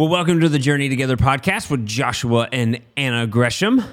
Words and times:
Well, 0.00 0.08
welcome 0.08 0.40
to 0.40 0.48
the 0.48 0.58
Journey 0.58 0.88
Together 0.88 1.18
podcast 1.18 1.70
with 1.70 1.84
Joshua 1.84 2.48
and 2.50 2.80
Anna 2.96 3.26
Gresham. 3.26 3.84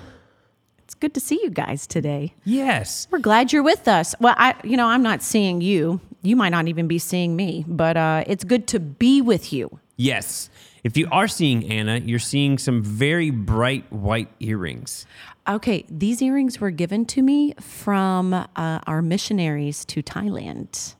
It's 0.85 0.93
good 0.93 1.13
to 1.15 1.19
see 1.19 1.37
you 1.43 1.49
guys 1.49 1.85
today. 1.85 2.33
Yes. 2.45 3.09
We're 3.11 3.19
glad 3.19 3.51
you're 3.51 3.61
with 3.61 3.89
us. 3.89 4.15
Well, 4.21 4.33
I, 4.37 4.55
you 4.63 4.77
know, 4.77 4.87
I'm 4.87 5.03
not 5.03 5.21
seeing 5.21 5.59
you. 5.59 5.99
You 6.21 6.37
might 6.37 6.51
not 6.51 6.69
even 6.69 6.87
be 6.87 6.97
seeing 6.97 7.35
me, 7.35 7.65
but 7.67 7.97
uh, 7.97 8.23
it's 8.25 8.45
good 8.45 8.67
to 8.67 8.79
be 8.79 9.21
with 9.21 9.51
you. 9.51 9.81
Yes. 9.97 10.49
If 10.85 10.95
you 10.95 11.09
are 11.11 11.27
seeing 11.27 11.69
Anna, 11.69 11.97
you're 11.97 12.19
seeing 12.19 12.57
some 12.57 12.81
very 12.81 13.29
bright 13.29 13.91
white 13.91 14.29
earrings. 14.39 15.05
Okay, 15.45 15.83
these 15.89 16.21
earrings 16.21 16.61
were 16.61 16.71
given 16.71 17.05
to 17.07 17.21
me 17.21 17.53
from 17.59 18.33
uh, 18.33 18.45
our 18.55 19.01
missionaries 19.01 19.83
to 19.83 20.01
Thailand. 20.01 20.95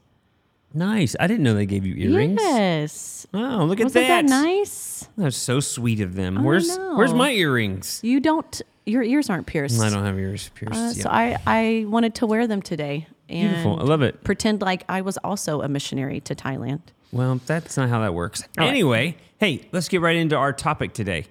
Nice. 0.77 1.15
I 1.19 1.27
didn't 1.27 1.43
know 1.43 1.53
they 1.55 1.65
gave 1.65 1.85
you 1.85 1.95
earrings. 1.95 2.39
Yes. 2.41 3.27
Oh, 3.33 3.65
look 3.65 3.79
at 3.79 3.85
Wasn't 3.85 3.93
that. 4.07 4.25
that 4.25 4.25
nice? 4.25 5.07
That's 5.17 5.35
so 5.37 5.59
sweet 5.59 5.99
of 6.01 6.15
them. 6.15 6.43
Where's 6.43 6.77
know. 6.77 6.95
Where's 6.95 7.13
my 7.13 7.31
earrings? 7.31 7.99
You 8.03 8.19
don't. 8.19 8.61
Your 8.85 9.03
ears 9.03 9.29
aren't 9.29 9.47
pierced. 9.47 9.81
I 9.81 9.89
don't 9.89 10.05
have 10.05 10.17
ears 10.17 10.49
pierced. 10.55 10.75
Uh, 10.79 10.85
yet. 10.95 10.95
So 11.03 11.09
I, 11.09 11.37
I 11.45 11.85
wanted 11.87 12.15
to 12.15 12.25
wear 12.25 12.47
them 12.47 12.61
today 12.61 13.07
and 13.27 13.49
Beautiful. 13.49 13.79
I 13.79 13.83
love 13.83 14.01
it. 14.01 14.23
pretend 14.23 14.61
like 14.61 14.83
I 14.87 15.01
was 15.01 15.17
also 15.17 15.61
a 15.61 15.67
missionary 15.67 16.21
to 16.21 16.35
Thailand. 16.35 16.81
Well, 17.11 17.41
that's 17.45 17.75
not 17.75 17.89
how 17.89 17.99
that 18.01 18.13
works. 18.13 18.43
right. 18.57 18.67
Anyway, 18.67 19.17
hey, 19.39 19.67
let's 19.71 19.87
get 19.89 20.01
right 20.01 20.15
into 20.15 20.35
our 20.35 20.53
topic 20.53 20.93
today. 20.93 21.25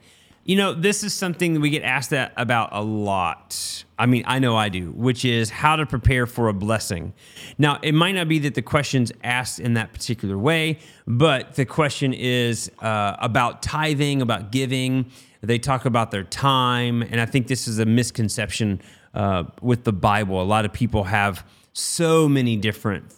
You 0.47 0.55
know, 0.55 0.75
this 0.75 1.03
is 1.03 1.13
something 1.13 1.55
that 1.55 1.61
we 1.61 1.71
get 1.71 1.83
asked 1.83 2.11
that 2.11 2.33
about 2.37 2.69
a 2.71 2.81
lot. 2.81 3.85
I 3.99 4.07
mean, 4.07 4.23
I 4.29 4.39
know 4.39 4.57
I 4.57 4.69
do, 4.69 4.93
which 4.93 5.25
is 5.25 5.51
how 5.51 5.75
to 5.75 5.85
prepare 5.85 6.25
for 6.25 6.47
a 6.47 6.53
blessing. 6.53 7.15
Now, 7.59 7.81
it 7.83 7.95
might 7.95 8.13
not 8.13 8.29
be 8.29 8.39
that 8.39 8.55
the 8.55 8.63
question's 8.63 9.11
asked 9.25 9.59
in 9.59 9.75
that 9.75 9.93
particular 9.93 10.39
way, 10.39 10.79
but 11.05 11.57
the 11.57 11.65
question 11.65 12.13
is 12.13 12.71
uh, 12.79 13.17
about 13.19 13.61
tithing, 13.61 14.23
about 14.23 14.53
giving. 14.53 15.11
They 15.41 15.59
talk 15.59 15.85
about 15.85 16.13
their 16.13 16.23
time, 16.23 17.03
and 17.03 17.21
I 17.21 17.27
think 17.27 17.49
this 17.49 17.67
is 17.67 17.81
a 17.81 17.87
misconception 17.87 18.81
uh, 19.15 19.45
with 19.61 19.83
the 19.83 19.93
Bible. 19.93 20.41
A 20.41 20.45
lot 20.45 20.65
of 20.65 20.73
people 20.73 21.05
have 21.05 21.45
so 21.73 22.29
many 22.29 22.57
different 22.57 23.13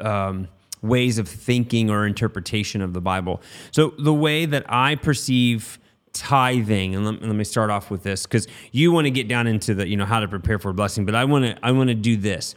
um, 0.00 0.48
ways 0.82 1.18
of 1.18 1.28
thinking 1.28 1.88
or 1.88 2.04
interpretation 2.04 2.82
of 2.82 2.94
the 2.94 3.00
Bible. 3.00 3.42
So 3.70 3.94
the 3.96 4.12
way 4.12 4.44
that 4.44 4.64
I 4.68 4.96
perceive 4.96 5.78
tithing, 6.18 6.94
and 6.94 7.04
let, 7.04 7.22
let 7.22 7.34
me 7.34 7.44
start 7.44 7.70
off 7.70 7.90
with 7.90 8.02
this 8.02 8.26
because 8.26 8.46
you 8.72 8.92
want 8.92 9.06
to 9.06 9.10
get 9.10 9.28
down 9.28 9.46
into 9.46 9.74
the 9.74 9.88
you 9.88 9.96
know 9.96 10.04
how 10.04 10.20
to 10.20 10.28
prepare 10.28 10.58
for 10.58 10.70
a 10.70 10.74
blessing, 10.74 11.06
but 11.06 11.14
I 11.14 11.24
want 11.24 11.44
to 11.44 11.56
I 11.62 11.72
want 11.72 11.88
to 11.88 11.94
do 11.94 12.16
this. 12.16 12.54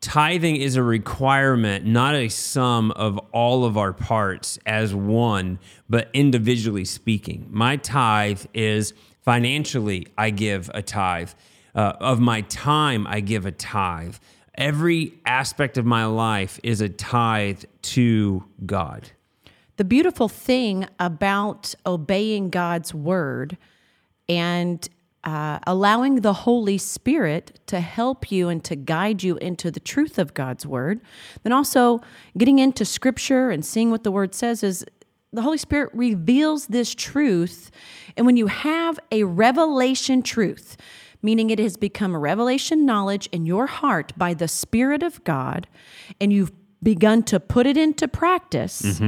Tithing 0.00 0.56
is 0.56 0.76
a 0.76 0.82
requirement, 0.82 1.84
not 1.84 2.14
a 2.14 2.30
sum 2.30 2.90
of 2.92 3.18
all 3.32 3.66
of 3.66 3.76
our 3.76 3.92
parts 3.92 4.58
as 4.64 4.94
one, 4.94 5.58
but 5.90 6.08
individually 6.14 6.86
speaking. 6.86 7.46
My 7.50 7.76
tithe 7.76 8.46
is 8.54 8.94
financially, 9.20 10.06
I 10.16 10.30
give 10.30 10.70
a 10.72 10.80
tithe. 10.80 11.30
Uh, 11.74 11.92
of 12.00 12.18
my 12.18 12.40
time, 12.42 13.06
I 13.06 13.20
give 13.20 13.44
a 13.44 13.52
tithe. 13.52 14.16
Every 14.54 15.14
aspect 15.26 15.76
of 15.76 15.84
my 15.84 16.06
life 16.06 16.58
is 16.62 16.80
a 16.80 16.88
tithe 16.88 17.64
to 17.82 18.44
God. 18.64 19.10
The 19.80 19.84
beautiful 19.84 20.28
thing 20.28 20.86
about 20.98 21.74
obeying 21.86 22.50
God's 22.50 22.92
word 22.92 23.56
and 24.28 24.86
uh, 25.24 25.60
allowing 25.66 26.16
the 26.16 26.34
Holy 26.34 26.76
Spirit 26.76 27.58
to 27.68 27.80
help 27.80 28.30
you 28.30 28.50
and 28.50 28.62
to 28.64 28.76
guide 28.76 29.22
you 29.22 29.38
into 29.38 29.70
the 29.70 29.80
truth 29.80 30.18
of 30.18 30.34
God's 30.34 30.66
word, 30.66 31.00
then 31.44 31.54
also 31.54 32.02
getting 32.36 32.58
into 32.58 32.84
scripture 32.84 33.48
and 33.48 33.64
seeing 33.64 33.90
what 33.90 34.04
the 34.04 34.12
word 34.12 34.34
says 34.34 34.62
is 34.62 34.84
the 35.32 35.40
Holy 35.40 35.56
Spirit 35.56 35.88
reveals 35.94 36.66
this 36.66 36.94
truth. 36.94 37.70
And 38.18 38.26
when 38.26 38.36
you 38.36 38.48
have 38.48 39.00
a 39.10 39.24
revelation 39.24 40.22
truth, 40.22 40.76
meaning 41.22 41.48
it 41.48 41.58
has 41.58 41.78
become 41.78 42.14
a 42.14 42.18
revelation 42.18 42.84
knowledge 42.84 43.30
in 43.32 43.46
your 43.46 43.66
heart 43.66 44.12
by 44.14 44.34
the 44.34 44.46
Spirit 44.46 45.02
of 45.02 45.24
God, 45.24 45.66
and 46.20 46.34
you've 46.34 46.52
begun 46.82 47.22
to 47.22 47.40
put 47.40 47.66
it 47.66 47.78
into 47.78 48.06
practice, 48.06 49.00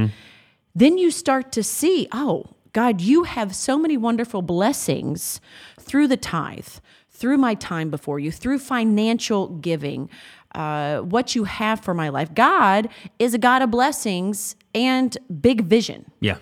then 0.75 0.97
you 0.97 1.11
start 1.11 1.51
to 1.53 1.63
see, 1.63 2.07
oh, 2.11 2.45
God, 2.73 3.01
you 3.01 3.23
have 3.23 3.55
so 3.55 3.77
many 3.77 3.97
wonderful 3.97 4.41
blessings 4.41 5.39
through 5.79 6.07
the 6.07 6.17
tithe, 6.17 6.67
through 7.11 7.37
my 7.37 7.53
time 7.53 7.91
before 7.91 8.19
you, 8.19 8.31
through 8.31 8.57
financial 8.59 9.49
giving, 9.49 10.09
uh, 10.55 10.99
what 11.01 11.35
you 11.35 11.43
have 11.43 11.79
for 11.79 11.93
my 11.93 12.09
life. 12.09 12.33
God 12.33 12.89
is 13.19 13.33
a 13.33 13.37
God 13.37 13.61
of 13.61 13.69
blessings 13.69 14.55
and 14.73 15.15
big 15.39 15.65
vision. 15.65 16.11
Yeah, 16.19 16.37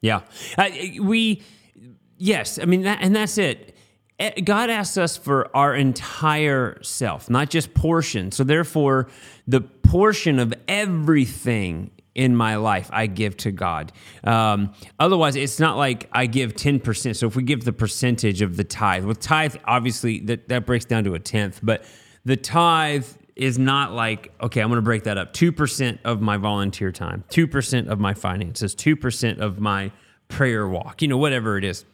yeah. 0.00 0.22
Uh, 0.58 0.70
we, 1.00 1.42
yes. 2.18 2.58
I 2.58 2.64
mean, 2.64 2.82
that, 2.82 2.98
and 3.00 3.14
that's 3.14 3.38
it. 3.38 3.76
God 4.44 4.68
asks 4.68 4.98
us 4.98 5.16
for 5.16 5.54
our 5.56 5.74
entire 5.74 6.78
self, 6.82 7.30
not 7.30 7.48
just 7.48 7.72
portion. 7.72 8.32
So 8.32 8.44
therefore, 8.44 9.08
the 9.46 9.62
portion 9.62 10.38
of 10.38 10.52
everything 10.68 11.90
in 12.20 12.36
my 12.36 12.56
life 12.56 12.90
I 12.92 13.06
give 13.06 13.34
to 13.38 13.50
God. 13.50 13.92
Um, 14.24 14.74
otherwise, 14.98 15.36
it's 15.36 15.58
not 15.58 15.78
like 15.78 16.06
I 16.12 16.26
give 16.26 16.54
ten 16.54 16.78
percent. 16.78 17.16
So 17.16 17.26
if 17.26 17.34
we 17.34 17.42
give 17.42 17.64
the 17.64 17.72
percentage 17.72 18.42
of 18.42 18.58
the 18.58 18.64
tithe, 18.64 19.06
with 19.06 19.20
tithe, 19.20 19.56
obviously 19.64 20.20
that 20.20 20.48
that 20.48 20.66
breaks 20.66 20.84
down 20.84 21.04
to 21.04 21.14
a 21.14 21.18
tenth, 21.18 21.60
but 21.62 21.82
the 22.26 22.36
tithe 22.36 23.06
is 23.36 23.58
not 23.58 23.92
like 23.94 24.32
okay 24.42 24.60
i'm 24.60 24.68
going 24.68 24.76
to 24.76 24.82
break 24.82 25.04
that 25.04 25.16
up 25.16 25.32
2% 25.32 25.98
of 26.04 26.20
my 26.20 26.36
volunteer 26.36 26.92
time 26.92 27.24
2% 27.30 27.88
of 27.88 27.98
my 27.98 28.12
finances 28.12 28.74
2% 28.74 29.38
of 29.38 29.58
my 29.58 29.90
prayer 30.28 30.68
walk 30.68 31.00
you 31.00 31.08
know 31.08 31.16
whatever 31.16 31.56
it 31.56 31.64
is 31.64 31.86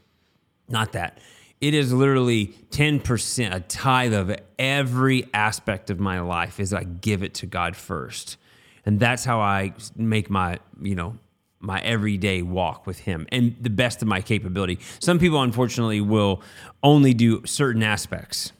not 0.68 0.92
that 0.92 1.18
it 1.60 1.72
is 1.72 1.92
literally 1.92 2.48
10% 2.70 3.54
a 3.54 3.60
tithe 3.60 4.12
of 4.12 4.34
every 4.58 5.28
aspect 5.32 5.88
of 5.88 6.00
my 6.00 6.18
life 6.18 6.58
is 6.58 6.74
i 6.74 6.82
give 6.82 7.22
it 7.22 7.34
to 7.34 7.46
god 7.46 7.76
first 7.76 8.38
and 8.86 8.98
that's 8.98 9.24
how 9.24 9.40
i 9.40 9.72
make 9.96 10.30
my 10.30 10.58
you 10.80 10.94
know 10.94 11.18
my 11.58 11.80
everyday 11.80 12.42
walk 12.42 12.86
with 12.86 13.00
him 13.00 13.26
and 13.32 13.56
the 13.60 13.70
best 13.70 14.00
of 14.00 14.08
my 14.08 14.20
capability 14.20 14.78
some 15.00 15.18
people 15.18 15.42
unfortunately 15.42 16.00
will 16.00 16.42
only 16.82 17.12
do 17.12 17.44
certain 17.44 17.82
aspects 17.82 18.52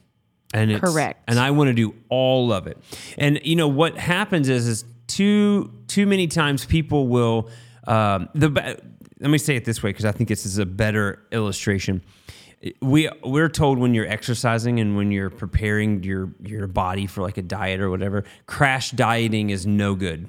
and 0.53 0.71
it's, 0.71 0.81
Correct. 0.81 1.21
And 1.27 1.39
I 1.39 1.51
want 1.51 1.67
to 1.67 1.73
do 1.73 1.93
all 2.09 2.53
of 2.53 2.67
it. 2.67 2.77
And 3.17 3.39
you 3.43 3.55
know 3.55 3.67
what 3.67 3.97
happens 3.97 4.49
is 4.49 4.67
is 4.67 4.85
too 5.07 5.71
too 5.87 6.05
many 6.05 6.27
times 6.27 6.65
people 6.65 7.07
will 7.07 7.49
um, 7.85 8.29
the 8.33 8.49
let 9.19 9.29
me 9.29 9.37
say 9.37 9.55
it 9.55 9.65
this 9.65 9.81
way 9.81 9.89
because 9.89 10.05
I 10.05 10.11
think 10.11 10.29
this 10.29 10.45
is 10.45 10.57
a 10.57 10.65
better 10.65 11.23
illustration. 11.31 12.03
We 12.81 13.09
we're 13.23 13.49
told 13.49 13.77
when 13.77 13.93
you're 13.93 14.07
exercising 14.07 14.79
and 14.79 14.97
when 14.97 15.11
you're 15.11 15.29
preparing 15.29 16.03
your 16.03 16.31
your 16.43 16.67
body 16.67 17.05
for 17.05 17.21
like 17.21 17.37
a 17.37 17.43
diet 17.43 17.79
or 17.81 17.89
whatever, 17.89 18.23
crash 18.47 18.91
dieting 18.91 19.51
is 19.51 19.65
no 19.65 19.93
good 19.95 20.27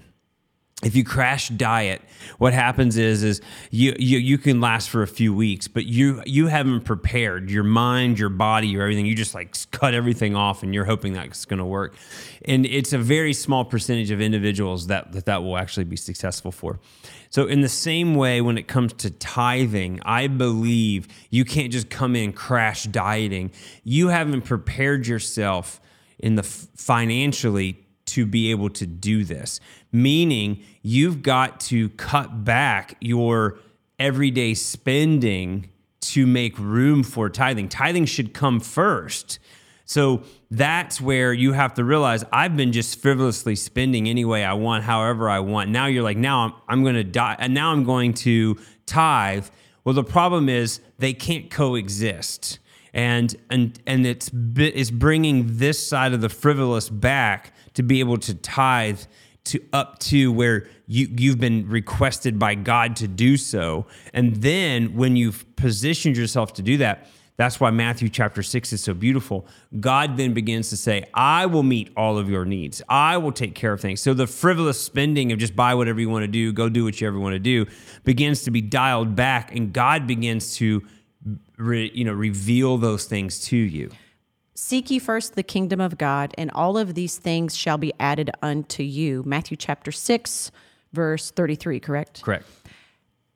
if 0.84 0.94
you 0.94 1.02
crash 1.02 1.48
diet, 1.48 2.00
what 2.38 2.52
happens 2.52 2.96
is 2.96 3.24
is 3.24 3.40
you, 3.72 3.96
you 3.98 4.18
you 4.18 4.38
can 4.38 4.60
last 4.60 4.88
for 4.90 5.02
a 5.02 5.08
few 5.08 5.34
weeks, 5.34 5.66
but 5.66 5.86
you 5.86 6.22
you 6.24 6.46
haven't 6.46 6.82
prepared 6.82 7.50
your 7.50 7.64
mind, 7.64 8.16
your 8.16 8.28
body, 8.28 8.68
your 8.68 8.82
everything. 8.82 9.04
You 9.04 9.16
just 9.16 9.34
like 9.34 9.56
cut 9.72 9.92
everything 9.92 10.36
off, 10.36 10.62
and 10.62 10.72
you're 10.72 10.84
hoping 10.84 11.14
that's 11.14 11.44
going 11.46 11.58
to 11.58 11.64
work. 11.64 11.96
And 12.44 12.64
it's 12.64 12.92
a 12.92 12.98
very 12.98 13.32
small 13.32 13.64
percentage 13.64 14.12
of 14.12 14.20
individuals 14.20 14.86
that, 14.86 15.12
that 15.12 15.24
that 15.24 15.42
will 15.42 15.58
actually 15.58 15.84
be 15.84 15.96
successful 15.96 16.52
for. 16.52 16.78
So 17.30 17.46
in 17.46 17.60
the 17.60 17.68
same 17.68 18.14
way, 18.14 18.40
when 18.40 18.56
it 18.56 18.68
comes 18.68 18.92
to 18.94 19.10
tithing, 19.10 20.00
I 20.04 20.28
believe 20.28 21.08
you 21.30 21.44
can't 21.44 21.72
just 21.72 21.90
come 21.90 22.14
in 22.14 22.32
crash 22.32 22.84
dieting. 22.84 23.50
You 23.82 24.08
haven't 24.08 24.42
prepared 24.42 25.08
yourself 25.08 25.80
in 26.20 26.36
the 26.36 26.44
financially 26.44 27.84
to 28.08 28.26
be 28.26 28.50
able 28.50 28.70
to 28.70 28.86
do 28.86 29.24
this, 29.24 29.60
meaning 29.92 30.62
you've 30.82 31.22
got 31.22 31.60
to 31.60 31.88
cut 31.90 32.44
back 32.44 32.96
your 33.00 33.58
everyday 33.98 34.54
spending 34.54 35.68
to 36.00 36.26
make 36.26 36.58
room 36.58 37.02
for 37.02 37.28
tithing. 37.28 37.68
Tithing 37.68 38.06
should 38.06 38.32
come 38.32 38.60
first. 38.60 39.38
So 39.84 40.22
that's 40.50 41.00
where 41.00 41.32
you 41.32 41.52
have 41.52 41.74
to 41.74 41.84
realize 41.84 42.24
I've 42.32 42.56
been 42.56 42.72
just 42.72 43.00
frivolously 43.00 43.56
spending 43.56 44.08
any 44.08 44.24
way 44.24 44.44
I 44.44 44.52
want, 44.52 44.84
however 44.84 45.28
I 45.28 45.40
want. 45.40 45.70
Now 45.70 45.86
you're 45.86 46.02
like, 46.02 46.18
now 46.18 46.44
I'm, 46.44 46.52
I'm 46.68 46.82
going 46.82 46.94
to 46.94 47.04
die, 47.04 47.36
and 47.38 47.54
now 47.54 47.72
I'm 47.72 47.84
going 47.84 48.14
to 48.14 48.58
tithe. 48.86 49.48
Well, 49.84 49.94
the 49.94 50.04
problem 50.04 50.48
is 50.48 50.80
they 50.98 51.14
can't 51.14 51.50
coexist 51.50 52.58
and 52.94 53.36
and 53.50 53.80
and 53.86 54.06
it's 54.06 54.30
it's 54.56 54.90
bringing 54.90 55.58
this 55.58 55.84
side 55.86 56.12
of 56.12 56.20
the 56.20 56.28
frivolous 56.28 56.88
back 56.88 57.52
to 57.78 57.82
be 57.82 58.00
able 58.00 58.18
to 58.18 58.34
tithe 58.34 59.00
to 59.44 59.56
up 59.72 59.98
to 60.10 60.30
where 60.32 60.68
you 60.86 61.08
you've 61.22 61.40
been 61.40 61.66
requested 61.68 62.38
by 62.38 62.54
God 62.54 62.96
to 62.96 63.08
do 63.08 63.36
so 63.36 63.86
and 64.12 64.36
then 64.48 64.94
when 65.00 65.16
you've 65.16 65.40
positioned 65.56 66.16
yourself 66.16 66.52
to 66.54 66.62
do 66.62 66.76
that 66.78 66.96
That's 67.38 67.60
why 67.60 67.70
Matthew 67.70 68.08
chapter 68.08 68.42
6 68.42 68.72
is 68.72 68.82
so 68.82 68.94
beautiful. 68.94 69.46
God 69.78 70.16
then 70.16 70.34
begins 70.34 70.70
to 70.70 70.76
say, 70.76 71.04
I 71.14 71.46
will 71.46 71.62
meet 71.62 71.92
all 71.96 72.18
of 72.18 72.28
your 72.28 72.44
needs. 72.44 72.82
I 72.88 73.16
will 73.16 73.30
take 73.30 73.54
care 73.54 73.72
of 73.72 73.80
things. 73.80 74.00
So 74.00 74.12
the 74.12 74.26
frivolous 74.26 74.80
spending 74.80 75.30
of 75.30 75.38
just 75.38 75.54
buy 75.54 75.72
whatever 75.76 76.00
you 76.00 76.10
want 76.10 76.24
to 76.24 76.28
do, 76.40 76.52
go 76.52 76.68
do 76.68 76.82
what 76.82 77.00
you 77.00 77.06
ever 77.06 77.20
want 77.20 77.34
to 77.34 77.38
do, 77.38 77.66
begins 78.02 78.42
to 78.42 78.50
be 78.50 78.60
dialed 78.60 79.14
back, 79.14 79.54
and 79.54 79.72
God 79.72 80.04
begins 80.04 80.56
to 80.56 80.82
re, 81.56 81.92
you 81.94 82.04
know, 82.04 82.12
reveal 82.12 82.76
those 82.76 83.04
things 83.04 83.40
to 83.42 83.56
you. 83.56 83.88
Seek 84.60 84.90
ye 84.90 84.98
first 84.98 85.36
the 85.36 85.44
kingdom 85.44 85.80
of 85.80 85.98
God, 85.98 86.34
and 86.36 86.50
all 86.50 86.76
of 86.76 86.94
these 86.94 87.16
things 87.16 87.56
shall 87.56 87.78
be 87.78 87.92
added 88.00 88.28
unto 88.42 88.82
you. 88.82 89.22
Matthew 89.24 89.56
chapter 89.56 89.92
6, 89.92 90.50
verse 90.92 91.30
33, 91.30 91.78
correct? 91.78 92.22
Correct. 92.22 92.44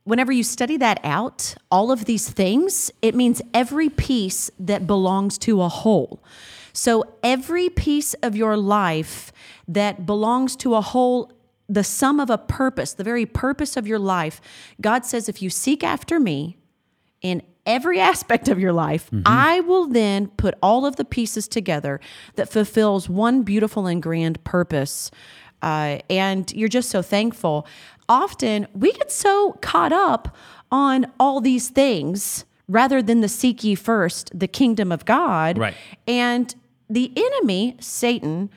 whenever 0.04 0.32
you 0.32 0.42
study 0.42 0.76
that 0.78 1.00
out, 1.04 1.54
all 1.70 1.92
of 1.92 2.06
these 2.06 2.28
things, 2.28 2.90
it 3.00 3.14
means 3.14 3.40
every 3.54 3.88
piece 3.88 4.50
that 4.58 4.86
belongs 4.86 5.38
to 5.38 5.62
a 5.62 5.68
whole. 5.68 6.22
So 6.72 7.04
every 7.22 7.68
piece 7.68 8.14
of 8.14 8.34
your 8.34 8.56
life 8.56 9.32
that 9.68 10.06
belongs 10.06 10.56
to 10.56 10.74
a 10.74 10.80
whole, 10.80 11.30
the 11.68 11.84
sum 11.84 12.18
of 12.18 12.30
a 12.30 12.38
purpose, 12.38 12.94
the 12.94 13.04
very 13.04 13.26
purpose 13.26 13.76
of 13.76 13.86
your 13.86 13.98
life, 13.98 14.40
God 14.80 15.04
says, 15.04 15.28
if 15.28 15.40
you 15.40 15.50
seek 15.50 15.84
after 15.84 16.18
me 16.18 16.56
in 17.20 17.42
every 17.66 18.00
aspect 18.00 18.48
of 18.48 18.58
your 18.58 18.72
life, 18.72 19.08
I 19.24 19.60
will 19.60 19.86
then 19.86 20.28
put 20.28 20.54
all 20.62 20.84
of 20.84 20.96
the 20.96 21.04
pieces 21.04 21.48
together 21.48 22.00
that 22.34 22.48
fulfills 22.48 23.08
one 23.08 23.42
beautiful 23.42 23.86
and 23.86 24.02
grand 24.02 24.42
purpose. 24.44 25.10
Uh, 25.60 25.98
and 26.10 26.52
you're 26.52 26.68
just 26.68 26.90
so 26.90 27.02
thankful. 27.02 27.66
Often 28.08 28.66
we 28.74 28.92
get 28.92 29.12
so 29.12 29.52
caught 29.60 29.92
up 29.92 30.36
on 30.70 31.06
all 31.20 31.40
these 31.40 31.68
things 31.68 32.44
rather 32.68 33.02
than 33.02 33.20
the 33.20 33.28
seek 33.28 33.62
ye 33.62 33.74
first, 33.74 34.36
the 34.38 34.48
kingdom 34.48 34.90
of 34.90 35.04
God. 35.04 35.58
Right. 35.58 35.74
And 36.08 36.54
the 36.90 37.12
enemy, 37.16 37.76
Satan, 37.80 38.50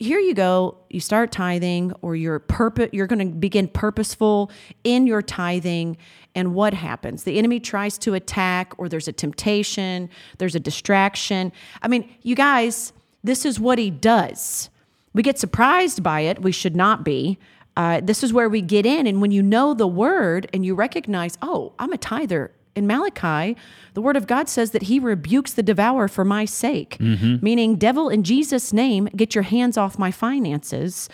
here 0.00 0.18
you 0.18 0.32
go. 0.32 0.78
You 0.88 0.98
start 0.98 1.30
tithing 1.30 1.92
or 2.00 2.16
you're 2.16 2.38
purpose 2.38 2.88
you're 2.92 3.06
going 3.06 3.18
to 3.18 3.36
begin 3.36 3.68
purposeful 3.68 4.50
in 4.82 5.06
your 5.06 5.20
tithing 5.20 5.98
and 6.34 6.54
what 6.54 6.72
happens? 6.72 7.24
The 7.24 7.38
enemy 7.38 7.60
tries 7.60 7.98
to 7.98 8.14
attack 8.14 8.72
or 8.78 8.88
there's 8.88 9.08
a 9.08 9.12
temptation 9.12 10.08
there's 10.38 10.54
a 10.54 10.60
distraction. 10.60 11.52
I 11.82 11.88
mean 11.88 12.10
you 12.22 12.34
guys 12.34 12.94
this 13.22 13.44
is 13.44 13.60
what 13.60 13.78
he 13.78 13.90
does. 13.90 14.70
We 15.12 15.22
get 15.22 15.38
surprised 15.38 16.02
by 16.02 16.20
it. 16.20 16.40
We 16.40 16.52
should 16.52 16.74
not 16.74 17.04
be. 17.04 17.38
Uh, 17.76 18.00
this 18.02 18.22
is 18.22 18.32
where 18.32 18.48
we 18.48 18.62
get 18.62 18.86
in 18.86 19.06
and 19.06 19.20
when 19.20 19.30
you 19.30 19.42
know 19.42 19.74
the 19.74 19.86
word 19.86 20.48
and 20.52 20.66
you 20.66 20.74
recognize 20.74 21.38
oh 21.40 21.72
i'm 21.78 21.92
a 21.92 21.96
tither 21.96 22.50
in 22.76 22.86
Malachi, 22.86 23.56
the 23.94 24.00
word 24.00 24.16
of 24.16 24.26
God 24.26 24.48
says 24.48 24.70
that 24.70 24.82
he 24.82 24.98
rebukes 25.00 25.52
the 25.52 25.62
devourer 25.62 26.08
for 26.08 26.24
my 26.24 26.44
sake, 26.44 26.98
meaning, 27.00 27.76
devil, 27.76 28.08
in 28.08 28.22
Jesus' 28.22 28.72
name, 28.72 29.08
get 29.16 29.34
your 29.34 29.42
hands 29.44 29.76
off 29.76 29.98
my 29.98 30.10
finances. 30.10 31.08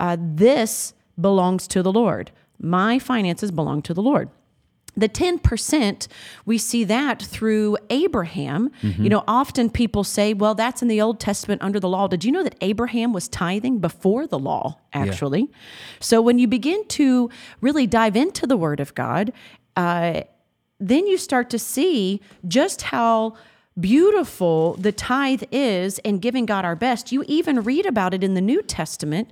Uh, 0.00 0.16
this 0.20 0.94
belongs 1.20 1.66
to 1.68 1.82
the 1.82 1.92
Lord. 1.92 2.30
My 2.60 2.98
finances 2.98 3.50
belong 3.50 3.82
to 3.82 3.94
the 3.94 4.02
Lord. 4.02 4.28
The 4.98 5.10
10%, 5.10 6.08
we 6.46 6.56
see 6.56 6.82
that 6.84 7.20
through 7.20 7.76
Abraham. 7.90 8.70
You 8.82 9.10
know, 9.10 9.24
often 9.28 9.68
people 9.68 10.04
say, 10.04 10.32
well, 10.32 10.54
that's 10.54 10.80
in 10.80 10.88
the 10.88 11.02
Old 11.02 11.20
Testament 11.20 11.60
under 11.60 11.78
the 11.78 11.88
law. 11.88 12.08
Did 12.08 12.24
you 12.24 12.32
know 12.32 12.42
that 12.42 12.54
Abraham 12.62 13.12
was 13.12 13.28
tithing 13.28 13.78
before 13.78 14.26
the 14.26 14.38
law, 14.38 14.78
actually? 14.94 15.50
So 16.00 16.22
when 16.22 16.38
you 16.38 16.48
begin 16.48 16.82
to 16.88 17.28
really 17.60 17.86
dive 17.86 18.16
into 18.16 18.46
the 18.46 18.56
Word 18.56 18.80
of 18.80 18.94
God, 18.94 19.32
uh, 19.76 20.22
then 20.78 21.06
you 21.06 21.18
start 21.18 21.50
to 21.50 21.58
see 21.58 22.20
just 22.46 22.82
how 22.82 23.34
beautiful 23.78 24.74
the 24.74 24.92
tithe 24.92 25.42
is 25.50 25.98
in 26.00 26.18
giving 26.18 26.46
God 26.46 26.64
our 26.64 26.76
best. 26.76 27.12
You 27.12 27.24
even 27.26 27.62
read 27.62 27.86
about 27.86 28.14
it 28.14 28.24
in 28.24 28.34
the 28.34 28.40
New 28.40 28.62
Testament 28.62 29.30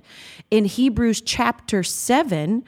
in 0.51 0.65
Hebrews 0.65 1.21
chapter 1.21 1.83
7. 1.83 2.63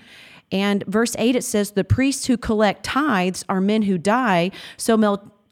And 0.51 0.83
verse 0.85 1.15
8, 1.19 1.35
it 1.35 1.44
says, 1.44 1.71
The 1.71 1.83
priests 1.83 2.25
who 2.27 2.38
collect 2.38 2.83
tithes 2.83 3.44
are 3.50 3.62
men 3.62 3.83
who 3.83 3.97
die. 3.97 4.51
So 4.77 4.95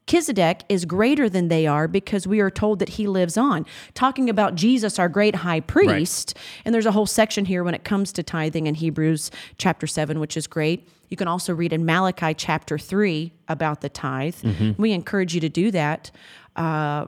Melchizedek 0.08 0.62
is 0.70 0.86
greater 0.86 1.28
than 1.28 1.48
they 1.48 1.66
are 1.66 1.88
because 1.88 2.28
we 2.28 2.40
are 2.40 2.52
told 2.52 2.78
that 2.80 2.90
he 2.90 3.08
lives 3.08 3.38
on. 3.38 3.66
Talking 3.96 4.30
about 4.30 4.54
Jesus, 4.54 5.00
our 5.00 5.10
great 5.10 5.38
high 5.38 5.62
priest. 5.62 6.38
And 6.64 6.76
there's 6.76 6.86
a 6.86 6.92
whole 6.92 7.08
section 7.08 7.46
here 7.46 7.64
when 7.64 7.74
it 7.74 7.84
comes 7.84 8.12
to 8.14 8.22
tithing 8.24 8.68
in 8.68 8.76
Hebrews 8.76 9.32
chapter 9.58 9.88
7, 9.88 10.20
which 10.20 10.38
is 10.38 10.46
great. 10.46 10.88
You 11.10 11.18
can 11.18 11.28
also 11.28 11.54
read 11.56 11.74
in 11.74 11.86
Malachi 11.86 12.36
chapter 12.36 12.78
3 12.78 13.32
about 13.48 13.82
the 13.82 13.90
tithe. 13.90 14.36
We 14.78 14.92
encourage 14.92 15.34
you 15.34 15.42
to 15.42 15.50
do 15.50 15.72
that. 15.72 16.12
Uh, 16.56 17.08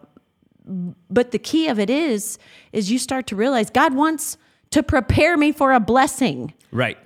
but 1.09 1.31
the 1.31 1.39
key 1.39 1.67
of 1.67 1.79
it 1.79 1.89
is 1.91 2.39
is 2.73 2.91
you 2.91 2.97
start 2.99 3.27
to 3.27 3.35
realize 3.35 3.69
God 3.69 3.93
wants 3.93 4.37
to 4.71 4.81
prepare 4.81 5.37
me 5.37 5.51
for 5.51 5.71
a 5.71 5.79
blessing. 5.79 6.53
Right. 6.71 6.97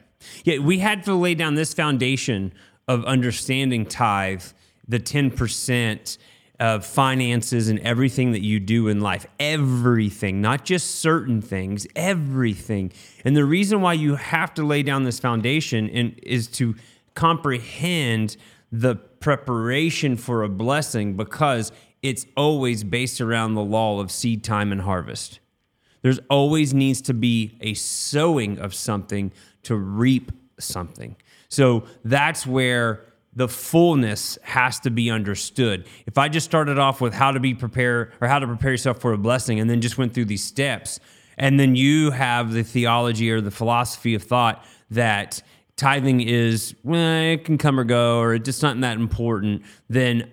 Yeah, 0.45 0.59
we 0.59 0.79
had 0.79 1.03
to 1.03 1.13
lay 1.13 1.35
down 1.35 1.55
this 1.55 1.73
foundation 1.73 2.53
of 2.87 3.03
understanding 3.05 3.85
tithe, 3.85 4.43
the 4.91 4.99
10% 4.99 6.17
of 6.59 6.85
finances 6.85 7.69
and 7.69 7.79
everything 7.79 8.33
that 8.33 8.41
you 8.41 8.59
do 8.59 8.87
in 8.87 8.99
life. 8.99 9.25
Everything, 9.39 10.41
not 10.41 10.63
just 10.63 10.97
certain 10.97 11.41
things, 11.41 11.87
everything. 11.95 12.91
And 13.25 13.35
the 13.35 13.45
reason 13.45 13.81
why 13.81 13.93
you 13.93 14.15
have 14.15 14.53
to 14.55 14.63
lay 14.63 14.83
down 14.83 15.03
this 15.03 15.19
foundation 15.19 15.87
in, 15.89 16.15
is 16.21 16.47
to 16.49 16.75
comprehend 17.15 18.37
the 18.71 18.95
preparation 18.95 20.17
for 20.17 20.43
a 20.43 20.49
blessing 20.49 21.15
because 21.15 21.71
it's 22.03 22.25
always 22.35 22.83
based 22.83 23.21
around 23.21 23.55
the 23.55 23.63
law 23.63 23.99
of 23.99 24.11
seed 24.11 24.43
time 24.43 24.71
and 24.71 24.81
harvest. 24.81 25.39
There's 26.01 26.19
always 26.29 26.73
needs 26.73 27.01
to 27.03 27.13
be 27.13 27.57
a 27.61 27.73
sowing 27.75 28.59
of 28.59 28.73
something 28.73 29.31
to 29.63 29.75
reap 29.75 30.31
something. 30.59 31.15
So 31.47 31.85
that's 32.03 32.45
where 32.45 33.10
the 33.33 33.47
fullness 33.47 34.37
has 34.43 34.79
to 34.81 34.89
be 34.89 35.09
understood. 35.09 35.87
If 36.05 36.17
I 36.17 36.27
just 36.27 36.45
started 36.45 36.77
off 36.77 36.99
with 36.99 37.13
how 37.13 37.31
to 37.31 37.39
be 37.39 37.53
prepared 37.53 38.11
or 38.19 38.27
how 38.27 38.39
to 38.39 38.47
prepare 38.47 38.71
yourself 38.71 38.99
for 38.99 39.13
a 39.13 39.17
blessing 39.17 39.59
and 39.59 39.69
then 39.69 39.81
just 39.81 39.97
went 39.97 40.13
through 40.13 40.25
these 40.25 40.43
steps, 40.43 40.99
and 41.37 41.59
then 41.59 41.75
you 41.75 42.11
have 42.11 42.51
the 42.51 42.63
theology 42.63 43.31
or 43.31 43.39
the 43.39 43.51
philosophy 43.51 44.15
of 44.15 44.23
thought 44.23 44.63
that 44.89 45.41
tithing 45.77 46.21
is, 46.21 46.75
well, 46.83 47.33
it 47.33 47.45
can 47.45 47.57
come 47.57 47.79
or 47.79 47.83
go, 47.83 48.19
or 48.19 48.35
it's 48.35 48.45
just 48.45 48.61
not 48.61 48.79
that 48.81 48.97
important, 48.97 49.63
then 49.89 50.29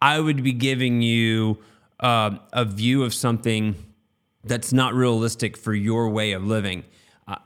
I 0.00 0.20
would 0.20 0.42
be 0.44 0.52
giving 0.52 1.02
you 1.02 1.58
uh, 2.00 2.36
a 2.52 2.64
view 2.64 3.02
of 3.02 3.12
something 3.12 3.74
that's 4.44 4.72
not 4.72 4.94
realistic 4.94 5.56
for 5.56 5.74
your 5.74 6.08
way 6.08 6.32
of 6.32 6.44
living. 6.44 6.84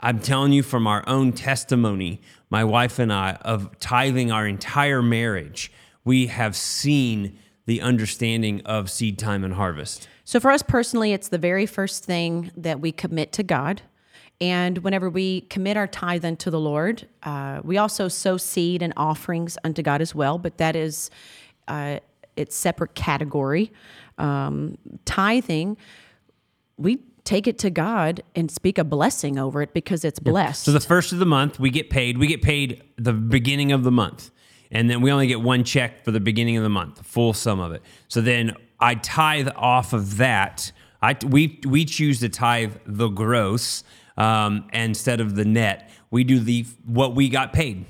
I'm 0.01 0.21
telling 0.21 0.53
you 0.53 0.63
from 0.63 0.87
our 0.87 1.03
own 1.09 1.33
testimony, 1.33 2.21
my 2.51 2.63
wife 2.63 2.99
and 2.99 3.13
I, 3.13 3.33
of 3.43 3.79
tithing 3.81 4.31
our 4.31 4.47
entire 4.47 5.03
marriage, 5.03 5.73
we 6.05 6.29
have 6.29 6.55
seen 6.55 7.39
the 7.67 7.81
understanding 7.81 8.61
of 8.65 8.91
seed 8.91 9.19
time 9.19 9.45
and 9.45 9.55
harvest. 9.55 10.09
So 10.25 10.39
for 10.39 10.51
us 10.51 10.63
personally, 10.63 11.13
it's 11.13 11.29
the 11.29 11.39
very 11.39 11.67
first 11.67 12.05
thing 12.05 12.53
that 12.57 12.81
we 12.81 12.93
commit 12.93 13.33
to 13.33 13.43
God. 13.43 13.83
And 14.41 14.79
whenever 14.79 15.11
we 15.11 15.43
commit 15.43 15.77
our 15.77 15.87
tithe 15.87 16.25
unto 16.25 16.51
the 16.51 16.61
Lord, 16.61 17.09
uh, 17.23 17.61
we 17.63 17.77
also 17.77 18.09
sow 18.09 18.37
seed 18.37 18.83
and 18.83 18.93
offerings 18.97 19.59
unto 19.65 19.83
God 19.83 20.01
as 20.01 20.15
well. 20.15 20.39
But 20.39 20.59
that 20.59 20.75
is 20.77 21.11
uh, 21.69 21.99
its 22.37 22.57
separate 22.57 22.95
category. 22.95 23.73
Um, 24.19 24.79
tithing, 25.05 25.77
we 26.77 26.99
take 27.25 27.47
it 27.47 27.59
to 27.61 27.71
God 27.71 28.23
and 28.35 28.51
speak 28.51 28.79
a 28.79 28.85
blessing 28.85 29.39
over 29.39 29.63
it 29.63 29.73
because 29.73 30.05
it's 30.05 30.19
blessed. 30.19 30.65
So 30.65 30.73
the 30.73 30.81
first 30.81 31.13
of 31.13 31.19
the 31.19 31.27
month, 31.27 31.61
we 31.61 31.71
get 31.71 31.91
paid. 31.91 32.19
We 32.19 32.27
get 32.27 32.43
paid 32.43 32.83
the 32.97 33.13
beginning 33.13 33.73
of 33.73 33.85
the 33.85 33.93
month. 33.93 34.31
And 34.71 34.89
then 34.89 35.03
we 35.03 35.13
only 35.13 35.27
get 35.27 35.41
one 35.41 35.65
check 35.65 36.05
for 36.05 36.11
the 36.11 36.21
beginning 36.21 36.57
of 36.57 36.63
the 36.63 36.71
month, 36.71 36.97
the 36.97 37.05
full 37.05 37.35
sum 37.35 37.61
of 37.61 37.73
it. 37.73 37.83
So 38.09 38.21
then 38.21 38.57
I 38.81 38.95
tithe 38.95 39.49
off 39.55 39.93
of 39.93 40.17
that. 40.17 40.73
I, 41.03 41.17
we, 41.27 41.61
we 41.67 41.85
choose 41.85 42.21
to 42.21 42.29
tithe 42.29 42.75
the 42.87 43.09
gross 43.09 43.85
um, 44.17 44.69
instead 44.73 45.21
of 45.21 45.35
the 45.35 45.45
net. 45.45 45.91
We 46.11 46.25
do 46.25 46.39
the 46.41 46.67
what 46.87 47.15
we 47.15 47.29
got 47.29 47.53
paid. 47.53 47.85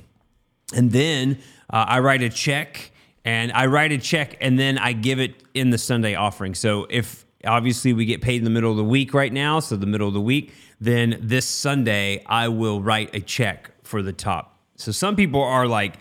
And 0.75 0.91
then 0.91 1.39
uh, 1.71 1.85
I 1.89 2.01
write 2.01 2.23
a 2.23 2.29
check 2.29 2.91
and 3.25 3.53
I 3.53 3.67
write 3.67 3.93
a 3.93 3.99
check 3.99 4.37
and 4.41 4.59
then 4.59 4.79
I 4.79 4.93
give 4.93 5.21
it 5.21 5.43
in 5.55 5.71
the 5.71 5.79
Sunday 5.79 6.15
offering. 6.15 6.55
So 6.55 6.87
if 6.91 7.25
obviously 7.45 7.93
we 7.93 8.05
get 8.05 8.23
paid 8.23 8.37
in 8.37 8.45
the 8.45 8.51
middle 8.51 8.71
of 8.71 8.77
the 8.77 8.85
week 8.85 9.15
right 9.15 9.33
now, 9.33 9.61
so 9.61 9.77
the 9.77 9.87
middle 9.87 10.09
of 10.09 10.15
the 10.15 10.21
week, 10.21 10.53
then 10.81 11.19
this 11.21 11.47
Sunday 11.47 12.23
I 12.27 12.49
will 12.49 12.83
write 12.83 13.15
a 13.15 13.21
check 13.21 13.71
for 13.83 14.03
the 14.03 14.13
top. 14.13 14.59
So 14.77 14.93
some 14.93 15.17
people 15.17 15.43
are 15.43 15.67
like 15.67 15.97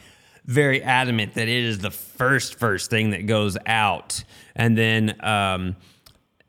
very 0.45 0.81
adamant 0.81 1.35
that 1.35 1.47
it 1.47 1.63
is 1.63 1.79
the 1.79 1.91
first 1.91 2.55
first 2.55 2.89
thing 2.89 3.11
that 3.11 3.27
goes 3.27 3.57
out 3.67 4.23
and 4.55 4.75
then 4.75 5.15
um 5.23 5.75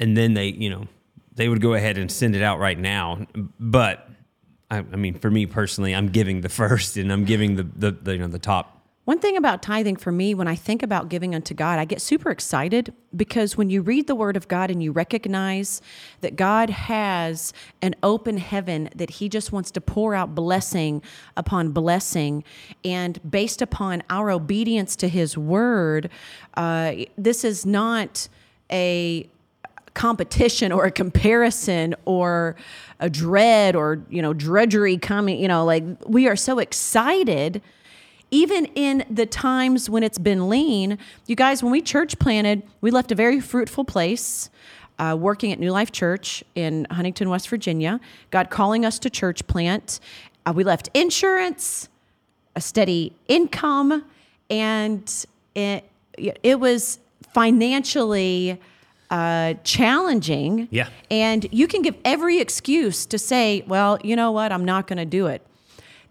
and 0.00 0.16
then 0.16 0.34
they, 0.34 0.48
you 0.48 0.68
know, 0.68 0.88
they 1.34 1.48
would 1.48 1.60
go 1.60 1.74
ahead 1.74 1.96
and 1.96 2.10
send 2.10 2.34
it 2.34 2.42
out 2.42 2.58
right 2.58 2.78
now. 2.78 3.24
But 3.60 4.08
I, 4.70 4.78
I 4.78 4.96
mean, 4.96 5.14
for 5.14 5.30
me 5.30 5.46
personally, 5.46 5.94
I'm 5.94 6.08
giving 6.08 6.40
the 6.40 6.48
first 6.48 6.96
and 6.96 7.12
I'm 7.12 7.24
giving 7.24 7.56
the, 7.56 7.62
the, 7.62 7.90
the 7.92 8.12
you 8.14 8.18
know 8.18 8.28
the 8.28 8.38
top 8.38 8.81
One 9.04 9.18
thing 9.18 9.36
about 9.36 9.62
tithing 9.62 9.96
for 9.96 10.12
me, 10.12 10.32
when 10.32 10.46
I 10.46 10.54
think 10.54 10.80
about 10.80 11.08
giving 11.08 11.34
unto 11.34 11.54
God, 11.54 11.80
I 11.80 11.84
get 11.84 12.00
super 12.00 12.30
excited 12.30 12.94
because 13.16 13.56
when 13.56 13.68
you 13.68 13.82
read 13.82 14.06
the 14.06 14.14
Word 14.14 14.36
of 14.36 14.46
God 14.46 14.70
and 14.70 14.80
you 14.80 14.92
recognize 14.92 15.82
that 16.20 16.36
God 16.36 16.70
has 16.70 17.52
an 17.80 17.96
open 18.04 18.38
heaven, 18.38 18.90
that 18.94 19.10
He 19.10 19.28
just 19.28 19.50
wants 19.50 19.72
to 19.72 19.80
pour 19.80 20.14
out 20.14 20.36
blessing 20.36 21.02
upon 21.36 21.72
blessing, 21.72 22.44
and 22.84 23.18
based 23.28 23.60
upon 23.60 24.04
our 24.08 24.30
obedience 24.30 24.94
to 24.96 25.08
His 25.08 25.36
Word, 25.36 26.08
uh, 26.54 26.92
this 27.18 27.42
is 27.42 27.66
not 27.66 28.28
a 28.70 29.28
competition 29.94 30.70
or 30.70 30.84
a 30.84 30.92
comparison 30.92 31.96
or 32.04 32.54
a 33.00 33.10
dread 33.10 33.74
or 33.74 34.00
you 34.08 34.22
know 34.22 34.32
drudgery 34.32 34.96
coming 34.96 35.38
you 35.38 35.46
know 35.46 35.66
like 35.66 35.84
we 36.06 36.26
are 36.26 36.36
so 36.36 36.58
excited 36.58 37.60
even 38.32 38.64
in 38.74 39.04
the 39.08 39.26
times 39.26 39.88
when 39.88 40.02
it's 40.02 40.18
been 40.18 40.48
lean, 40.48 40.98
you 41.26 41.36
guys, 41.36 41.62
when 41.62 41.70
we 41.70 41.80
church 41.80 42.18
planted, 42.18 42.62
we 42.80 42.90
left 42.90 43.12
a 43.12 43.14
very 43.14 43.40
fruitful 43.40 43.84
place. 43.84 44.50
Uh, 44.98 45.16
working 45.18 45.50
at 45.50 45.58
New 45.58 45.70
Life 45.70 45.90
Church 45.90 46.44
in 46.54 46.86
Huntington, 46.90 47.28
West 47.28 47.48
Virginia, 47.48 47.98
God 48.30 48.50
calling 48.50 48.84
us 48.84 48.98
to 49.00 49.10
church 49.10 49.44
plant. 49.46 49.98
Uh, 50.46 50.52
we 50.54 50.64
left 50.64 50.90
insurance, 50.94 51.88
a 52.54 52.60
steady 52.60 53.12
income, 53.26 54.04
and 54.50 55.26
it, 55.54 55.90
it 56.42 56.60
was 56.60 57.00
financially 57.32 58.60
uh, 59.10 59.54
challenging. 59.64 60.68
Yeah. 60.70 60.88
And 61.10 61.46
you 61.50 61.66
can 61.66 61.82
give 61.82 61.96
every 62.04 62.38
excuse 62.38 63.06
to 63.06 63.18
say, 63.18 63.64
well, 63.66 63.98
you 64.04 64.14
know 64.14 64.30
what, 64.30 64.52
I'm 64.52 64.64
not 64.64 64.86
going 64.86 64.98
to 64.98 65.04
do 65.06 65.26
it. 65.26 65.42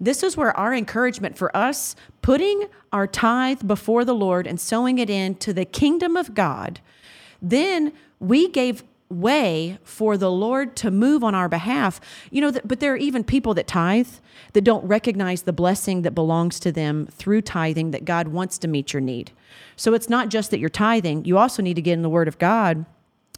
This 0.01 0.23
is 0.23 0.35
where 0.35 0.57
our 0.57 0.73
encouragement 0.73 1.37
for 1.37 1.55
us 1.55 1.95
putting 2.23 2.67
our 2.91 3.05
tithe 3.05 3.67
before 3.67 4.03
the 4.03 4.15
Lord 4.15 4.47
and 4.47 4.59
sowing 4.59 4.97
it 4.97 5.11
into 5.11 5.53
the 5.53 5.63
kingdom 5.63 6.17
of 6.17 6.33
God, 6.33 6.79
then 7.39 7.93
we 8.19 8.49
gave 8.49 8.83
way 9.09 9.77
for 9.83 10.17
the 10.17 10.31
Lord 10.31 10.75
to 10.77 10.89
move 10.89 11.23
on 11.23 11.35
our 11.35 11.47
behalf. 11.47 12.01
You 12.31 12.41
know, 12.41 12.51
but 12.65 12.79
there 12.79 12.93
are 12.93 12.97
even 12.97 13.23
people 13.23 13.53
that 13.53 13.67
tithe 13.67 14.09
that 14.53 14.63
don't 14.63 14.85
recognize 14.87 15.43
the 15.43 15.53
blessing 15.53 16.01
that 16.01 16.15
belongs 16.15 16.59
to 16.61 16.71
them 16.71 17.05
through 17.07 17.43
tithing 17.43 17.91
that 17.91 18.05
God 18.05 18.29
wants 18.29 18.57
to 18.59 18.67
meet 18.67 18.93
your 18.93 19.01
need. 19.01 19.31
So 19.75 19.93
it's 19.93 20.09
not 20.09 20.29
just 20.29 20.49
that 20.49 20.59
you're 20.59 20.69
tithing, 20.69 21.25
you 21.25 21.37
also 21.37 21.61
need 21.61 21.75
to 21.75 21.81
get 21.81 21.93
in 21.93 22.01
the 22.01 22.09
Word 22.09 22.27
of 22.27 22.39
God 22.39 22.85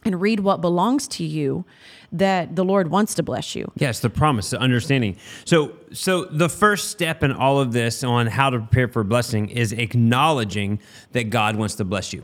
and 0.04 0.20
read 0.20 0.40
what 0.40 0.60
belongs 0.60 1.08
to 1.08 1.24
you 1.24 1.64
that 2.12 2.54
the 2.54 2.64
Lord 2.64 2.90
wants 2.90 3.14
to 3.14 3.22
bless 3.22 3.54
you. 3.54 3.70
Yes, 3.76 4.00
the 4.00 4.10
promise, 4.10 4.50
the 4.50 4.60
understanding. 4.60 5.16
So, 5.44 5.72
so 5.92 6.24
the 6.26 6.48
first 6.48 6.90
step 6.90 7.22
in 7.22 7.32
all 7.32 7.58
of 7.60 7.72
this 7.72 8.04
on 8.04 8.28
how 8.28 8.50
to 8.50 8.58
prepare 8.58 8.88
for 8.88 9.02
blessing 9.02 9.48
is 9.48 9.72
acknowledging 9.72 10.78
that 11.12 11.30
God 11.30 11.56
wants 11.56 11.74
to 11.76 11.84
bless 11.84 12.12
you. 12.12 12.22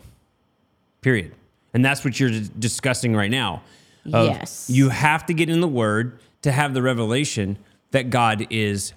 Period. 1.00 1.34
And 1.74 1.84
that's 1.84 2.04
what 2.04 2.20
you're 2.20 2.40
discussing 2.58 3.16
right 3.16 3.30
now. 3.30 3.62
yes. 4.04 4.70
You 4.70 4.90
have 4.90 5.26
to 5.26 5.34
get 5.34 5.48
in 5.48 5.60
the 5.60 5.68
Word 5.68 6.20
to 6.42 6.52
have 6.52 6.72
the 6.72 6.82
revelation 6.82 7.58
that 7.90 8.10
God 8.10 8.46
is 8.50 8.92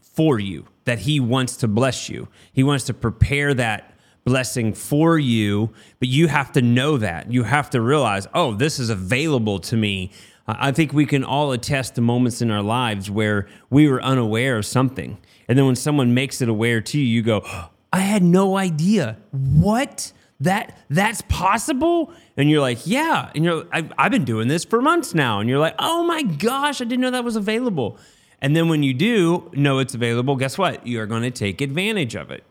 for 0.00 0.38
you, 0.38 0.66
that 0.84 1.00
He 1.00 1.20
wants 1.20 1.56
to 1.58 1.68
bless 1.68 2.08
you. 2.08 2.28
He 2.52 2.62
wants 2.62 2.84
to 2.84 2.94
prepare 2.94 3.54
that 3.54 3.93
blessing 4.24 4.72
for 4.72 5.18
you, 5.18 5.70
but 5.98 6.08
you 6.08 6.28
have 6.28 6.52
to 6.52 6.62
know 6.62 6.96
that. 6.98 7.30
You 7.30 7.44
have 7.44 7.70
to 7.70 7.80
realize, 7.80 8.26
oh, 8.34 8.54
this 8.54 8.78
is 8.78 8.90
available 8.90 9.58
to 9.60 9.76
me. 9.76 10.10
I 10.46 10.72
think 10.72 10.92
we 10.92 11.06
can 11.06 11.24
all 11.24 11.52
attest 11.52 11.94
to 11.94 12.00
moments 12.00 12.42
in 12.42 12.50
our 12.50 12.62
lives 12.62 13.10
where 13.10 13.46
we 13.70 13.88
were 13.88 14.02
unaware 14.02 14.56
of 14.58 14.66
something. 14.66 15.18
And 15.48 15.58
then 15.58 15.66
when 15.66 15.76
someone 15.76 16.14
makes 16.14 16.40
it 16.40 16.48
aware 16.48 16.80
to 16.80 16.98
you, 16.98 17.04
you 17.04 17.22
go, 17.22 17.46
I 17.92 18.00
had 18.00 18.22
no 18.22 18.56
idea. 18.56 19.18
What? 19.30 20.12
That 20.40 20.76
that's 20.90 21.22
possible? 21.22 22.12
And 22.36 22.50
you're 22.50 22.60
like, 22.60 22.86
yeah. 22.86 23.30
And 23.34 23.44
you're 23.44 23.66
I've, 23.72 23.92
I've 23.96 24.10
been 24.10 24.24
doing 24.24 24.48
this 24.48 24.64
for 24.64 24.82
months 24.82 25.14
now. 25.14 25.40
And 25.40 25.48
you're 25.48 25.60
like, 25.60 25.76
oh 25.78 26.02
my 26.04 26.22
gosh, 26.22 26.80
I 26.80 26.84
didn't 26.84 27.00
know 27.00 27.12
that 27.12 27.24
was 27.24 27.36
available. 27.36 27.96
And 28.42 28.54
then 28.54 28.68
when 28.68 28.82
you 28.82 28.92
do 28.92 29.50
know 29.54 29.78
it's 29.78 29.94
available, 29.94 30.36
guess 30.36 30.58
what? 30.58 30.86
You're 30.86 31.06
going 31.06 31.22
to 31.22 31.30
take 31.30 31.60
advantage 31.60 32.14
of 32.14 32.30
it. 32.30 32.44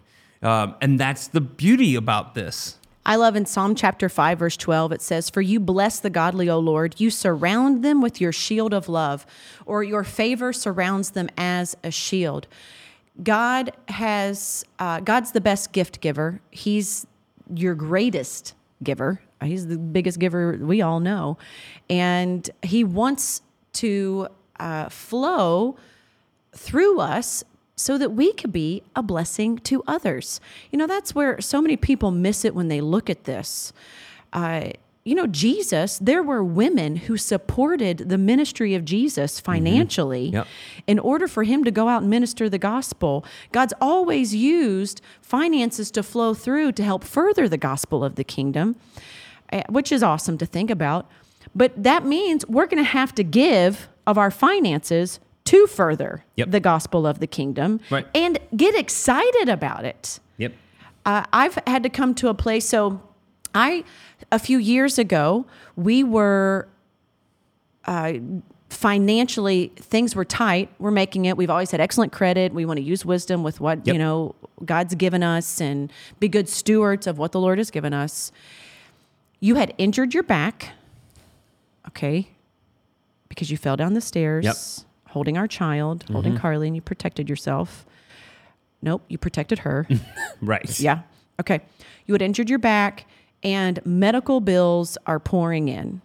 Um, 0.44 0.76
and 0.82 1.00
that's 1.00 1.28
the 1.28 1.42
beauty 1.42 1.96
about 1.96 2.36
this. 2.36 2.78
I 3.06 3.18
love 3.18 3.36
in 3.36 3.46
Psalm 3.46 3.76
chapter 3.76 4.08
5, 4.08 4.40
verse 4.40 4.56
12, 4.56 4.94
it 4.94 5.02
says, 5.02 5.30
For 5.30 5.42
you 5.42 5.60
bless 5.60 6.00
the 6.00 6.10
godly, 6.10 6.50
O 6.50 6.58
Lord. 6.60 7.00
You 7.00 7.10
surround 7.10 7.84
them 7.84 8.02
with 8.02 8.22
your 8.22 8.32
shield 8.32 8.74
of 8.74 8.88
love, 8.88 9.26
or 9.66 9.84
your 9.84 10.06
favor 10.06 10.54
surrounds 10.54 11.12
them 11.12 11.30
as 11.38 11.76
a 11.84 11.92
shield. 11.92 12.48
God 13.22 13.74
has, 13.90 14.64
uh, 14.80 15.02
God's 15.02 15.34
the 15.34 15.42
best 15.42 15.74
gift 15.74 16.00
giver. 16.00 16.40
He's 16.50 17.06
your 17.54 17.76
greatest 17.76 18.54
giver. 18.82 19.22
He's 19.42 19.68
the 19.68 19.78
biggest 19.78 20.18
giver 20.18 20.58
we 20.62 20.82
all 20.82 21.02
know. 21.02 21.38
And 21.90 22.50
He 22.64 22.86
wants 22.86 23.42
to 23.74 24.30
uh, 24.60 24.88
flow 24.88 25.76
through 26.54 27.00
us 27.00 27.44
so 27.76 27.98
that 27.98 28.12
we 28.12 28.34
could 28.34 28.52
be 28.52 28.84
a 28.96 29.04
blessing 29.04 29.58
to 29.60 29.84
others. 29.88 30.40
You 30.72 30.78
know, 30.78 30.88
that's 30.88 31.16
where 31.16 31.42
so 31.42 31.62
many 31.62 31.76
people 31.78 32.12
miss 32.12 32.46
it 32.46 32.56
when 32.56 32.68
they 32.68 32.82
look 32.82 33.10
at 33.10 33.24
this. 33.24 33.74
Uh, 34.32 34.72
you 35.06 35.16
know, 35.16 35.28
Jesus, 35.28 35.98
there 35.98 36.24
were 36.24 36.44
women 36.44 36.96
who 36.96 37.18
supported 37.18 38.10
the 38.10 38.18
ministry 38.18 38.74
of 38.74 38.86
Jesus 38.86 39.38
mm-hmm. 39.38 39.52
financially 39.52 40.28
mm-hmm. 40.28 40.36
yep. 40.36 40.48
in 40.88 40.98
order 41.00 41.28
for 41.28 41.44
him 41.44 41.64
to 41.64 41.72
go 41.72 41.90
out 41.90 42.04
and 42.04 42.10
minister 42.10 42.50
the 42.50 42.58
gospel. 42.58 43.26
God's 43.52 43.74
always 43.82 44.34
used 44.34 45.02
finances 45.22 45.92
to 45.92 46.04
flow 46.04 46.34
through 46.34 46.72
to 46.74 46.84
help 46.84 47.04
further 47.04 47.50
the 47.50 47.58
gospel 47.58 48.04
of 48.04 48.16
the 48.16 48.24
kingdom, 48.24 48.78
eh, 49.52 49.64
which 49.70 49.92
is 49.92 50.04
awesome 50.04 50.38
to 50.38 50.46
think 50.46 50.70
about. 50.70 51.10
But 51.54 51.84
that 51.84 52.06
means 52.06 52.48
we're 52.48 52.68
going 52.68 52.84
to 52.84 52.90
have 52.90 53.14
to 53.16 53.24
give 53.24 53.90
of 54.08 54.18
our 54.18 54.32
finances 54.32 55.20
to 55.46 55.68
further 55.68 56.24
yep. 56.36 56.52
the 56.52 56.60
gospel 56.60 57.06
of 57.06 57.20
the 57.20 57.28
kingdom 57.28 57.80
right. 57.90 58.08
and 58.16 58.40
get 58.56 58.76
excited 58.76 59.50
about 59.50 59.86
it. 59.86 60.20
Yep. 60.38 60.54
Uh, 61.06 61.26
I've 61.34 61.58
had 61.68 61.84
to 61.84 61.90
come 61.90 62.16
to 62.16 62.30
a 62.30 62.34
place. 62.34 62.68
So, 62.68 63.02
I, 63.54 63.84
a 64.32 64.40
few 64.40 64.58
years 64.58 64.98
ago, 64.98 65.46
we 65.76 66.04
were 66.04 66.68
uh, 67.86 68.14
financially, 68.70 69.72
things 69.76 70.16
were 70.16 70.26
tight. 70.26 70.70
We're 70.80 70.92
making 70.92 71.26
it. 71.26 71.38
We've 71.38 71.50
always 71.50 71.72
had 71.72 71.80
excellent 71.80 72.12
credit. 72.12 72.54
We 72.54 72.66
want 72.66 72.78
to 72.78 72.84
use 72.84 73.06
wisdom 73.06 73.44
with 73.44 73.60
what, 73.60 73.86
yep. 73.86 73.94
you 73.94 74.00
know, 74.00 74.34
God's 74.66 74.96
given 74.96 75.22
us 75.24 75.62
and 75.62 75.92
be 76.20 76.28
good 76.28 76.50
stewards 76.50 77.06
of 77.06 77.18
what 77.18 77.32
the 77.32 77.40
Lord 77.40 77.58
has 77.60 77.70
given 77.70 77.94
us. 77.94 78.32
You 79.40 79.56
had 79.56 79.74
injured 79.78 80.14
your 80.14 80.24
back, 80.24 80.72
okay, 81.90 82.30
because 83.28 83.52
you 83.52 83.58
fell 83.58 83.76
down 83.76 83.94
the 83.94 84.02
stairs. 84.02 84.46
Yep 84.46 84.88
holding 85.14 85.38
our 85.38 85.48
child, 85.48 86.04
mm-hmm. 86.04 86.14
holding 86.14 86.38
Carly, 86.38 86.68
and 86.68 86.76
you 86.76 86.82
protected 86.82 87.30
yourself. 87.30 87.86
Nope, 88.82 89.04
you 89.08 89.18
protected 89.18 89.60
her. 89.60 89.88
right. 90.42 90.80
Yeah. 90.80 91.02
Okay. 91.40 91.62
You 92.06 92.14
had 92.14 92.22
injured 92.22 92.50
your 92.50 92.60
back, 92.60 93.06
and 93.44 93.80
medical 93.86 94.42
bills 94.42 94.98
are 95.06 95.20
pouring 95.20 95.70
in. 95.70 96.02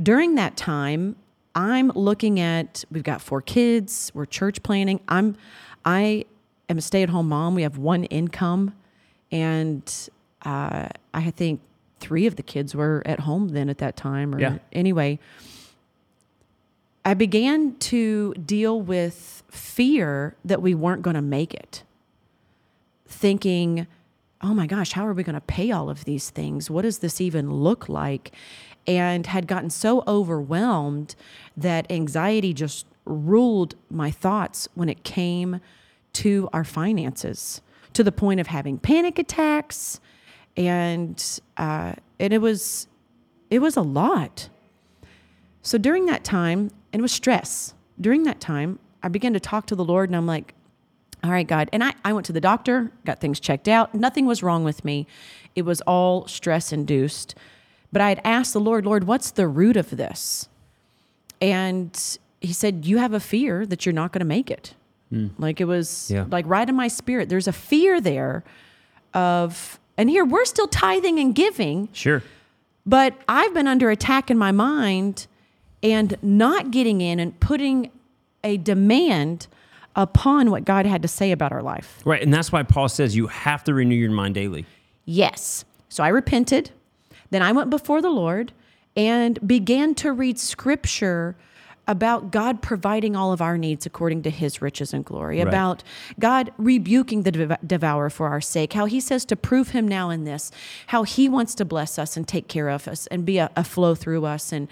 During 0.00 0.36
that 0.36 0.56
time, 0.56 1.16
I'm 1.54 1.88
looking 1.94 2.38
at 2.38 2.84
we've 2.90 3.02
got 3.02 3.20
four 3.20 3.42
kids, 3.42 4.10
we're 4.14 4.26
church 4.26 4.62
planning. 4.62 5.00
I'm 5.08 5.36
I 5.84 6.24
am 6.68 6.78
a 6.78 6.80
stay-at-home 6.80 7.28
mom. 7.28 7.54
We 7.54 7.62
have 7.62 7.78
one 7.78 8.04
income, 8.04 8.74
and 9.30 10.08
uh, 10.44 10.88
I 11.12 11.30
think 11.30 11.60
three 11.98 12.26
of 12.26 12.36
the 12.36 12.42
kids 12.42 12.74
were 12.74 13.02
at 13.06 13.20
home 13.20 13.48
then 13.48 13.68
at 13.68 13.78
that 13.78 13.96
time. 13.96 14.34
Or 14.34 14.40
yeah. 14.40 14.58
anyway, 14.72 15.18
I 17.04 17.14
began 17.14 17.76
to 17.76 18.32
deal 18.34 18.80
with 18.80 19.42
fear 19.48 20.36
that 20.44 20.62
we 20.62 20.74
weren't 20.74 21.02
going 21.02 21.16
to 21.16 21.22
make 21.22 21.52
it. 21.52 21.82
Thinking, 23.06 23.86
oh 24.40 24.54
my 24.54 24.66
gosh, 24.66 24.92
how 24.92 25.06
are 25.06 25.12
we 25.12 25.22
going 25.22 25.34
to 25.34 25.40
pay 25.40 25.70
all 25.72 25.90
of 25.90 26.04
these 26.04 26.30
things? 26.30 26.70
What 26.70 26.82
does 26.82 26.98
this 26.98 27.20
even 27.20 27.52
look 27.52 27.88
like? 27.88 28.32
And 28.86 29.26
had 29.26 29.46
gotten 29.46 29.70
so 29.70 30.02
overwhelmed 30.06 31.14
that 31.56 31.90
anxiety 31.90 32.52
just 32.52 32.86
ruled 33.04 33.74
my 33.90 34.10
thoughts 34.10 34.68
when 34.74 34.88
it 34.88 35.04
came 35.04 35.60
to 36.14 36.48
our 36.52 36.64
finances 36.64 37.60
to 37.94 38.04
the 38.04 38.12
point 38.12 38.40
of 38.40 38.46
having 38.46 38.78
panic 38.78 39.18
attacks 39.18 40.00
and 40.56 41.40
uh, 41.56 41.94
and 42.18 42.32
it 42.32 42.38
was 42.38 42.86
it 43.50 43.60
was 43.60 43.76
a 43.76 43.82
lot 43.82 44.48
so 45.62 45.78
during 45.78 46.06
that 46.06 46.22
time 46.22 46.70
and 46.92 47.00
it 47.00 47.02
was 47.02 47.12
stress. 47.12 47.74
During 48.00 48.24
that 48.24 48.40
time, 48.40 48.78
I 49.02 49.08
began 49.08 49.32
to 49.34 49.40
talk 49.40 49.66
to 49.66 49.74
the 49.76 49.84
Lord 49.84 50.08
and 50.08 50.16
I'm 50.16 50.26
like, 50.26 50.54
all 51.24 51.30
right, 51.30 51.46
God. 51.46 51.68
And 51.72 51.84
I, 51.84 51.92
I 52.04 52.12
went 52.12 52.26
to 52.26 52.32
the 52.32 52.40
doctor, 52.40 52.90
got 53.04 53.20
things 53.20 53.38
checked 53.38 53.68
out. 53.68 53.94
Nothing 53.94 54.26
was 54.26 54.42
wrong 54.42 54.64
with 54.64 54.84
me. 54.84 55.06
It 55.54 55.62
was 55.62 55.80
all 55.82 56.26
stress 56.26 56.72
induced. 56.72 57.34
But 57.92 58.00
I 58.02 58.08
had 58.08 58.20
asked 58.24 58.52
the 58.54 58.60
Lord, 58.60 58.84
Lord, 58.84 59.04
what's 59.04 59.30
the 59.30 59.46
root 59.46 59.76
of 59.76 59.90
this? 59.96 60.48
And 61.40 62.18
he 62.40 62.52
said, 62.52 62.84
You 62.86 62.98
have 62.98 63.12
a 63.12 63.20
fear 63.20 63.66
that 63.66 63.84
you're 63.86 63.92
not 63.92 64.12
going 64.12 64.20
to 64.20 64.24
make 64.26 64.50
it. 64.50 64.74
Hmm. 65.10 65.28
Like 65.38 65.60
it 65.60 65.66
was 65.66 66.10
Yeah. 66.10 66.24
like 66.30 66.44
right 66.48 66.68
in 66.68 66.74
my 66.74 66.88
spirit. 66.88 67.28
There's 67.28 67.48
a 67.48 67.52
fear 67.52 68.00
there 68.00 68.44
of, 69.14 69.78
and 69.96 70.08
here 70.08 70.24
we're 70.24 70.44
still 70.46 70.68
tithing 70.68 71.18
and 71.18 71.34
giving, 71.34 71.88
Sure. 71.92 72.22
but 72.86 73.14
I've 73.28 73.52
been 73.54 73.68
under 73.68 73.90
attack 73.90 74.30
in 74.30 74.38
my 74.38 74.52
mind 74.52 75.26
and 75.82 76.16
not 76.22 76.70
getting 76.70 77.00
in 77.00 77.18
and 77.18 77.38
putting 77.40 77.90
a 78.44 78.56
demand 78.56 79.46
upon 79.94 80.50
what 80.50 80.64
God 80.64 80.86
had 80.86 81.02
to 81.02 81.08
say 81.08 81.32
about 81.32 81.52
our 81.52 81.62
life. 81.62 82.00
Right. 82.04 82.22
And 82.22 82.32
that's 82.32 82.50
why 82.50 82.62
Paul 82.62 82.88
says 82.88 83.14
you 83.14 83.26
have 83.26 83.62
to 83.64 83.74
renew 83.74 83.94
your 83.94 84.10
mind 84.10 84.34
daily. 84.34 84.64
Yes. 85.04 85.64
So 85.88 86.02
I 86.02 86.08
repented. 86.08 86.70
Then 87.30 87.42
I 87.42 87.52
went 87.52 87.70
before 87.70 88.00
the 88.00 88.10
Lord 88.10 88.52
and 88.96 89.46
began 89.46 89.94
to 89.96 90.12
read 90.12 90.38
scripture 90.38 91.36
about 91.92 92.32
God 92.32 92.62
providing 92.62 93.14
all 93.14 93.32
of 93.32 93.42
our 93.42 93.58
needs 93.58 93.84
according 93.84 94.22
to 94.22 94.30
his 94.30 94.62
riches 94.62 94.94
and 94.94 95.04
glory, 95.04 95.38
Right. 95.38 95.46
about 95.46 95.84
God 96.18 96.50
rebuking 96.56 97.22
the 97.22 97.58
devourer 97.64 98.08
for 98.10 98.28
our 98.28 98.40
sake, 98.40 98.72
how 98.72 98.86
he 98.86 98.98
says 98.98 99.24
to 99.26 99.36
prove 99.36 99.68
him 99.68 99.86
now 99.86 100.08
in 100.08 100.24
this, 100.24 100.50
how 100.88 101.02
he 101.02 101.28
wants 101.28 101.54
to 101.56 101.64
bless 101.66 101.98
us 101.98 102.16
and 102.16 102.26
take 102.26 102.48
care 102.48 102.70
of 102.70 102.88
us 102.88 103.06
and 103.08 103.26
be 103.26 103.36
a, 103.38 103.50
a 103.54 103.62
flow 103.62 103.94
through 103.94 104.24
us 104.24 104.52
and 104.52 104.66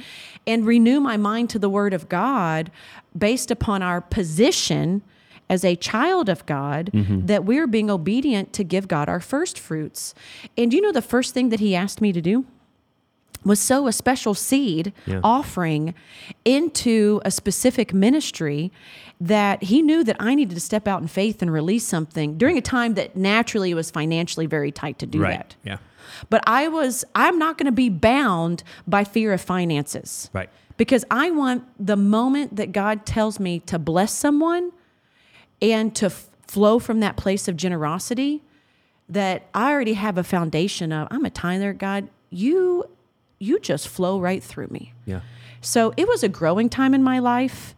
and 0.46 0.66
renew 0.66 0.98
my 0.98 1.16
mind 1.18 1.50
to 1.50 1.58
the 1.58 1.68
word 1.68 1.92
of 1.92 2.08
God 2.08 2.70
based 3.16 3.50
upon 3.50 3.82
our 3.82 4.00
position 4.00 5.02
as 5.50 5.64
a 5.64 5.76
child 5.76 6.28
of 6.30 6.46
God 6.46 6.90
mm-hmm. 6.94 7.26
that 7.26 7.44
we're 7.44 7.66
being 7.66 7.90
obedient 7.90 8.52
to 8.54 8.64
give 8.64 8.88
God 8.88 9.08
our 9.08 9.20
first 9.20 9.58
fruits. 9.58 10.14
And 10.56 10.72
you 10.72 10.80
know 10.80 10.92
the 10.92 11.02
first 11.02 11.34
thing 11.34 11.50
that 11.50 11.60
he 11.60 11.74
asked 11.76 12.00
me 12.00 12.12
to 12.12 12.22
do 12.22 12.46
was 13.44 13.58
sow 13.58 13.86
a 13.86 13.92
special 13.92 14.34
seed 14.34 14.92
Yeah. 15.06 15.20
offering 15.24 15.94
into 16.44 17.20
a 17.24 17.30
specific 17.30 17.92
ministry 17.94 18.70
that 19.20 19.62
he 19.64 19.82
knew 19.82 20.02
that 20.04 20.16
I 20.20 20.34
needed 20.34 20.54
to 20.54 20.60
step 20.60 20.86
out 20.88 21.02
in 21.02 21.08
faith 21.08 21.42
and 21.42 21.52
release 21.52 21.86
something 21.86 22.36
during 22.38 22.56
a 22.56 22.62
time 22.62 22.94
that 22.94 23.16
naturally 23.16 23.74
was 23.74 23.90
financially 23.90 24.46
very 24.46 24.72
tight 24.72 24.98
to 25.00 25.06
do 25.06 25.20
Right. 25.22 25.38
that. 25.38 25.54
Yeah. 25.64 25.76
But 26.28 26.42
I 26.46 26.68
was 26.68 27.04
I'm 27.14 27.38
not 27.38 27.56
going 27.58 27.66
to 27.66 27.72
be 27.72 27.88
bound 27.88 28.62
by 28.86 29.04
fear 29.04 29.32
of 29.32 29.40
finances. 29.40 30.28
Right. 30.32 30.48
Because 30.76 31.04
I 31.10 31.30
want 31.30 31.64
the 31.78 31.96
moment 31.96 32.56
that 32.56 32.72
God 32.72 33.04
tells 33.06 33.38
me 33.38 33.60
to 33.60 33.78
bless 33.78 34.12
someone 34.12 34.72
and 35.60 35.94
to 35.96 36.06
f- 36.06 36.26
flow 36.46 36.78
from 36.78 37.00
that 37.00 37.16
place 37.16 37.46
of 37.48 37.56
generosity 37.56 38.42
that 39.08 39.42
I 39.54 39.70
already 39.72 39.92
have 39.94 40.16
a 40.16 40.24
foundation 40.24 40.92
of 40.92 41.06
I'm 41.10 41.24
a 41.24 41.30
tither 41.30 41.72
God 41.72 42.08
you 42.30 42.84
you 43.40 43.58
just 43.58 43.88
flow 43.88 44.20
right 44.20 44.42
through 44.42 44.68
me. 44.68 44.92
Yeah. 45.06 45.20
So 45.60 45.92
it 45.96 46.06
was 46.06 46.22
a 46.22 46.28
growing 46.28 46.68
time 46.68 46.94
in 46.94 47.02
my 47.02 47.18
life. 47.18 47.74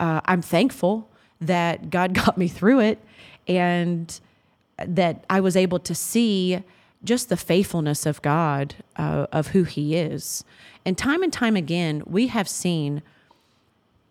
Uh, 0.00 0.20
I'm 0.24 0.42
thankful 0.42 1.08
that 1.40 1.90
God 1.90 2.14
got 2.24 2.36
me 2.36 2.48
through 2.48 2.80
it 2.80 2.98
and 3.46 4.18
that 4.78 5.24
I 5.30 5.40
was 5.40 5.56
able 5.56 5.78
to 5.80 5.94
see 5.94 6.62
just 7.04 7.28
the 7.28 7.36
faithfulness 7.36 8.06
of 8.06 8.22
God, 8.22 8.74
uh, 8.96 9.26
of 9.32 9.48
who 9.48 9.64
He 9.64 9.96
is. 9.96 10.44
And 10.84 10.96
time 10.96 11.22
and 11.22 11.32
time 11.32 11.56
again, 11.56 12.02
we 12.06 12.28
have 12.28 12.48
seen 12.48 13.02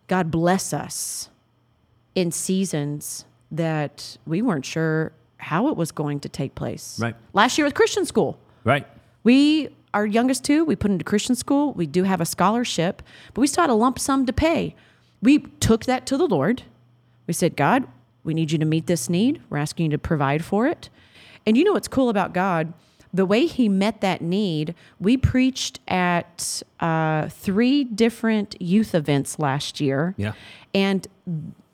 God 0.07 0.29
bless 0.29 0.73
us 0.73 1.29
in 2.15 2.31
seasons 2.31 3.25
that 3.49 4.17
we 4.25 4.41
weren't 4.41 4.65
sure 4.65 5.13
how 5.37 5.69
it 5.69 5.77
was 5.77 5.91
going 5.91 6.19
to 6.19 6.29
take 6.29 6.53
place. 6.53 6.99
Right. 6.99 7.15
Last 7.33 7.57
year 7.57 7.65
with 7.65 7.73
Christian 7.73 8.05
school, 8.05 8.37
Right. 8.63 8.85
we, 9.23 9.69
our 9.93 10.05
youngest 10.05 10.43
two, 10.43 10.63
we 10.63 10.75
put 10.75 10.91
into 10.91 11.03
Christian 11.03 11.35
school. 11.35 11.73
We 11.73 11.85
do 11.85 12.03
have 12.03 12.21
a 12.21 12.25
scholarship, 12.25 13.01
but 13.33 13.41
we 13.41 13.47
still 13.47 13.63
had 13.63 13.69
a 13.69 13.75
lump 13.75 13.99
sum 13.99 14.25
to 14.25 14.33
pay. 14.33 14.75
We 15.21 15.39
took 15.59 15.85
that 15.85 16.05
to 16.07 16.17
the 16.17 16.27
Lord. 16.27 16.63
We 17.27 17.33
said, 17.33 17.55
God, 17.55 17.85
we 18.23 18.33
need 18.33 18.51
you 18.51 18.57
to 18.57 18.65
meet 18.65 18.87
this 18.87 19.09
need. 19.09 19.41
We're 19.49 19.57
asking 19.57 19.85
you 19.85 19.91
to 19.91 19.97
provide 19.97 20.43
for 20.43 20.67
it. 20.67 20.89
And 21.45 21.57
you 21.57 21.63
know 21.63 21.73
what's 21.73 21.87
cool 21.87 22.09
about 22.09 22.33
God? 22.33 22.73
The 23.13 23.25
way 23.25 23.45
He 23.45 23.67
met 23.67 24.01
that 24.01 24.21
need, 24.21 24.73
we 24.99 25.17
preached 25.17 25.79
at 25.87 26.63
uh, 26.79 27.27
three 27.27 27.83
different 27.83 28.61
youth 28.61 28.95
events 28.95 29.37
last 29.37 29.81
year. 29.81 30.15
Yeah. 30.17 30.33
And 30.73 31.07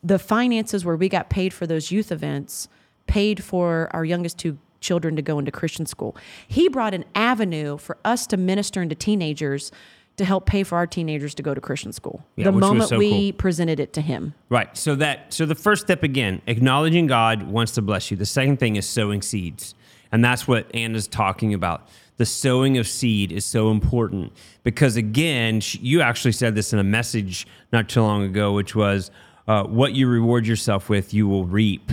the 0.04 0.18
finances 0.18 0.84
where 0.84 0.96
we 0.96 1.10
got 1.10 1.30
paid 1.30 1.54
for 1.54 1.68
those 1.68 1.92
youth 1.92 2.12
events 2.12 2.70
paid 3.06 3.44
for 3.44 3.90
our 3.92 4.04
youngest 4.04 4.40
two 4.40 4.58
children 4.88 5.15
to 5.17 5.22
go 5.22 5.38
into 5.38 5.51
Christian 5.51 5.86
school. 5.86 6.15
He 6.48 6.70
brought 6.70 6.94
an 6.94 7.03
avenue 7.13 7.77
for 7.77 7.98
us 8.06 8.25
to 8.27 8.38
minister 8.38 8.82
into 8.82 8.95
teenagers 8.95 9.71
to 10.15 10.26
help 10.26 10.45
pay 10.47 10.63
for 10.63 10.78
our 10.78 10.88
teenagers 10.88 11.36
to 11.36 11.43
go 11.43 11.54
to 11.54 11.62
Christian 11.62 11.93
school. 11.93 12.26
Yeah, 12.36 12.45
the 12.45 12.52
moment 12.54 12.89
so 12.89 12.97
we 12.97 13.34
presented 13.34 13.80
it 13.80 13.93
to 13.93 14.02
him. 14.02 14.34
Right. 14.50 14.76
So 14.76 14.95
that 14.95 15.32
so 15.34 15.45
the 15.45 15.56
first 15.56 15.84
step 15.84 16.04
again, 16.04 16.41
acknowledging 16.47 17.06
God 17.06 17.43
wants 17.43 17.73
to 17.73 17.82
bless 17.82 18.10
you. 18.10 18.17
The 18.17 18.26
second 18.26 18.58
thing 18.58 18.78
is 18.78 18.88
sowing 18.88 19.21
seeds. 19.21 19.76
And 20.12 20.23
that's 20.23 20.47
what 20.47 20.73
Anna's 20.73 21.08
talking 21.08 21.54
about. 21.54 21.88
The 22.15 22.26
sowing 22.26 22.78
of 22.78 22.88
seed 22.88 23.32
is 23.32 23.45
so 23.45 23.69
important 23.69 24.34
because 24.63 24.95
again, 24.95 25.62
you 25.73 26.02
actually 26.02 26.32
said 26.32 26.56
this 26.56 26.73
in 26.73 26.80
a 26.80 26.84
message 26.84 27.45
not 27.71 27.89
too 27.89 28.02
long 28.02 28.23
ago, 28.23 28.54
which 28.54 28.73
was 28.73 29.12
uh, 29.47 29.63
what 29.63 29.93
you 29.93 30.08
reward 30.08 30.47
yourself 30.47 30.89
with, 30.89 31.13
you 31.13 31.28
will 31.28 31.45
reap. 31.45 31.91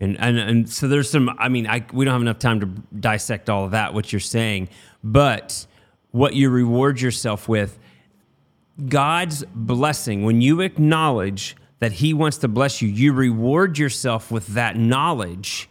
And, 0.00 0.18
and 0.20 0.38
and 0.38 0.68
so 0.68 0.86
there's 0.86 1.10
some. 1.10 1.34
I 1.38 1.48
mean, 1.48 1.66
I 1.66 1.84
we 1.92 2.04
don't 2.04 2.12
have 2.12 2.22
enough 2.22 2.38
time 2.38 2.60
to 2.60 2.66
dissect 2.66 3.50
all 3.50 3.64
of 3.64 3.72
that. 3.72 3.94
What 3.94 4.12
you're 4.12 4.20
saying, 4.20 4.68
but 5.02 5.66
what 6.12 6.34
you 6.34 6.50
reward 6.50 7.00
yourself 7.00 7.48
with 7.48 7.78
God's 8.88 9.44
blessing, 9.54 10.24
when 10.24 10.40
you 10.40 10.60
acknowledge 10.60 11.56
that 11.80 11.92
He 11.92 12.14
wants 12.14 12.38
to 12.38 12.48
bless 12.48 12.80
you, 12.80 12.88
you 12.88 13.12
reward 13.12 13.78
yourself 13.78 14.30
with 14.30 14.48
that 14.48 14.76
knowledge, 14.76 15.68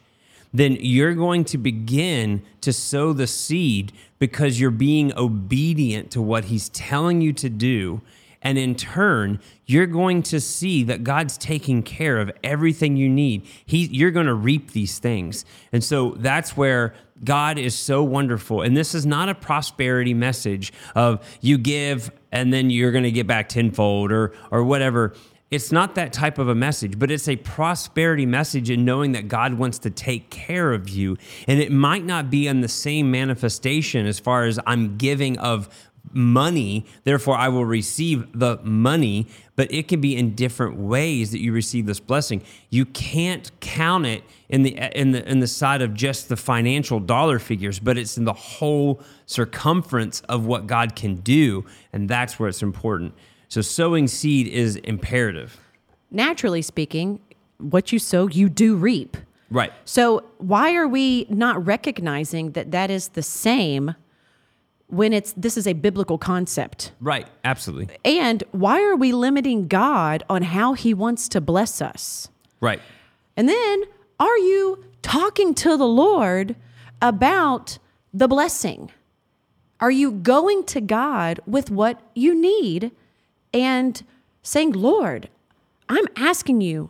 then 0.54 0.78
you're 0.80 1.13
going 1.13 1.46
to 1.46 1.58
begin 1.58 2.42
to 2.62 2.74
sow 2.74 3.13
the 3.13 3.28
seed 3.28 3.94
because 4.20 4.60
you're 4.60 4.72
being 4.72 5.13
obedient 5.18 6.12
to 6.12 6.22
what 6.22 6.46
He's 6.46 6.70
telling 6.70 7.22
you 7.22 7.32
to 7.34 7.50
do. 7.50 8.02
And 8.41 8.58
in 8.58 8.76
turn, 8.76 9.39
you're 9.65 9.88
going 9.88 10.23
to 10.23 10.39
see 10.39 10.84
that 10.84 11.04
God's 11.04 11.38
taking 11.38 11.84
care 11.84 12.19
of 12.19 12.32
everything 12.43 12.95
you 12.95 13.10
need. 13.10 13.45
He, 13.65 13.88
you're 13.88 14.12
going 14.12 14.28
to 14.28 14.34
reap 14.34 14.71
these 14.71 15.00
things. 15.00 15.43
And 15.71 15.84
so 15.84 16.12
that's 16.17 16.56
where 16.56 16.93
God 17.23 17.58
is 17.58 17.76
so 17.76 18.04
wonderful. 18.04 18.62
And 18.62 18.78
this 18.78 18.93
is 18.93 19.06
not 19.06 19.30
a 19.30 19.36
prosperity 19.36 20.13
message 20.13 20.71
of 20.95 21.26
you 21.41 21.58
give 21.58 22.12
and 22.32 22.54
then 22.54 22.69
you're 22.69 22.91
going 22.91 23.04
to 23.04 23.12
get 23.12 23.28
back 23.28 23.50
tenfold 23.50 24.12
or, 24.12 24.34
or 24.52 24.63
whatever. 24.63 25.13
It's 25.50 25.71
not 25.71 25.95
that 25.95 26.12
type 26.12 26.39
of 26.39 26.50
a 26.50 26.56
message, 26.56 27.00
but 27.00 27.10
it's 27.10 27.30
a 27.30 27.38
prosperity 27.38 28.26
message 28.26 28.69
in 28.69 28.84
knowing 28.84 29.13
that 29.13 29.30
God 29.30 29.54
wants 29.54 29.80
to 29.80 29.89
take 29.89 30.30
care 30.30 30.73
of 30.73 30.89
you. 30.89 31.15
And 31.47 31.62
it 31.62 31.71
might 31.71 32.04
not 32.04 32.30
be 32.30 32.47
in 32.47 32.60
the 32.60 32.67
same 32.67 33.10
manifestation 33.12 34.06
as 34.06 34.19
far 34.19 34.43
as 34.43 34.60
I'm 34.67 34.97
giving 34.97 35.39
of 35.39 35.69
money, 36.13 36.86
therefore 37.04 37.36
I 37.36 37.50
will 37.50 37.65
receive 37.65 38.28
the 38.38 38.60
money, 38.63 39.28
but 39.56 39.72
it 39.72 39.88
can 39.88 40.02
be 40.02 40.15
in 40.15 40.36
different 40.36 40.78
ways 40.78 41.32
that 41.32 41.39
you 41.39 41.52
receive 41.52 41.86
this 41.86 42.00
blessing. 42.00 42.43
You 42.70 42.86
can't 42.86 43.52
count 43.60 44.06
it 44.06 44.24
in 44.50 44.63
the 44.63 45.00
in 45.00 45.12
the 45.12 45.30
in 45.30 45.39
the 45.39 45.48
side 45.48 45.82
of 45.82 45.93
just 45.93 46.30
the 46.30 46.38
financial 46.38 47.00
dollar 47.00 47.39
figures, 47.39 47.80
but 47.80 47.98
it's 47.98 48.17
in 48.17 48.26
the 48.26 48.34
whole 48.34 49.02
circumference 49.26 50.22
of 50.22 50.46
what 50.46 50.67
God 50.67 50.96
can 50.96 51.15
do, 51.15 51.65
and 51.93 52.10
that's 52.10 52.39
where 52.39 52.50
it's 52.50 52.63
important. 52.63 53.13
So 53.50 53.62
sowing 53.62 54.08
seed 54.08 54.48
is 54.48 54.76
imperative. 54.78 55.60
Naturally 56.12 56.62
speaking, 56.62 57.20
what 57.58 57.91
you 57.91 58.00
sow, 58.00 58.28
you 58.28 58.50
do 58.50 58.76
reap. 58.76 59.17
Right. 59.50 59.72
So 59.86 60.26
why 60.38 60.76
are 60.76 60.88
we 60.88 61.26
not 61.30 61.65
recognizing 61.65 62.52
that 62.52 62.72
that 62.72 62.91
is 62.91 63.10
the 63.10 63.24
same 63.24 63.96
when 64.88 65.13
it's 65.13 65.34
this 65.34 65.58
is 65.58 65.67
a 65.67 65.73
biblical 65.73 66.17
concept? 66.17 66.91
Right. 67.00 67.28
Absolutely. 67.43 67.97
And 68.06 68.43
why 68.52 68.82
are 68.82 68.95
we 68.95 69.12
limiting 69.12 69.67
God 69.67 70.23
on 70.30 70.43
how 70.43 70.73
he 70.73 70.93
wants 70.93 71.28
to 71.30 71.41
bless 71.41 71.82
us? 71.82 72.30
Right. 72.62 72.82
And 73.36 73.47
then 73.47 73.84
are 74.19 74.38
you 74.38 74.84
talking 75.02 75.54
to 75.56 75.78
the 75.78 75.88
Lord 75.88 76.56
about 77.02 77.78
the 78.13 78.28
blessing? 78.28 78.91
Are 79.80 79.91
you 79.91 80.12
going 80.12 80.63
to 80.65 80.82
God 80.82 81.39
with 81.45 81.69
what 81.69 82.02
you 82.15 82.34
need 82.34 82.91
and 83.54 84.04
saying, 84.41 84.71
Lord, 84.71 85.30
I'm 85.88 86.06
asking 86.15 86.62
you 86.62 86.89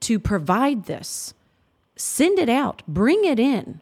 to 0.00 0.18
provide 0.18 0.86
this? 0.86 1.34
Send 1.96 2.40
it 2.40 2.48
out, 2.48 2.82
bring 2.88 3.24
it 3.24 3.38
in. 3.38 3.80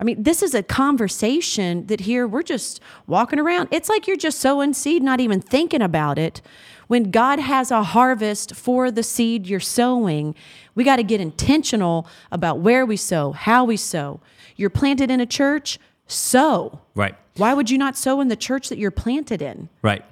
I 0.00 0.04
mean, 0.04 0.22
this 0.22 0.42
is 0.42 0.54
a 0.54 0.62
conversation 0.62 1.86
that 1.86 2.00
here 2.00 2.26
we're 2.26 2.42
just 2.42 2.80
walking 3.06 3.38
around. 3.38 3.68
It's 3.70 3.88
like 3.88 4.06
you're 4.06 4.16
just 4.16 4.40
sowing 4.40 4.74
seed, 4.74 5.02
not 5.02 5.20
even 5.20 5.40
thinking 5.40 5.82
about 5.82 6.18
it. 6.18 6.42
When 6.88 7.10
God 7.10 7.38
has 7.38 7.70
a 7.70 7.82
harvest 7.82 8.54
for 8.54 8.90
the 8.90 9.02
seed 9.02 9.46
you're 9.46 9.60
sowing, 9.60 10.34
we 10.74 10.84
got 10.84 10.96
to 10.96 11.02
get 11.04 11.20
intentional 11.20 12.06
about 12.32 12.58
where 12.58 12.84
we 12.84 12.96
sow, 12.96 13.32
how 13.32 13.64
we 13.64 13.76
sow. 13.76 14.20
You're 14.56 14.68
planted 14.70 15.10
in 15.10 15.20
a 15.20 15.26
church, 15.26 15.78
sow. 16.06 16.80
Right. 16.94 17.14
Why 17.36 17.54
would 17.54 17.70
you 17.70 17.78
not 17.78 17.96
sow 17.96 18.20
in 18.20 18.28
the 18.28 18.36
church 18.36 18.68
that 18.68 18.78
you're 18.78 18.90
planted 18.90 19.40
in? 19.40 19.68
Right. 19.80 20.04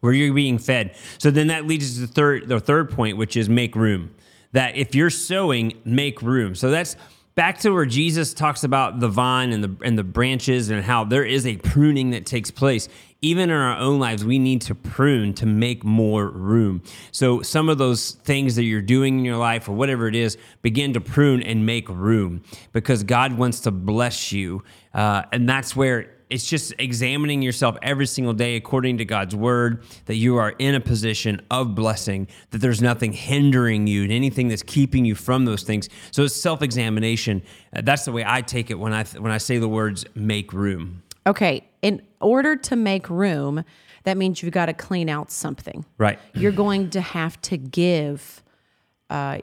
Where 0.00 0.12
you're 0.12 0.34
being 0.34 0.58
fed. 0.58 0.94
So 1.18 1.30
then 1.30 1.46
that 1.46 1.66
leads 1.66 1.86
us 1.86 1.94
to 1.94 2.00
the 2.02 2.06
third 2.06 2.48
the 2.48 2.60
third 2.60 2.90
point, 2.90 3.16
which 3.16 3.36
is 3.36 3.48
make 3.48 3.74
room. 3.74 4.14
that 4.52 4.76
if 4.76 4.94
you're 4.94 5.10
sowing, 5.10 5.74
make 5.84 6.22
room. 6.22 6.54
So 6.54 6.70
that's 6.70 6.96
back 7.38 7.56
to 7.56 7.70
where 7.70 7.86
Jesus 7.86 8.34
talks 8.34 8.64
about 8.64 8.98
the 8.98 9.06
vine 9.06 9.52
and 9.52 9.62
the 9.62 9.76
and 9.86 9.96
the 9.96 10.02
branches 10.02 10.70
and 10.70 10.82
how 10.82 11.04
there 11.04 11.24
is 11.24 11.46
a 11.46 11.56
pruning 11.58 12.10
that 12.10 12.26
takes 12.26 12.50
place. 12.50 12.88
Even 13.22 13.44
in 13.44 13.54
our 13.54 13.78
own 13.78 14.00
lives, 14.00 14.24
we 14.24 14.40
need 14.40 14.60
to 14.62 14.74
prune 14.74 15.32
to 15.34 15.46
make 15.46 15.84
more 15.84 16.28
room. 16.28 16.82
So 17.12 17.40
some 17.42 17.68
of 17.68 17.78
those 17.78 18.12
things 18.24 18.56
that 18.56 18.64
you're 18.64 18.82
doing 18.82 19.20
in 19.20 19.24
your 19.24 19.36
life 19.36 19.68
or 19.68 19.72
whatever 19.72 20.08
it 20.08 20.16
is, 20.16 20.36
begin 20.62 20.92
to 20.94 21.00
prune 21.00 21.40
and 21.40 21.64
make 21.64 21.88
room 21.88 22.42
because 22.72 23.04
God 23.04 23.34
wants 23.38 23.60
to 23.60 23.70
bless 23.70 24.32
you, 24.32 24.64
uh, 24.92 25.22
and 25.30 25.48
that's 25.48 25.76
where 25.76 26.17
it's 26.30 26.46
just 26.46 26.74
examining 26.78 27.42
yourself 27.42 27.76
every 27.82 28.06
single 28.06 28.34
day 28.34 28.56
according 28.56 28.98
to 28.98 29.04
God's 29.04 29.34
word 29.34 29.84
that 30.06 30.16
you 30.16 30.36
are 30.36 30.50
in 30.58 30.74
a 30.74 30.80
position 30.80 31.40
of 31.50 31.74
blessing, 31.74 32.28
that 32.50 32.58
there's 32.58 32.82
nothing 32.82 33.12
hindering 33.12 33.86
you, 33.86 34.02
and 34.02 34.12
anything 34.12 34.48
that's 34.48 34.62
keeping 34.62 35.04
you 35.04 35.14
from 35.14 35.44
those 35.44 35.62
things. 35.62 35.88
So 36.10 36.24
it's 36.24 36.34
self 36.34 36.62
examination. 36.62 37.42
Uh, 37.74 37.82
that's 37.82 38.04
the 38.04 38.12
way 38.12 38.24
I 38.26 38.42
take 38.42 38.70
it 38.70 38.78
when 38.78 38.92
I, 38.92 39.04
when 39.04 39.32
I 39.32 39.38
say 39.38 39.58
the 39.58 39.68
words 39.68 40.04
make 40.14 40.52
room. 40.52 41.02
Okay. 41.26 41.66
In 41.82 42.02
order 42.20 42.56
to 42.56 42.76
make 42.76 43.08
room, 43.08 43.64
that 44.04 44.16
means 44.16 44.42
you've 44.42 44.52
got 44.52 44.66
to 44.66 44.72
clean 44.74 45.08
out 45.08 45.30
something. 45.30 45.84
Right. 45.98 46.18
You're 46.34 46.52
going 46.52 46.90
to 46.90 47.00
have 47.00 47.40
to 47.42 47.56
give. 47.56 48.42
Uh, 49.10 49.38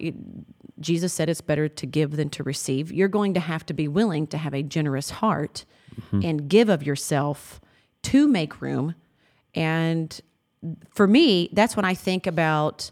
Jesus 0.79 1.13
said 1.13 1.29
it's 1.29 1.41
better 1.41 1.69
to 1.69 1.85
give 1.85 2.17
than 2.17 2.29
to 2.31 2.43
receive. 2.43 2.91
You're 2.91 3.07
going 3.07 3.33
to 3.33 3.39
have 3.39 3.65
to 3.67 3.73
be 3.73 3.87
willing 3.87 4.27
to 4.27 4.37
have 4.37 4.53
a 4.53 4.61
generous 4.63 5.09
heart 5.09 5.65
and 6.23 6.49
give 6.49 6.67
of 6.67 6.83
yourself 6.83 7.61
to 8.03 8.27
make 8.27 8.61
room. 8.61 8.95
And 9.53 10.19
for 10.89 11.07
me, 11.07 11.49
that's 11.53 11.75
when 11.75 11.85
I 11.85 11.93
think 11.93 12.27
about, 12.27 12.91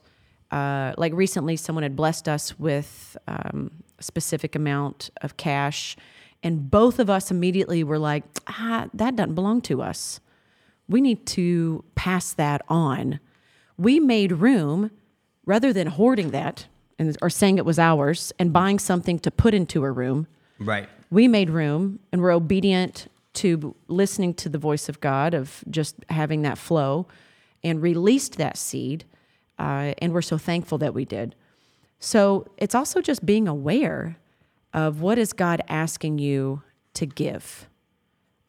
uh, 0.52 0.94
like 0.98 1.12
recently, 1.14 1.58
someone 1.58 1.84
had 1.84 1.96
blessed 1.96 2.30
us 2.30 2.58
with 2.58 3.18
um, 3.28 3.72
a 4.00 4.04
specific 4.04 4.56
amount 4.56 5.10
of 5.22 5.36
cash, 5.36 5.98
and 6.42 6.72
both 6.72 7.00
of 7.00 7.10
us 7.10 7.32
immediately 7.32 7.84
were 7.84 8.00
like, 8.00 8.24
ah, 8.48 8.88
that 8.94 9.16
doesn't 9.16 9.36
belong 9.36 9.62
to 9.64 9.82
us. 9.82 10.20
We 10.88 11.02
need 11.02 11.26
to 11.28 11.84
pass 11.96 12.34
that 12.34 12.62
on. 12.70 13.20
We 13.78 14.00
made 14.00 14.32
room 14.34 14.92
rather 15.46 15.74
than 15.74 15.88
hoarding 15.88 16.32
that 16.32 16.68
and, 17.00 17.18
or 17.22 17.30
saying 17.30 17.58
it 17.58 17.66
was 17.66 17.80
ours 17.80 18.32
and 18.40 18.54
buying 18.54 18.80
something 18.80 19.20
to 19.20 19.32
put 19.32 19.54
into 19.54 19.84
a 19.84 19.92
room 19.92 20.28
Right. 20.60 20.88
we 21.10 21.28
made 21.28 21.50
room 21.50 22.00
and 22.12 22.22
we're 22.22 22.32
obedient 22.32 23.08
to 23.34 23.76
listening 23.88 24.34
to 24.36 24.50
the 24.50 24.60
voice 24.60 24.88
of 24.90 25.02
God, 25.02 25.34
of 25.34 25.64
just 25.70 25.96
having 26.10 26.44
that 26.44 26.58
flow, 26.58 27.08
and 27.64 27.82
released 27.82 28.38
that 28.38 28.58
seed. 28.58 29.06
Uh, 29.58 29.94
and 30.00 30.14
we're 30.14 30.22
so 30.22 30.38
thankful 30.38 30.78
that 30.78 30.94
we 30.94 31.04
did. 31.06 31.36
So 32.00 32.46
it's 32.58 32.76
also 32.76 33.02
just 33.02 33.26
being 33.26 33.48
aware 33.48 34.18
of 34.74 35.02
what 35.02 35.18
is 35.18 35.34
God 35.34 35.62
asking 35.68 36.20
you 36.20 36.62
to 36.94 37.06
give. 37.06 37.68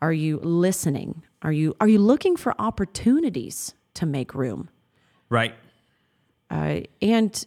Are 0.03 0.13
you 0.13 0.39
listening? 0.43 1.23
Are 1.43 1.53
you 1.53 1.75
are 1.81 1.89
you 1.89 1.99
looking 1.99 2.37
for 2.37 2.55
opportunities 2.61 3.75
to 3.95 4.05
make 4.07 4.35
room? 4.35 4.69
Right. 5.31 5.55
Uh, 6.51 6.81
and 7.01 7.47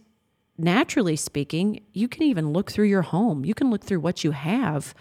naturally 0.57 1.15
speaking, 1.15 1.81
you 1.93 2.07
can 2.07 2.23
even 2.23 2.51
look 2.51 2.71
through 2.71 2.87
your 2.87 3.03
home. 3.03 3.45
You 3.45 3.53
can 3.53 3.69
look 3.69 3.83
through 3.83 3.99
what 3.99 4.23
you 4.23 4.31
have 4.31 4.93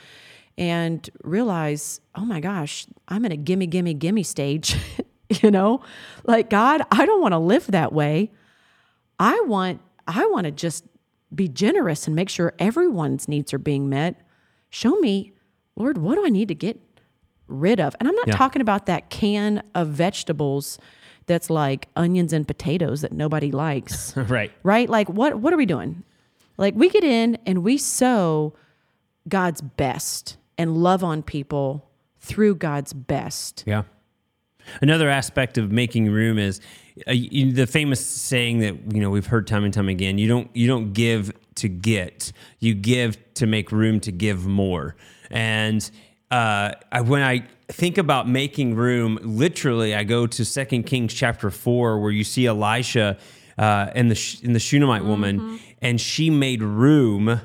and 0.59 1.09
realize, 1.23 2.01
oh 2.15 2.25
my 2.25 2.41
gosh, 2.41 2.87
I'm 3.09 3.25
in 3.25 3.33
a 3.33 3.37
gimme, 3.37 3.67
gimme, 3.67 3.95
gimme 3.95 4.23
stage. 4.23 4.77
you 5.43 5.51
know, 5.51 5.83
like 6.25 6.51
God, 6.51 6.83
I 6.91 7.05
don't 7.07 7.21
want 7.21 7.33
to 7.33 7.39
live 7.39 7.67
that 7.69 7.93
way. 7.93 8.31
I 9.19 9.41
want, 9.47 9.81
I 10.07 10.27
want 10.27 10.45
to 10.45 10.51
just 10.51 10.85
be 11.35 11.49
generous 11.49 12.07
and 12.07 12.15
make 12.15 12.29
sure 12.29 12.55
everyone's 12.59 13.29
needs 13.29 13.53
are 13.53 13.59
being 13.59 13.89
met. 13.89 14.21
Show 14.71 14.95
me, 14.97 15.33
Lord, 15.75 15.99
what 15.99 16.15
do 16.15 16.25
I 16.25 16.29
need 16.29 16.49
to 16.49 16.55
get 16.55 16.79
rid 17.49 17.81
of? 17.81 17.95
And 17.99 18.09
I'm 18.09 18.15
not 18.15 18.29
Yeah. 18.29 18.37
talking 18.37 18.63
about 18.63 18.87
that 18.87 19.11
can 19.11 19.63
of 19.75 19.89
vegetables 19.89 20.79
that's 21.27 21.51
like 21.51 21.89
onions 21.97 22.33
and 22.33 22.47
potatoes 22.47 23.01
that 23.03 23.13
nobody 23.13 23.51
likes 23.51 24.17
Right. 24.17 24.53
right? 24.63 24.89
Like 24.89 25.09
what 25.09 25.37
what 25.41 25.53
are 25.53 25.57
we 25.57 25.67
doing? 25.67 26.03
Like 26.57 26.75
we 26.75 26.89
get 26.89 27.05
in 27.05 27.37
and 27.47 27.63
we 27.63 27.77
sow 27.79 28.55
God's 29.29 29.61
best 29.61 30.37
and 30.57 30.77
love 30.77 31.03
on 31.05 31.23
people 31.23 31.89
through 32.21 32.55
God's 32.57 32.93
best. 32.93 33.65
Yeah. 33.67 33.83
Another 34.81 35.09
aspect 35.09 35.59
of 35.59 35.71
making 35.71 36.11
room 36.11 36.39
is 36.39 36.61
uh, 37.07 37.13
you, 37.13 37.53
the 37.53 37.67
famous 37.67 38.05
saying 38.05 38.61
that 38.61 38.75
you 38.93 39.01
know 39.01 39.11
we've 39.11 39.27
heard 39.27 39.47
time 39.47 39.65
and 39.65 39.73
time 39.73 39.89
again. 39.89 40.19
You 40.19 40.29
don't 40.29 40.51
you 40.55 40.67
don't 40.67 40.93
give 40.93 41.31
to 41.57 41.69
get. 41.69 42.33
You 42.59 42.75
give 42.75 43.19
to 43.35 43.47
make 43.47 43.71
room 43.71 44.01
to 44.01 44.13
give 44.13 44.47
more. 44.47 44.97
And 45.31 45.89
uh, 46.31 46.73
I, 46.93 47.01
when 47.03 47.23
I 47.23 47.47
think 47.69 47.99
about 47.99 48.29
making 48.29 48.75
room, 48.75 49.19
literally, 49.23 49.95
I 49.95 50.05
go 50.05 50.27
to 50.27 50.45
Second 50.45 50.85
Kings 50.85 51.15
chapter 51.15 51.51
four, 51.51 52.01
where 52.01 52.11
you 52.11 52.25
see 52.25 52.47
Elisha 52.47 53.17
uh, 53.59 53.91
and 53.95 54.11
the 54.11 54.39
and 54.45 54.55
the 54.55 54.61
Shunammite 54.61 55.05
woman, 55.05 55.61
and 55.81 56.01
she 56.01 56.31
made 56.31 56.63
room 56.63 57.41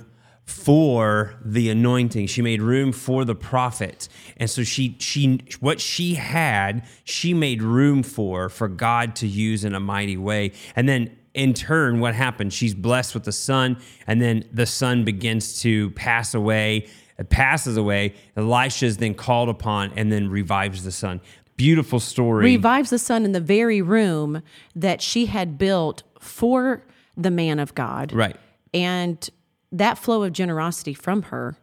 for 0.51 1.35
the 1.43 1.69
anointing. 1.69 2.27
She 2.27 2.41
made 2.41 2.61
room 2.61 2.91
for 2.91 3.23
the 3.23 3.35
prophet. 3.35 4.09
And 4.37 4.49
so 4.49 4.63
she 4.63 4.97
she 4.99 5.39
what 5.59 5.79
she 5.79 6.15
had, 6.15 6.85
she 7.03 7.33
made 7.33 7.61
room 7.61 8.03
for 8.03 8.49
for 8.49 8.67
God 8.67 9.15
to 9.17 9.27
use 9.27 9.63
in 9.63 9.73
a 9.73 9.79
mighty 9.79 10.17
way. 10.17 10.51
And 10.75 10.89
then 10.89 11.15
in 11.33 11.53
turn 11.53 11.99
what 11.99 12.13
happened? 12.13 12.53
She's 12.53 12.73
blessed 12.73 13.13
with 13.13 13.23
the 13.23 13.31
son 13.31 13.77
and 14.07 14.21
then 14.21 14.43
the 14.51 14.65
son 14.65 15.05
begins 15.05 15.61
to 15.61 15.91
pass 15.91 16.33
away. 16.33 16.87
It 17.21 17.29
passes 17.29 17.77
away. 17.77 18.15
Elisha 18.35 18.87
is 18.87 18.97
then 18.97 19.13
called 19.13 19.47
upon 19.47 19.93
and 19.95 20.11
then 20.11 20.27
revives 20.27 20.83
the 20.83 20.91
son. 20.91 21.21
Beautiful 21.55 21.99
story. 21.99 22.43
Revives 22.45 22.89
the 22.89 22.97
son 22.97 23.25
in 23.25 23.31
the 23.31 23.39
very 23.39 23.79
room 23.79 24.41
that 24.75 25.03
she 25.03 25.27
had 25.27 25.59
built 25.59 26.01
for 26.19 26.83
the 27.15 27.29
man 27.29 27.59
of 27.59 27.75
God. 27.75 28.11
right. 28.11 28.35
And 28.73 29.29
that 29.71 29.99
flow 29.99 30.23
of 30.23 30.33
generosity 30.33 30.95
from 30.95 31.23
her 31.23 31.55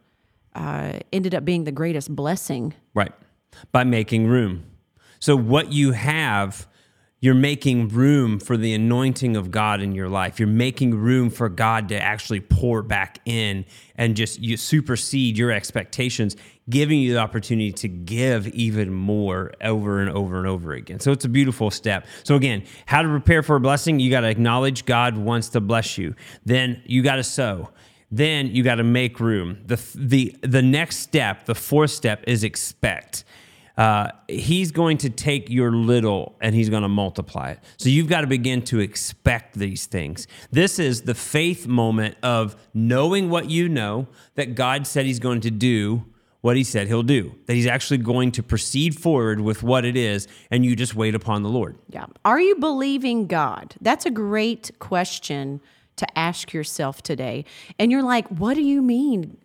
uh, 0.55 0.99
ended 1.11 1.35
up 1.35 1.43
being 1.43 1.65
the 1.65 1.73
greatest 1.73 2.15
blessing. 2.15 2.73
Right. 2.93 3.11
By 3.73 3.83
making 3.83 4.27
room. 4.27 4.63
So, 5.19 5.35
what 5.35 5.73
you 5.73 5.91
have, 5.91 6.67
you're 7.21 7.35
making 7.35 7.89
room 7.89 8.39
for 8.39 8.55
the 8.55 8.73
anointing 8.73 9.35
of 9.35 9.51
God 9.51 9.81
in 9.81 9.93
your 9.93 10.07
life. 10.07 10.39
You're 10.39 10.47
making 10.47 10.95
room 10.95 11.29
for 11.29 11.49
God 11.49 11.89
to 11.89 12.01
actually 12.01 12.39
pour 12.39 12.81
back 12.81 13.19
in 13.25 13.65
and 13.95 14.15
just 14.15 14.39
you 14.39 14.55
supersede 14.55 15.37
your 15.37 15.51
expectations, 15.51 16.37
giving 16.69 16.99
you 16.99 17.13
the 17.13 17.19
opportunity 17.19 17.73
to 17.73 17.87
give 17.89 18.47
even 18.49 18.93
more 18.93 19.51
over 19.61 19.99
and 19.99 20.09
over 20.11 20.37
and 20.37 20.47
over 20.47 20.73
again. 20.73 20.99
So, 20.99 21.11
it's 21.11 21.25
a 21.25 21.29
beautiful 21.29 21.71
step. 21.71 22.07
So, 22.23 22.35
again, 22.35 22.63
how 22.85 23.01
to 23.01 23.09
prepare 23.09 23.43
for 23.43 23.57
a 23.57 23.59
blessing? 23.59 23.99
You 23.99 24.09
got 24.09 24.21
to 24.21 24.29
acknowledge 24.29 24.85
God 24.85 25.17
wants 25.17 25.49
to 25.49 25.59
bless 25.59 25.97
you. 25.97 26.15
Then 26.45 26.81
you 26.85 27.03
got 27.03 27.15
to 27.17 27.23
sow 27.23 27.69
then 28.11 28.47
you 28.47 28.63
got 28.63 28.75
to 28.75 28.83
make 28.83 29.19
room. 29.19 29.59
The 29.65 29.79
the 29.93 30.35
the 30.41 30.61
next 30.61 30.97
step, 30.97 31.45
the 31.45 31.55
fourth 31.55 31.91
step, 31.91 32.23
is 32.25 32.43
expect. 32.43 33.23
Uh, 33.79 34.11
he's 34.27 34.71
going 34.73 34.97
to 34.97 35.09
take 35.09 35.49
your 35.49 35.71
little 35.71 36.35
and 36.41 36.53
he's 36.53 36.69
going 36.69 36.81
to 36.81 36.89
multiply 36.89 37.51
it. 37.51 37.59
So 37.77 37.87
you've 37.87 38.09
got 38.09 38.21
to 38.21 38.27
begin 38.27 38.61
to 38.63 38.81
expect 38.81 39.57
these 39.57 39.85
things. 39.85 40.27
This 40.51 40.79
is 40.79 41.03
the 41.03 41.15
faith 41.15 41.65
moment 41.65 42.17
of 42.21 42.57
knowing 42.73 43.29
what 43.29 43.49
you 43.49 43.69
know 43.69 44.07
that 44.35 44.53
God 44.53 44.85
said 44.85 45.05
he's 45.05 45.19
going 45.19 45.39
to 45.41 45.51
do 45.51 46.03
what 46.41 46.57
he 46.57 46.63
said 46.63 46.87
he'll 46.87 47.03
do, 47.03 47.33
that 47.45 47.53
he's 47.53 47.67
actually 47.67 47.99
going 47.99 48.33
to 48.33 48.43
proceed 48.43 48.99
forward 48.99 49.39
with 49.39 49.63
what 49.63 49.85
it 49.85 49.95
is, 49.95 50.27
and 50.51 50.65
you 50.65 50.75
just 50.75 50.95
wait 50.95 51.15
upon 51.15 51.43
the 51.43 51.49
Lord. 51.49 51.77
Yeah. 51.89 52.05
Are 52.25 52.39
you 52.39 52.55
believing 52.55 53.27
God? 53.27 53.75
That's 53.79 54.05
a 54.05 54.11
great 54.11 54.71
question 54.79 55.61
to 55.95 56.19
ask 56.19 56.53
yourself 56.53 57.01
today. 57.01 57.45
And 57.77 57.93
you're 57.93 58.03
like, 58.03 58.27
what 58.27 58.55
do 58.55 58.61
you 58.61 58.81
mean 58.81 59.37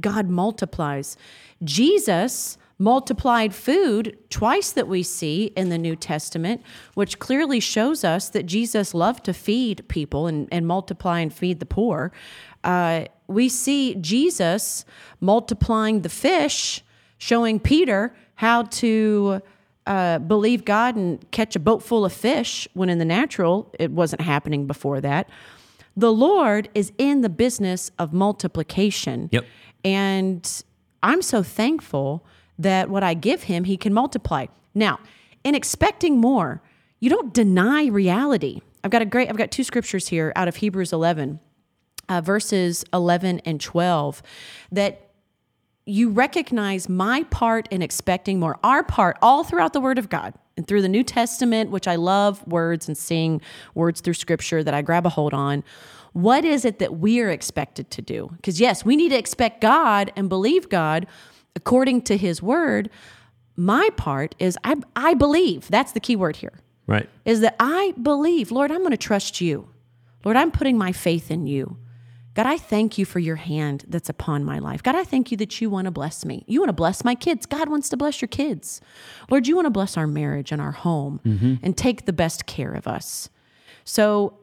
God 0.00 0.28
multiplies? 0.28 1.16
Jesus 1.64 2.56
multiplied 2.80 3.54
food 3.54 4.16
twice 4.30 4.72
that 4.72 4.88
we 4.88 5.02
see 5.02 5.52
in 5.54 5.68
the 5.68 5.76
New 5.76 5.94
Testament, 5.94 6.62
which 6.94 7.18
clearly 7.18 7.60
shows 7.60 8.04
us 8.04 8.30
that 8.30 8.46
Jesus 8.46 8.94
loved 8.94 9.24
to 9.26 9.34
feed 9.34 9.86
people 9.88 10.26
and, 10.26 10.48
and 10.50 10.66
multiply 10.66 11.20
and 11.20 11.32
feed 11.32 11.60
the 11.60 11.66
poor. 11.66 12.10
Uh, 12.64 13.04
we 13.26 13.50
see 13.50 13.94
Jesus 13.96 14.86
multiplying 15.20 16.00
the 16.00 16.08
fish, 16.08 16.82
showing 17.18 17.60
Peter 17.60 18.14
how 18.36 18.62
to 18.62 19.42
uh, 19.86 20.18
believe 20.18 20.64
God 20.64 20.96
and 20.96 21.30
catch 21.30 21.54
a 21.54 21.60
boat 21.60 21.82
full 21.82 22.06
of 22.06 22.14
fish 22.14 22.66
when 22.72 22.88
in 22.88 22.98
the 22.98 23.04
natural 23.04 23.70
it 23.78 23.90
wasn't 23.90 24.22
happening 24.22 24.66
before 24.66 25.02
that. 25.02 25.28
The 25.96 26.12
Lord 26.12 26.70
is 26.74 26.92
in 26.96 27.20
the 27.20 27.28
business 27.28 27.90
of 27.98 28.14
multiplication. 28.14 29.28
Yep. 29.32 29.44
And 29.84 30.64
I'm 31.02 31.20
so 31.20 31.42
thankful 31.42 32.24
that 32.62 32.88
what 32.88 33.02
I 33.02 33.14
give 33.14 33.44
him, 33.44 33.64
he 33.64 33.76
can 33.76 33.92
multiply. 33.92 34.46
Now, 34.74 35.00
in 35.42 35.54
expecting 35.54 36.18
more, 36.18 36.62
you 37.00 37.10
don't 37.10 37.34
deny 37.34 37.86
reality. 37.86 38.60
I've 38.84 38.90
got 38.90 39.02
a 39.02 39.06
great, 39.06 39.28
I've 39.28 39.36
got 39.36 39.50
two 39.50 39.64
scriptures 39.64 40.08
here 40.08 40.32
out 40.36 40.48
of 40.48 40.56
Hebrews 40.56 40.92
11. 40.92 41.40
uh, 42.10 42.20
verses 42.20 42.84
11 42.92 43.40
and 43.44 43.60
12 43.60 44.22
that 44.72 45.10
you 45.86 46.10
recognize 46.10 46.88
my 46.88 47.22
part 47.24 47.68
in 47.70 47.82
expecting 47.82 48.38
more, 48.38 48.58
our 48.62 48.82
part 48.82 49.16
all 49.22 49.44
throughout 49.44 49.72
the 49.72 49.80
Word 49.80 49.98
of 49.98 50.08
God 50.08 50.34
and 50.56 50.66
through 50.66 50.82
the 50.82 50.88
New 50.88 51.04
Testament, 51.04 51.70
which 51.70 51.88
I 51.88 51.96
love 51.96 52.46
words 52.46 52.88
and 52.88 52.98
seeing 52.98 53.40
words 53.74 54.00
through 54.00 54.14
Scripture 54.14 54.62
that 54.62 54.74
I 54.74 54.82
grab 54.82 55.06
a 55.06 55.08
hold 55.08 55.32
on. 55.32 55.64
What 56.12 56.44
is 56.44 56.64
it 56.64 56.80
that 56.80 56.98
we 56.98 57.20
are 57.20 57.30
expected 57.30 57.90
to 57.92 58.02
do? 58.02 58.30
Because, 58.36 58.60
yes, 58.60 58.84
we 58.84 58.96
need 58.96 59.10
to 59.10 59.18
expect 59.18 59.60
God 59.60 60.12
and 60.16 60.28
believe 60.28 60.68
God 60.68 61.06
according 61.56 62.02
to 62.02 62.16
His 62.16 62.42
Word. 62.42 62.90
My 63.56 63.90
part 63.96 64.34
is 64.38 64.56
I, 64.64 64.76
I 64.96 65.14
believe. 65.14 65.68
That's 65.68 65.92
the 65.92 66.00
key 66.00 66.16
word 66.16 66.36
here. 66.36 66.54
Right. 66.86 67.08
Is 67.24 67.40
that 67.40 67.56
I 67.60 67.92
believe, 68.00 68.50
Lord, 68.50 68.70
I'm 68.70 68.78
going 68.78 68.90
to 68.90 68.96
trust 68.96 69.40
you. 69.40 69.68
Lord, 70.24 70.36
I'm 70.36 70.50
putting 70.50 70.78
my 70.78 70.92
faith 70.92 71.30
in 71.30 71.46
you. 71.46 71.76
God, 72.34 72.46
I 72.46 72.58
thank 72.58 72.96
you 72.96 73.04
for 73.04 73.18
your 73.18 73.36
hand 73.36 73.84
that's 73.88 74.08
upon 74.08 74.44
my 74.44 74.58
life. 74.60 74.82
God, 74.82 74.94
I 74.94 75.04
thank 75.04 75.30
you 75.30 75.36
that 75.38 75.60
you 75.60 75.68
want 75.68 75.86
to 75.86 75.90
bless 75.90 76.24
me. 76.24 76.44
You 76.46 76.60
want 76.60 76.68
to 76.68 76.74
bless 76.74 77.04
my 77.04 77.14
kids. 77.14 77.44
God 77.44 77.68
wants 77.68 77.88
to 77.90 77.96
bless 77.96 78.22
your 78.22 78.28
kids. 78.28 78.80
Lord, 79.28 79.46
you 79.46 79.56
want 79.56 79.66
to 79.66 79.70
bless 79.70 79.96
our 79.96 80.06
marriage 80.06 80.52
and 80.52 80.62
our 80.62 80.72
home 80.72 81.20
mm-hmm. 81.24 81.56
and 81.62 81.76
take 81.76 82.06
the 82.06 82.12
best 82.12 82.46
care 82.46 82.72
of 82.72 82.86
us. 82.86 83.28
So, 83.84 84.38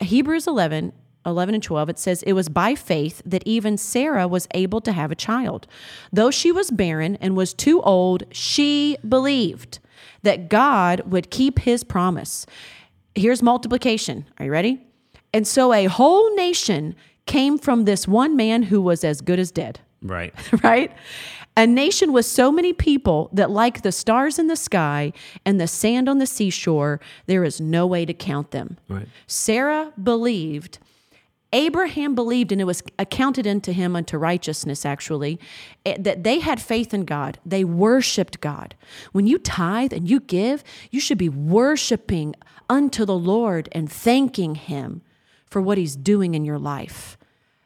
Hebrews 0.00 0.46
11, 0.46 0.92
11 1.26 1.54
and 1.54 1.62
12, 1.62 1.88
it 1.90 1.98
says, 1.98 2.22
It 2.22 2.32
was 2.32 2.48
by 2.48 2.74
faith 2.74 3.20
that 3.26 3.42
even 3.46 3.76
Sarah 3.76 4.26
was 4.26 4.48
able 4.54 4.80
to 4.80 4.92
have 4.92 5.10
a 5.10 5.14
child. 5.16 5.66
Though 6.12 6.30
she 6.30 6.50
was 6.50 6.70
barren 6.70 7.16
and 7.16 7.36
was 7.36 7.52
too 7.54 7.82
old, 7.82 8.24
she 8.30 8.96
believed 9.06 9.78
that 10.22 10.48
God 10.48 11.00
would 11.06 11.30
keep 11.30 11.60
his 11.60 11.84
promise. 11.84 12.46
Here's 13.14 13.42
multiplication. 13.42 14.26
Are 14.38 14.46
you 14.46 14.52
ready? 14.52 14.80
And 15.32 15.46
so 15.46 15.72
a 15.72 15.84
whole 15.86 16.34
nation 16.36 16.94
came 17.26 17.58
from 17.58 17.84
this 17.84 18.08
one 18.08 18.34
man 18.36 18.64
who 18.64 18.80
was 18.80 19.04
as 19.04 19.20
good 19.20 19.38
as 19.38 19.50
dead, 19.52 19.78
Right. 20.02 20.34
right? 20.64 20.90
A 21.56 21.66
nation 21.66 22.12
with 22.12 22.24
so 22.26 22.50
many 22.50 22.72
people 22.72 23.28
that, 23.32 23.50
like 23.50 23.82
the 23.82 23.92
stars 23.92 24.38
in 24.38 24.46
the 24.46 24.56
sky 24.56 25.12
and 25.44 25.60
the 25.60 25.66
sand 25.66 26.08
on 26.08 26.18
the 26.18 26.26
seashore, 26.26 27.00
there 27.26 27.44
is 27.44 27.60
no 27.60 27.86
way 27.86 28.06
to 28.06 28.14
count 28.14 28.50
them. 28.52 28.78
Right. 28.88 29.06
Sarah 29.26 29.92
believed. 30.02 30.78
Abraham 31.52 32.14
believed, 32.14 32.52
and 32.52 32.60
it 32.60 32.64
was 32.64 32.82
accounted 32.98 33.46
unto 33.46 33.72
him 33.72 33.96
unto 33.96 34.16
righteousness, 34.16 34.84
actually, 34.84 35.40
eh, 35.84 35.96
that 35.98 36.22
they 36.22 36.38
had 36.38 36.60
faith 36.60 36.94
in 36.94 37.04
God. 37.04 37.38
They 37.44 37.64
worshiped 37.64 38.40
God. 38.40 38.76
When 39.12 39.26
you 39.26 39.38
tithe 39.38 39.92
and 39.92 40.08
you 40.08 40.20
give, 40.20 40.62
you 40.90 41.00
should 41.00 41.18
be 41.18 41.28
worshiping 41.28 42.36
unto 42.70 43.04
the 43.04 43.18
Lord 43.18 43.68
and 43.72 43.90
thanking 43.90 44.54
Him 44.54 45.02
for 45.44 45.60
what 45.60 45.76
He's 45.76 45.96
doing 45.96 46.34
in 46.34 46.44
your 46.44 46.58
life. 46.58 47.18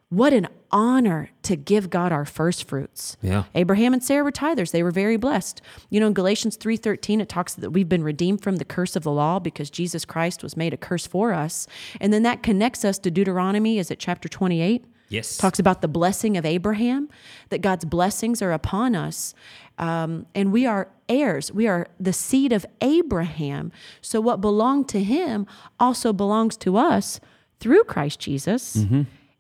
What 0.09 0.33
an 0.33 0.49
honor 0.75 1.31
to 1.45 1.55
give 1.55 1.89
God 1.89 2.11
our 2.11 2.25
first 2.25 2.65
fruits. 2.65 3.17
Yeah. 3.23 3.45
Abraham 3.55 3.95
and 3.95 4.03
Sarah 4.03 4.25
were 4.25 4.33
tithers. 4.33 4.73
They 4.73 4.83
were 4.83 4.91
very 4.91 5.17
blessed. 5.17 5.63
You 5.89 6.01
know, 6.01 6.09
in 6.09 6.15
Galatians 6.15 6.57
3:13 6.57 7.21
it 7.21 7.29
talks 7.29 7.55
that 7.55 7.71
we've 7.71 7.89
been 7.89 8.03
redeemed 8.03 8.43
from 8.43 8.57
the 8.57 8.65
curse 8.65 8.97
of 8.97 9.05
the 9.05 9.13
law 9.13 9.39
because 9.39 9.71
Jesus 9.71 10.05
Christ 10.05 10.43
was 10.43 10.57
made 10.57 10.75
a 10.75 10.77
curse 10.77 11.07
for 11.07 11.33
us. 11.33 11.69
And 12.01 12.13
then 12.13 12.25
that 12.25 12.43
connects 12.43 12.85
us 12.85 12.99
to 12.99 13.11
Deuteronomy 13.11 13.79
is 13.79 13.91
it 13.91 14.01
chapter 14.01 14.29
28? 14.29 14.85
Yes. 15.09 15.37
Talks 15.37 15.61
about 15.61 15.81
the 15.81 15.87
blessing 15.87 16.37
of 16.37 16.45
Abraham, 16.45 17.09
that 17.51 17.61
God's 17.61 17.85
blessings 17.85 18.43
are 18.43 18.51
upon 18.53 18.97
us. 18.97 19.33
Um, 19.79 20.27
and 20.35 20.51
we 20.51 20.67
are 20.67 20.89
heirs. 21.09 21.53
We 21.53 21.69
are 21.69 21.87
the 22.01 22.13
seed 22.13 22.53
of 22.53 22.67
Abraham. 22.81 23.71
So 24.01 24.21
what 24.21 24.41
belonged 24.41 24.89
to 24.89 25.03
him 25.03 25.47
also 25.79 26.13
belongs 26.13 26.57
to 26.59 26.77
us 26.77 27.21
through 27.61 27.85
Christ 27.85 28.19
Jesus. 28.19 28.75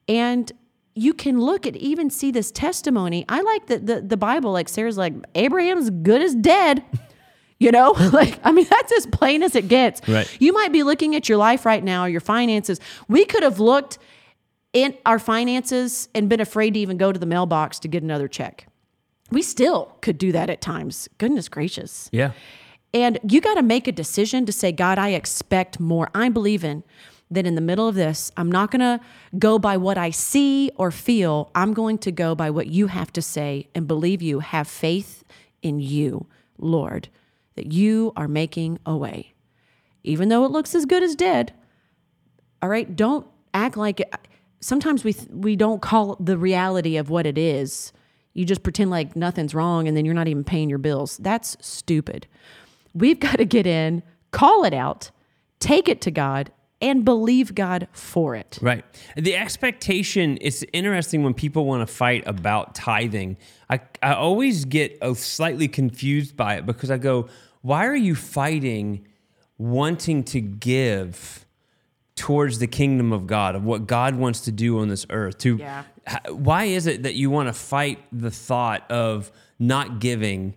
And 0.07 0.53
you 0.95 1.13
can 1.13 1.41
look 1.41 1.67
at 1.67 1.77
even 1.77 2.11
see 2.11 2.31
this 2.31 2.51
testimony. 2.51 3.25
I 3.29 3.41
like 3.41 3.67
that 3.67 3.87
the, 3.87 4.01
the 4.01 4.17
Bible, 4.17 4.53
like 4.53 4.69
Sarah's 4.69 4.97
like, 4.97 5.15
Abraham's 5.35 5.91
good 5.91 6.23
as 6.23 6.35
dead. 6.35 6.85
You 7.61 7.71
know, 7.71 7.93
like, 8.13 8.39
I 8.45 8.51
mean, 8.51 8.67
that's 8.69 8.93
as 8.93 9.07
plain 9.07 9.43
as 9.43 9.55
it 9.55 9.69
gets. 9.69 10.07
Right. 10.09 10.29
You 10.41 10.53
might 10.53 10.73
be 10.73 10.83
looking 10.83 11.15
at 11.15 11.29
your 11.29 11.39
life 11.39 11.65
right 11.65 11.83
now, 11.83 12.05
your 12.05 12.21
finances. 12.21 12.81
We 13.09 13.25
could 13.25 13.45
have 13.45 13.61
looked 13.61 13.97
in 14.73 14.95
our 15.07 15.21
finances 15.21 16.09
and 16.15 16.29
been 16.29 16.41
afraid 16.41 16.75
to 16.75 16.81
even 16.81 16.99
go 16.99 17.13
to 17.13 17.19
the 17.19 17.25
mailbox 17.27 17.79
to 17.79 17.89
get 17.89 18.03
another 18.03 18.27
check. 18.27 18.67
We 19.31 19.41
still 19.41 19.97
could 20.03 20.19
do 20.19 20.33
that 20.33 20.51
at 20.51 20.61
times. 20.61 21.09
Goodness 21.17 21.49
gracious. 21.49 22.11
Yeah. 22.13 22.33
And 22.93 23.19
you 23.27 23.41
got 23.41 23.55
to 23.55 23.63
make 23.63 23.89
a 23.89 23.93
decision 23.93 24.47
to 24.47 24.53
say, 24.53 24.71
God, 24.71 24.99
I 24.99 25.11
expect 25.11 25.81
more. 25.81 26.11
I'm 26.15 26.33
believing 26.33 26.83
that 27.31 27.47
in 27.47 27.55
the 27.55 27.61
middle 27.61 27.89
of 27.89 27.95
this, 27.95 28.31
I'm 28.37 28.51
not 28.51 28.71
going 28.71 28.81
to 28.81 29.01
go 29.39 29.59
by 29.59 29.77
what 29.77 29.99
I 29.99 30.11
see 30.11 30.71
or 30.77 30.91
feel. 30.91 31.51
I'm 31.55 31.73
going 31.73 31.99
to 31.99 32.13
go 32.13 32.35
by 32.35 32.51
what 32.51 32.69
you 32.69 32.89
have 32.89 33.13
to 33.15 33.23
say 33.23 33.69
and 33.75 33.87
believe 33.87 34.23
you, 34.23 34.41
have 34.41 34.69
faith 34.69 35.25
in 35.63 35.81
you, 35.81 36.27
Lord, 36.59 37.09
that 37.57 37.73
you 37.73 38.13
are 38.17 38.29
making 38.29 38.79
a 38.85 38.97
way. 38.97 39.35
Even 40.03 40.29
though 40.29 40.45
it 40.45 40.51
looks 40.51 40.75
as 40.75 40.85
good 40.85 41.03
as 41.03 41.17
dead, 41.17 41.53
all 42.61 42.69
right, 42.69 42.95
don't 42.95 43.27
act 43.53 43.77
like 43.77 44.01
it. 44.01 44.15
Sometimes 44.61 45.05
we 45.05 45.15
we 45.31 45.57
don't 45.57 45.83
call 45.83 46.17
the 46.17 46.39
reality 46.39 46.97
of 46.97 47.11
what 47.11 47.27
it 47.27 47.37
is. 47.37 47.93
You 48.33 48.45
just 48.45 48.63
pretend 48.63 48.91
like 48.91 49.17
nothing's 49.17 49.55
wrong 49.55 49.87
and 49.87 49.97
then 49.97 50.05
you're 50.05 50.15
not 50.15 50.29
even 50.29 50.45
paying 50.45 50.69
your 50.69 50.79
bills. 50.79 51.19
That's 51.19 51.57
stupid. 51.61 52.27
We've 52.93 53.21
got 53.29 53.37
to 53.37 53.45
get 53.45 53.67
in, 53.67 54.03
call 54.31 54.65
it 54.65 54.75
out, 54.75 55.11
take 55.59 55.89
it 55.89 56.01
to 56.03 56.11
God 56.11 56.51
and 56.85 57.03
believe 57.03 57.55
God 57.55 57.89
for 57.93 58.37
it. 58.37 58.59
Right. 58.61 58.85
The 59.17 59.35
expectation, 59.35 60.37
it's 60.43 60.63
interesting 60.75 61.25
when 61.25 61.33
people 61.33 61.65
want 61.65 61.89
to 61.89 61.93
fight 61.93 62.23
about 62.27 62.75
tithing. 62.75 63.39
I, 63.71 63.81
I 64.03 64.13
always 64.13 64.67
get 64.67 64.99
uh, 65.01 65.15
slightly 65.15 65.67
confused 65.67 66.37
by 66.37 66.57
it 66.57 66.67
because 66.67 66.91
I 66.91 66.99
go, 66.99 67.29
why 67.63 67.87
are 67.87 67.97
you 67.97 68.15
fighting 68.15 69.09
wanting 69.57 70.25
to 70.25 70.43
give 70.43 71.47
towards 72.17 72.59
the 72.59 72.67
kingdom 72.67 73.13
of 73.13 73.27
God, 73.27 73.57
of 73.57 73.65
what 73.65 73.87
God 73.87 74.17
wants 74.17 74.43
to 74.43 74.53
do 74.53 74.79
on 74.79 74.89
this 74.89 75.07
earth? 75.09 75.39
To 75.39 75.57
Yeah. 75.57 75.85
Why 76.29 76.65
is 76.65 76.87
it 76.87 77.05
that 77.05 77.15
you 77.15 77.31
want 77.31 77.49
to 77.49 77.55
fight 77.55 77.99
the 78.13 78.31
thought 78.31 78.91
of 78.91 79.33
not 79.59 80.01
giving? 80.01 80.55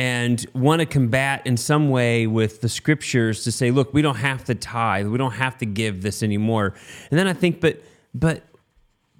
And 0.00 0.46
want 0.54 0.80
to 0.80 0.86
combat 0.86 1.46
in 1.46 1.58
some 1.58 1.90
way 1.90 2.26
with 2.26 2.62
the 2.62 2.70
scriptures 2.70 3.44
to 3.44 3.52
say, 3.52 3.70
look, 3.70 3.92
we 3.92 4.00
don't 4.00 4.16
have 4.16 4.42
to 4.44 4.54
tithe, 4.54 5.06
we 5.06 5.18
don't 5.18 5.32
have 5.32 5.58
to 5.58 5.66
give 5.66 6.00
this 6.00 6.22
anymore. 6.22 6.72
And 7.10 7.18
then 7.18 7.28
I 7.28 7.34
think, 7.34 7.60
but 7.60 7.82
but 8.14 8.42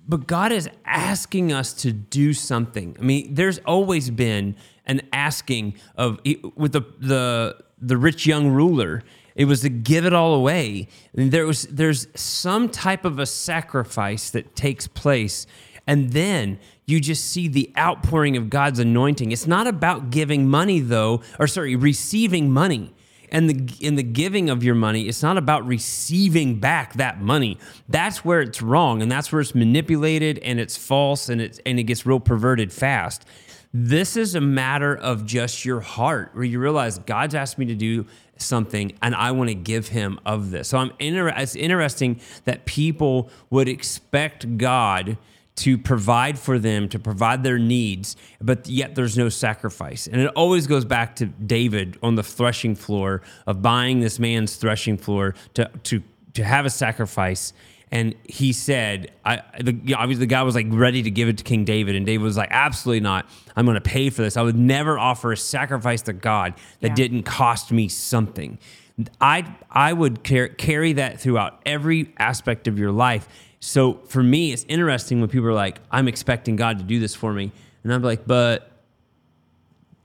but 0.09 0.27
God 0.27 0.53
is 0.53 0.71
asking 0.87 1.53
us 1.53 1.75
to 1.83 1.93
do 1.93 2.33
something. 2.33 2.97
I 2.99 3.03
mean, 3.03 3.35
there's 3.35 3.59
always 3.67 4.09
been 4.09 4.57
an 4.87 5.03
asking 5.13 5.75
of 5.97 6.19
with 6.57 6.73
the 6.73 6.81
the 6.99 7.63
the 7.79 7.99
rich 7.99 8.27
young 8.27 8.49
ruler. 8.49 9.03
It 9.35 9.45
was 9.45 9.61
to 9.61 9.69
give 9.69 10.07
it 10.07 10.15
all 10.15 10.35
away. 10.35 10.89
And 11.15 11.31
there 11.31 11.47
was 11.47 11.65
there's 11.65 12.07
some 12.15 12.71
type 12.71 13.05
of 13.05 13.19
a 13.19 13.27
sacrifice 13.27 14.31
that 14.31 14.57
takes 14.57 14.87
place, 14.87 15.47
and 15.87 16.13
then 16.13 16.59
you 16.91 17.01
just 17.01 17.25
see 17.27 17.49
the 17.49 17.71
outpouring 17.79 18.37
of 18.37 18.51
God's 18.51 18.79
anointing. 18.79 19.33
It's 19.33 19.47
not 19.47 19.67
about 19.67 20.11
giving 20.11 20.49
money 20.49 20.81
though, 20.81 21.23
or 21.39 21.47
sorry, 21.47 21.77
receiving 21.77 22.51
money. 22.51 22.93
And 23.33 23.49
the 23.49 23.87
in 23.87 23.95
the 23.95 24.03
giving 24.03 24.51
of 24.51 24.65
your 24.65 24.75
money, 24.75 25.07
it's 25.07 25.23
not 25.23 25.39
about 25.39 25.65
receiving 25.65 26.59
back 26.59 26.95
that 26.95 27.21
money. 27.21 27.59
That's 27.89 28.25
where 28.25 28.41
it's 28.41 28.61
wrong, 28.61 29.03
and 29.03 29.13
that's 29.13 29.31
where 29.31 29.41
it's 29.41 29.55
manipulated 29.55 30.41
and 30.41 30.59
it's 30.59 30.77
false 30.77 31.29
and 31.29 31.41
it's 31.41 31.61
and 31.65 31.79
it 31.79 31.85
gets 31.85 32.05
real 32.05 32.19
perverted 32.19 32.73
fast. 32.73 33.25
This 33.73 34.17
is 34.17 34.35
a 34.35 34.41
matter 34.41 34.97
of 34.97 35.27
just 35.27 35.65
your 35.65 35.79
heart, 35.79 36.31
where 36.35 36.43
you 36.43 36.59
realize 36.59 36.99
God's 36.99 37.37
asked 37.37 37.57
me 37.57 37.67
to 37.67 37.77
do 37.77 38.05
something, 38.37 38.93
and 39.01 39.15
I 39.15 39.31
want 39.31 39.49
to 39.49 39.55
give 39.55 39.87
Him 39.87 40.19
of 40.27 40.51
this. 40.51 40.67
So 40.69 40.79
I'm 40.79 40.91
inter- 40.99 41.29
it's 41.29 41.55
interesting 41.55 42.21
that 42.47 42.65
people 42.65 43.31
would 43.49 43.69
expect 43.69 44.59
God 44.59 45.19
to 45.61 45.77
provide 45.79 46.39
for 46.39 46.59
them, 46.59 46.89
to 46.89 46.99
provide 46.99 47.43
their 47.43 47.59
needs, 47.59 48.17
but 48.41 48.67
yet 48.69 48.95
there's 48.95 49.17
no 49.17 49.29
sacrifice. 49.29 50.07
And 50.07 50.21
it 50.21 50.29
always 50.35 50.67
goes 50.67 50.85
back 50.85 51.17
to 51.17 51.27
David 51.27 51.99
on 52.03 52.15
the 52.15 52.23
threshing 52.23 52.75
floor 52.75 53.23
of 53.47 53.61
buying 53.63 54.01
this 54.01 54.19
man's 54.19 54.57
threshing 54.57 54.97
floor 54.99 55.35
to 55.55 55.71
to 55.85 56.03
to 56.35 56.45
have 56.45 56.67
a 56.67 56.71
sacrifice. 56.71 57.53
And 57.93 58.15
he 58.23 58.53
said, 58.53 59.11
I, 59.25 59.43
the, 59.61 59.95
obviously, 59.95 60.21
the 60.21 60.27
guy 60.27 60.45
was 60.45 60.55
like 60.55 60.67
ready 60.71 61.03
to 61.03 61.11
give 61.11 61.29
it 61.29 61.39
to 61.39 61.45
King 61.45 61.65
David. 61.65 61.97
And 61.97 62.07
David 62.07 62.23
was 62.23 62.37
like, 62.37 62.51
absolutely 62.53 63.01
not. 63.01 63.27
I'm 63.57 63.65
going 63.65 63.75
to 63.75 63.81
pay 63.81 64.11
for 64.11 64.23
this. 64.23 64.37
I 64.37 64.43
would 64.43 64.57
never 64.57 64.97
offer 64.97 65.33
a 65.33 65.37
sacrifice 65.37 66.03
to 66.03 66.13
God 66.13 66.55
that 66.83 66.91
Yeah. 66.91 66.95
didn't 66.95 67.25
cost 67.25 67.73
me 67.73 67.89
something. 67.89 68.61
I, 69.21 69.57
I 69.73 69.93
would 69.93 70.23
car- 70.23 70.51
carry 70.51 70.93
that 70.93 71.21
throughout 71.21 71.61
every 71.67 72.15
aspect 72.17 72.69
of 72.69 72.79
your 72.79 72.93
life. 72.93 73.27
So 73.61 74.01
for 74.09 74.23
me, 74.23 74.53
it's 74.53 74.65
interesting 74.69 75.21
when 75.21 75.29
people 75.29 75.49
are 75.49 75.55
like, 75.55 75.81
I'm 75.91 76.09
expecting 76.09 76.57
God 76.57 76.79
to 76.79 76.85
do 76.85 76.99
this 76.99 77.15
for 77.15 77.33
me. 77.33 77.53
And 77.85 77.93
I'm 77.93 78.03
like, 78.03 78.27
but, 78.27 78.71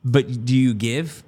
but 0.04 0.46
do 0.46 0.56
you 0.56 0.74
give? 0.74 1.24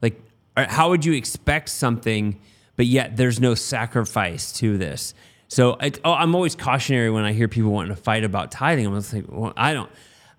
Like, 0.00 0.20
how 0.56 0.90
would 0.90 1.04
you 1.04 1.12
expect 1.12 1.68
something, 1.68 2.40
but 2.76 2.86
yet 2.86 3.16
there's 3.16 3.40
no 3.40 3.54
sacrifice 3.54 4.52
to 4.54 4.78
this? 4.78 5.14
So 5.48 5.74
it, 5.74 6.00
oh, 6.04 6.14
I'm 6.14 6.34
always 6.34 6.54
cautionary 6.54 7.10
when 7.10 7.24
I 7.24 7.32
hear 7.32 7.46
people 7.46 7.72
wanting 7.72 7.94
to 7.94 8.00
fight 8.00 8.24
about 8.24 8.50
tithing. 8.50 8.86
I'm 8.86 8.94
just 8.94 9.12
like, 9.12 9.24
well, 9.28 9.52
I 9.56 9.74
don't, 9.74 9.90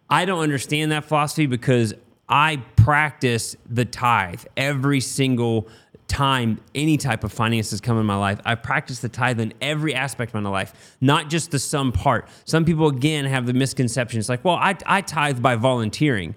I 0.09 0.25
don't 0.25 0.39
understand 0.39 0.91
that 0.91 1.05
philosophy 1.05 1.45
because 1.45 1.93
I 2.27 2.57
practice 2.77 3.55
the 3.69 3.85
tithe 3.85 4.43
every 4.57 5.01
single 5.01 5.67
time 6.07 6.59
any 6.75 6.97
type 6.97 7.23
of 7.23 7.31
finances 7.31 7.81
come 7.81 7.99
in 7.99 8.05
my 8.05 8.15
life. 8.15 8.39
I 8.45 8.55
practice 8.55 8.99
the 8.99 9.09
tithe 9.09 9.39
in 9.39 9.53
every 9.61 9.95
aspect 9.95 10.33
of 10.33 10.43
my 10.43 10.49
life, 10.49 10.95
not 11.01 11.29
just 11.29 11.51
the 11.51 11.59
sum 11.59 11.91
part. 11.91 12.27
Some 12.45 12.65
people 12.65 12.87
again 12.87 13.25
have 13.25 13.45
the 13.45 13.53
misconception. 13.53 14.19
It's 14.19 14.29
like, 14.29 14.43
well, 14.43 14.55
I, 14.55 14.75
I 14.85 15.01
tithe 15.01 15.41
by 15.41 15.55
volunteering. 15.55 16.35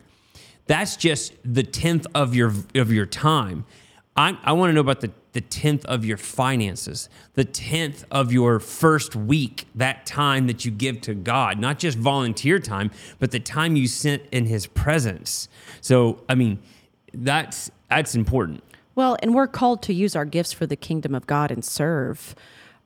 That's 0.67 0.97
just 0.97 1.33
the 1.45 1.63
tenth 1.63 2.07
of 2.15 2.35
your 2.35 2.53
of 2.75 2.93
your 2.93 3.07
time. 3.07 3.65
I, 4.17 4.39
I 4.43 4.53
want 4.53 4.71
to 4.71 4.75
know 4.75 4.81
about 4.81 5.01
the 5.01 5.13
the 5.37 5.43
tenth 5.43 5.85
of 5.85 6.03
your 6.03 6.17
finances, 6.17 7.11
the 7.35 7.45
tenth 7.45 8.07
of 8.11 8.33
your 8.33 8.59
first 8.59 9.15
week, 9.15 9.67
that 9.75 10.07
time 10.07 10.47
that 10.47 10.65
you 10.65 10.71
give 10.71 11.03
to 11.03 11.15
God, 11.15 11.59
not 11.59 11.79
just 11.79 11.99
volunteer 11.99 12.59
time, 12.59 12.91
but 13.19 13.33
the 13.33 13.39
time 13.39 13.77
you 13.77 13.87
spent 13.87 14.23
in 14.33 14.47
His 14.47 14.67
presence. 14.67 15.51
So, 15.83 16.25
I 16.27 16.37
mean, 16.37 16.59
that's 17.13 17.71
that's 17.91 18.15
important. 18.15 18.65
Well, 18.97 19.19
and 19.23 19.35
we're 19.35 19.47
called 19.47 19.83
to 19.83 19.93
use 19.93 20.17
our 20.17 20.25
gifts 20.25 20.55
for 20.55 20.67
the 20.67 20.75
kingdom 20.75 21.15
of 21.15 21.27
God 21.27 21.51
and 21.51 21.63
serve. 21.63 22.35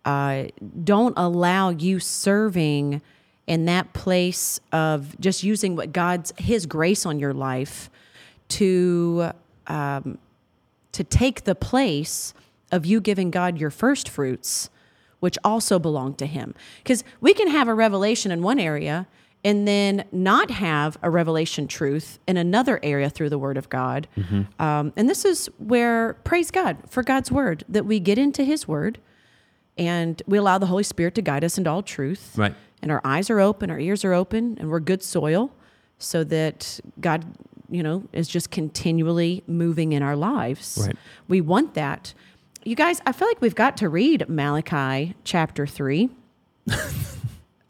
Uh, 0.05 0.47
don't 0.83 1.15
allow 1.17 1.71
you 1.71 2.01
serving 2.01 3.01
in 3.47 3.65
that 3.67 3.93
place 3.93 4.59
of 4.73 5.19
just 5.21 5.45
using 5.45 5.77
what 5.77 5.93
God's 5.93 6.33
His 6.37 6.67
grace 6.67 7.07
on 7.07 7.21
your 7.21 7.33
life 7.33 7.89
to 8.49 9.31
um, 9.69 10.19
to 10.91 11.05
take 11.05 11.45
the 11.45 11.55
place 11.55 12.35
of 12.73 12.85
you 12.85 13.01
giving 13.01 13.31
God 13.31 13.59
your 13.59 13.71
first 13.71 14.09
fruits, 14.09 14.69
which 15.21 15.39
also 15.45 15.79
belong 15.79 16.15
to 16.15 16.27
Him. 16.27 16.57
Because 16.83 17.05
we 17.21 17.33
can 17.35 17.49
have 17.49 17.69
a 17.69 17.75
revelation 17.75 18.33
in 18.33 18.43
one 18.43 18.59
area 18.59 19.07
and 19.45 19.67
then 19.67 20.05
not 20.13 20.51
have 20.51 20.99
a 21.03 21.11
revelation 21.11 21.67
truth 21.67 22.19
in 22.29 22.37
another 22.37 22.79
area 22.83 23.09
through 23.09 23.31
the 23.31 23.39
Word 23.39 23.57
of 23.57 23.69
God. 23.69 24.07
Mm-hmm. 24.17 24.63
Um, 24.63 24.93
and 24.97 25.09
this 25.09 25.25
is 25.25 25.49
where, 25.59 26.15
praise 26.25 26.51
God 26.51 26.77
for 26.89 27.03
God's 27.03 27.33
Word, 27.33 27.65
that 27.69 27.87
we 27.87 28.01
get 28.01 28.19
into 28.19 28.45
His 28.45 28.69
Word 28.69 28.99
and 29.79 30.23
we 30.27 30.37
allow 30.37 30.59
the 30.59 30.67
Holy 30.67 30.83
Spirit 30.83 31.15
to 31.15 31.23
guide 31.23 31.43
us 31.43 31.57
into 31.57 31.71
all 31.71 31.83
truth. 31.83 32.35
Right. 32.37 32.55
And 32.83 32.91
our 32.91 33.01
eyes 33.05 33.31
are 33.31 33.41
open, 33.41 33.71
our 33.71 33.79
ears 33.79 34.05
are 34.05 34.13
open, 34.13 34.57
and 34.61 34.71
we're 34.71 34.81
good 34.81 35.03
soil 35.03 35.51
so 35.99 36.25
that 36.25 36.81
God, 37.01 37.25
you 37.71 37.83
know, 37.83 38.05
is 38.13 38.29
just 38.29 38.51
continually 38.51 39.43
moving 39.47 39.93
in 39.93 40.03
our 40.03 40.17
lives. 40.17 40.79
Right. 40.87 40.97
We 41.29 41.41
want 41.41 41.75
that. 41.75 42.13
You 42.65 42.75
guys, 42.75 43.01
I 43.07 43.13
feel 43.13 43.29
like 43.29 43.41
we've 43.41 43.55
got 43.55 43.79
to 43.79 43.89
read 43.89 44.29
Malachi 44.29 45.15
chapter 45.25 45.67
3. 45.67 46.11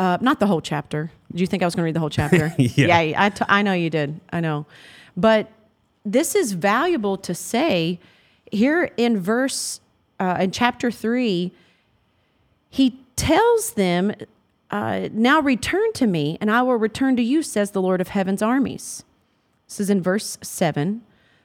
uh, 0.00 0.16
not 0.22 0.40
the 0.40 0.46
whole 0.46 0.62
chapter. 0.62 1.12
Do 1.32 1.40
you 1.42 1.46
think 1.46 1.62
I 1.62 1.66
was 1.66 1.74
going 1.74 1.82
to 1.82 1.84
read 1.84 1.94
the 1.94 2.00
whole 2.00 2.08
chapter? 2.08 2.54
yeah. 2.58 3.00
yeah 3.02 3.22
I, 3.22 3.28
t- 3.28 3.44
I 3.46 3.60
know 3.60 3.74
you 3.74 3.90
did. 3.90 4.18
I 4.32 4.40
know. 4.40 4.64
But 5.14 5.52
this 6.06 6.34
is 6.34 6.52
valuable 6.52 7.18
to 7.18 7.34
say 7.34 8.00
here 8.50 8.90
in 8.96 9.20
verse, 9.20 9.80
uh, 10.18 10.38
in 10.40 10.52
chapter 10.52 10.90
3, 10.90 11.52
he 12.70 12.98
tells 13.14 13.74
them, 13.74 14.14
uh, 14.70 15.10
Now 15.12 15.40
return 15.40 15.92
to 15.92 16.06
me, 16.06 16.38
and 16.40 16.50
I 16.50 16.62
will 16.62 16.76
return 16.76 17.14
to 17.16 17.22
you, 17.22 17.42
says 17.42 17.72
the 17.72 17.82
Lord 17.82 18.00
of 18.00 18.08
heaven's 18.08 18.40
armies. 18.40 19.04
This 19.68 19.80
is 19.80 19.90
in 19.90 20.00
verse 20.02 20.38
7. 20.40 21.02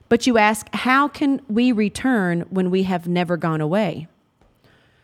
But 0.08 0.26
you 0.26 0.38
ask, 0.38 0.72
how 0.72 1.08
can 1.08 1.42
we 1.48 1.72
return 1.72 2.46
when 2.48 2.70
we 2.70 2.84
have 2.84 3.06
never 3.06 3.36
gone 3.36 3.60
away? 3.60 4.08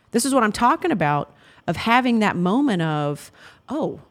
This 0.09 0.25
is 0.25 0.33
what 0.33 0.43
I'm 0.43 0.51
talking 0.51 0.91
about 0.91 1.32
of 1.67 1.77
having 1.77 2.19
that 2.19 2.35
moment 2.35 2.81
of, 2.81 3.31
oh, 3.69 4.01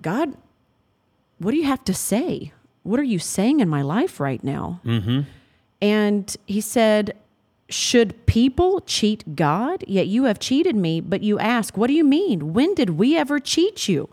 God, 0.00 0.34
what 1.38 1.52
do 1.52 1.56
you 1.56 1.64
have 1.64 1.84
to 1.84 1.94
say? 1.94 2.52
What 2.82 2.98
are 3.00 3.04
you 3.04 3.18
saying 3.18 3.60
in 3.60 3.68
my 3.68 3.82
life 3.82 4.20
right 4.20 4.42
now? 4.42 4.80
Mm-hmm. 4.84 5.20
And 5.80 6.36
he 6.46 6.60
said, 6.60 7.16
Should 7.68 8.26
people 8.26 8.80
cheat 8.80 9.36
God? 9.36 9.84
Yet 9.86 10.06
you 10.06 10.24
have 10.24 10.38
cheated 10.38 10.74
me. 10.74 11.00
But 11.00 11.22
you 11.22 11.38
ask, 11.38 11.76
What 11.76 11.88
do 11.88 11.92
you 11.92 12.04
mean? 12.04 12.52
When 12.52 12.74
did 12.74 12.90
we 12.90 13.16
ever 13.16 13.38
cheat 13.38 13.88
you? 13.88 14.08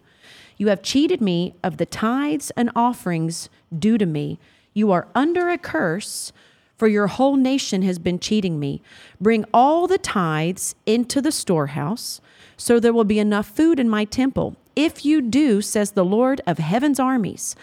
You 0.57 0.67
have 0.67 0.81
cheated 0.81 1.21
me 1.21 1.55
of 1.63 1.77
the 1.77 1.85
tithes 1.85 2.51
and 2.51 2.69
offerings 2.75 3.49
due 3.77 3.97
to 3.97 4.05
me. 4.05 4.39
You 4.73 4.91
are 4.91 5.07
under 5.15 5.49
a 5.49 5.57
curse, 5.57 6.31
for 6.77 6.88
your 6.88 7.07
whole 7.07 7.35
nation 7.35 7.81
has 7.83 7.99
been 7.99 8.19
cheating 8.19 8.59
me. 8.59 8.81
Bring 9.19 9.45
all 9.53 9.88
the 9.88 9.97
tithes 9.97 10.75
into 10.85 11.21
the 11.21 11.31
storehouse, 11.31 12.21
so 12.57 12.79
there 12.79 12.93
will 12.93 13.03
be 13.03 13.19
enough 13.19 13.47
food 13.47 13.79
in 13.79 13.89
my 13.89 14.05
temple. 14.05 14.55
If 14.75 15.05
you 15.05 15.21
do, 15.21 15.61
says 15.61 15.91
the 15.91 16.05
Lord 16.05 16.41
of 16.45 16.57
heaven's 16.57 16.99
armies, 16.99 17.55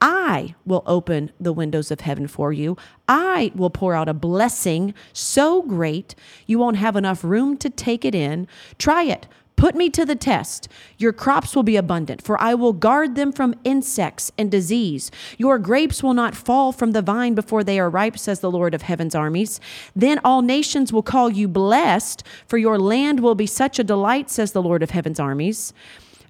I 0.00 0.54
will 0.64 0.82
open 0.86 1.30
the 1.38 1.52
windows 1.52 1.90
of 1.90 2.00
heaven 2.00 2.26
for 2.26 2.52
you. 2.52 2.76
I 3.06 3.52
will 3.54 3.70
pour 3.70 3.94
out 3.94 4.08
a 4.08 4.14
blessing 4.14 4.94
so 5.12 5.62
great 5.62 6.14
you 6.46 6.58
won't 6.58 6.78
have 6.78 6.96
enough 6.96 7.22
room 7.22 7.58
to 7.58 7.68
take 7.68 8.04
it 8.04 8.14
in. 8.14 8.48
Try 8.78 9.02
it. 9.02 9.26
Put 9.60 9.74
me 9.74 9.90
to 9.90 10.06
the 10.06 10.16
test. 10.16 10.68
Your 10.96 11.12
crops 11.12 11.54
will 11.54 11.62
be 11.62 11.76
abundant, 11.76 12.22
for 12.22 12.40
I 12.40 12.54
will 12.54 12.72
guard 12.72 13.14
them 13.14 13.30
from 13.30 13.54
insects 13.62 14.32
and 14.38 14.50
disease. 14.50 15.10
Your 15.36 15.58
grapes 15.58 16.02
will 16.02 16.14
not 16.14 16.34
fall 16.34 16.72
from 16.72 16.92
the 16.92 17.02
vine 17.02 17.34
before 17.34 17.62
they 17.62 17.78
are 17.78 17.90
ripe, 17.90 18.16
says 18.16 18.40
the 18.40 18.50
Lord 18.50 18.72
of 18.72 18.80
heaven's 18.80 19.14
armies. 19.14 19.60
Then 19.94 20.18
all 20.24 20.40
nations 20.40 20.94
will 20.94 21.02
call 21.02 21.28
you 21.28 21.46
blessed, 21.46 22.22
for 22.46 22.56
your 22.56 22.78
land 22.78 23.20
will 23.20 23.34
be 23.34 23.44
such 23.44 23.78
a 23.78 23.84
delight, 23.84 24.30
says 24.30 24.52
the 24.52 24.62
Lord 24.62 24.82
of 24.82 24.92
heaven's 24.92 25.20
armies. 25.20 25.74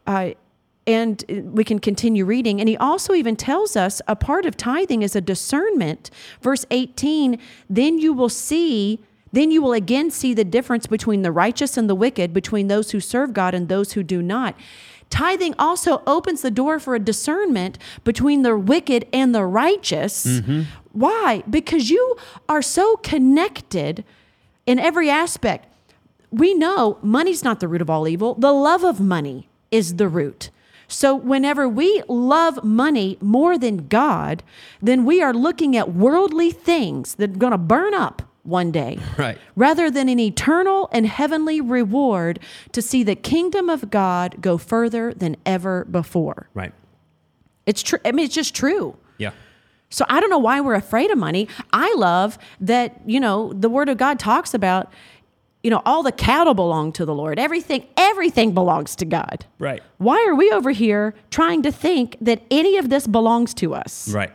Uh, 0.09 0.31
and 0.89 1.25
we 1.55 1.63
can 1.63 1.79
continue 1.79 2.25
reading. 2.25 2.59
And 2.59 2.69
he 2.69 2.77
also 2.79 3.15
even 3.15 3.37
tells 3.37 3.77
us 3.77 4.03
a 4.09 4.17
part 4.17 4.45
of 4.45 4.57
tithing 4.57 5.03
is 5.03 5.15
a 5.15 5.21
discernment. 5.21 6.11
Verse 6.43 6.67
18 6.73 7.39
then 7.69 8.01
you 8.01 8.13
will 8.13 8.29
see 8.29 8.99
then 9.33 9.51
you 9.51 9.63
will 9.63 9.73
again 9.73 10.11
see 10.11 10.35
the 10.35 10.45
difference 10.45 10.87
between 10.87 11.23
the 11.23 11.33
righteous 11.33 11.77
and 11.77 11.89
the 11.89 11.95
wicked, 11.95 12.33
between 12.33 12.69
those 12.69 12.91
who 12.91 13.01
serve 13.01 13.33
God 13.33 13.55
and 13.55 13.69
those 13.69 13.93
who 13.93 14.03
do 14.03 14.23
not. 14.23 14.55
Tithing 15.09 15.55
also 15.59 16.03
opens 16.07 16.43
the 16.43 16.51
door 16.51 16.79
for 16.79 16.95
a 16.95 17.01
discernment 17.01 17.79
between 18.05 18.43
the 18.43 18.57
wicked 18.57 19.07
and 19.13 19.35
the 19.35 19.45
righteous. 19.45 20.25
Mm-hmm. 20.25 20.63
Why? 20.93 21.43
Because 21.51 21.91
you 21.91 22.17
are 22.49 22.63
so 22.63 22.97
connected 22.97 24.05
in 24.67 24.79
every 24.79 25.11
aspect. 25.11 25.67
We 26.31 26.55
know 26.55 26.99
money's 27.03 27.43
not 27.43 27.59
the 27.59 27.67
root 27.67 27.83
of 27.83 27.91
all 27.91 28.07
evil, 28.07 28.35
the 28.35 28.53
love 28.53 28.85
of 28.85 29.01
money 29.01 29.49
is 29.71 29.97
the 29.97 30.09
root. 30.09 30.51
So, 30.87 31.15
whenever 31.15 31.69
we 31.69 32.03
love 32.09 32.65
money 32.65 33.17
more 33.21 33.57
than 33.57 33.87
God, 33.87 34.43
then 34.83 35.05
we 35.05 35.23
are 35.23 35.33
looking 35.33 35.77
at 35.77 35.95
worldly 35.95 36.51
things 36.51 37.15
that 37.15 37.31
are 37.31 37.39
going 37.39 37.53
to 37.53 37.59
burn 37.59 37.95
up 37.95 38.23
one 38.43 38.71
day. 38.71 38.99
Right. 39.19 39.39
Rather 39.55 39.91
than 39.91 40.09
an 40.09 40.19
eternal 40.19 40.89
and 40.93 41.07
heavenly 41.07 41.61
reward 41.61 42.39
to 42.73 42.81
see 42.81 43.03
the 43.03 43.15
kingdom 43.15 43.69
of 43.69 43.91
God 43.91 44.41
go 44.41 44.57
further 44.57 45.13
than 45.13 45.37
ever 45.45 45.85
before. 45.85 46.49
Right. 46.55 46.73
It's 47.67 47.83
true. 47.83 47.99
I 48.05 48.13
mean, 48.13 48.25
it's 48.25 48.35
just 48.35 48.55
true. 48.55 48.97
Yeah. 49.19 49.33
So 49.91 50.07
I 50.09 50.21
don't 50.21 50.31
know 50.31 50.39
why 50.39 50.61
we're 50.61 50.75
afraid 50.75 51.11
of 51.11 51.19
money. 51.19 51.49
I 51.73 51.93
love 51.95 52.39
that, 52.61 53.01
you 53.05 53.21
know, 53.21 53.53
the 53.53 53.69
word 53.69 53.89
of 53.89 53.99
God 53.99 54.19
talks 54.19 54.55
about, 54.55 54.91
you 55.63 55.71
know, 55.71 55.83
all 55.85 56.03
the 56.03 56.13
cattle 56.13 56.55
belong 56.55 56.93
to 56.93 57.05
the 57.05 57.15
Lord. 57.15 57.39
Everything, 57.39 57.87
everything 57.97 58.55
belongs 58.55 58.97
to 58.97 59.05
God. 59.05 59.45
Right. 59.59 59.83
Why 59.99 60.25
are 60.27 60.35
we 60.35 60.51
over 60.51 60.71
here 60.71 61.15
trying 61.31 61.63
to 61.63 61.73
think 61.73 62.17
that 62.23 62.43
any 62.51 62.79
of 62.79 62.89
this 62.89 63.07
belongs 63.07 63.53
to 63.55 63.75
us? 63.75 64.09
Right. 64.09 64.33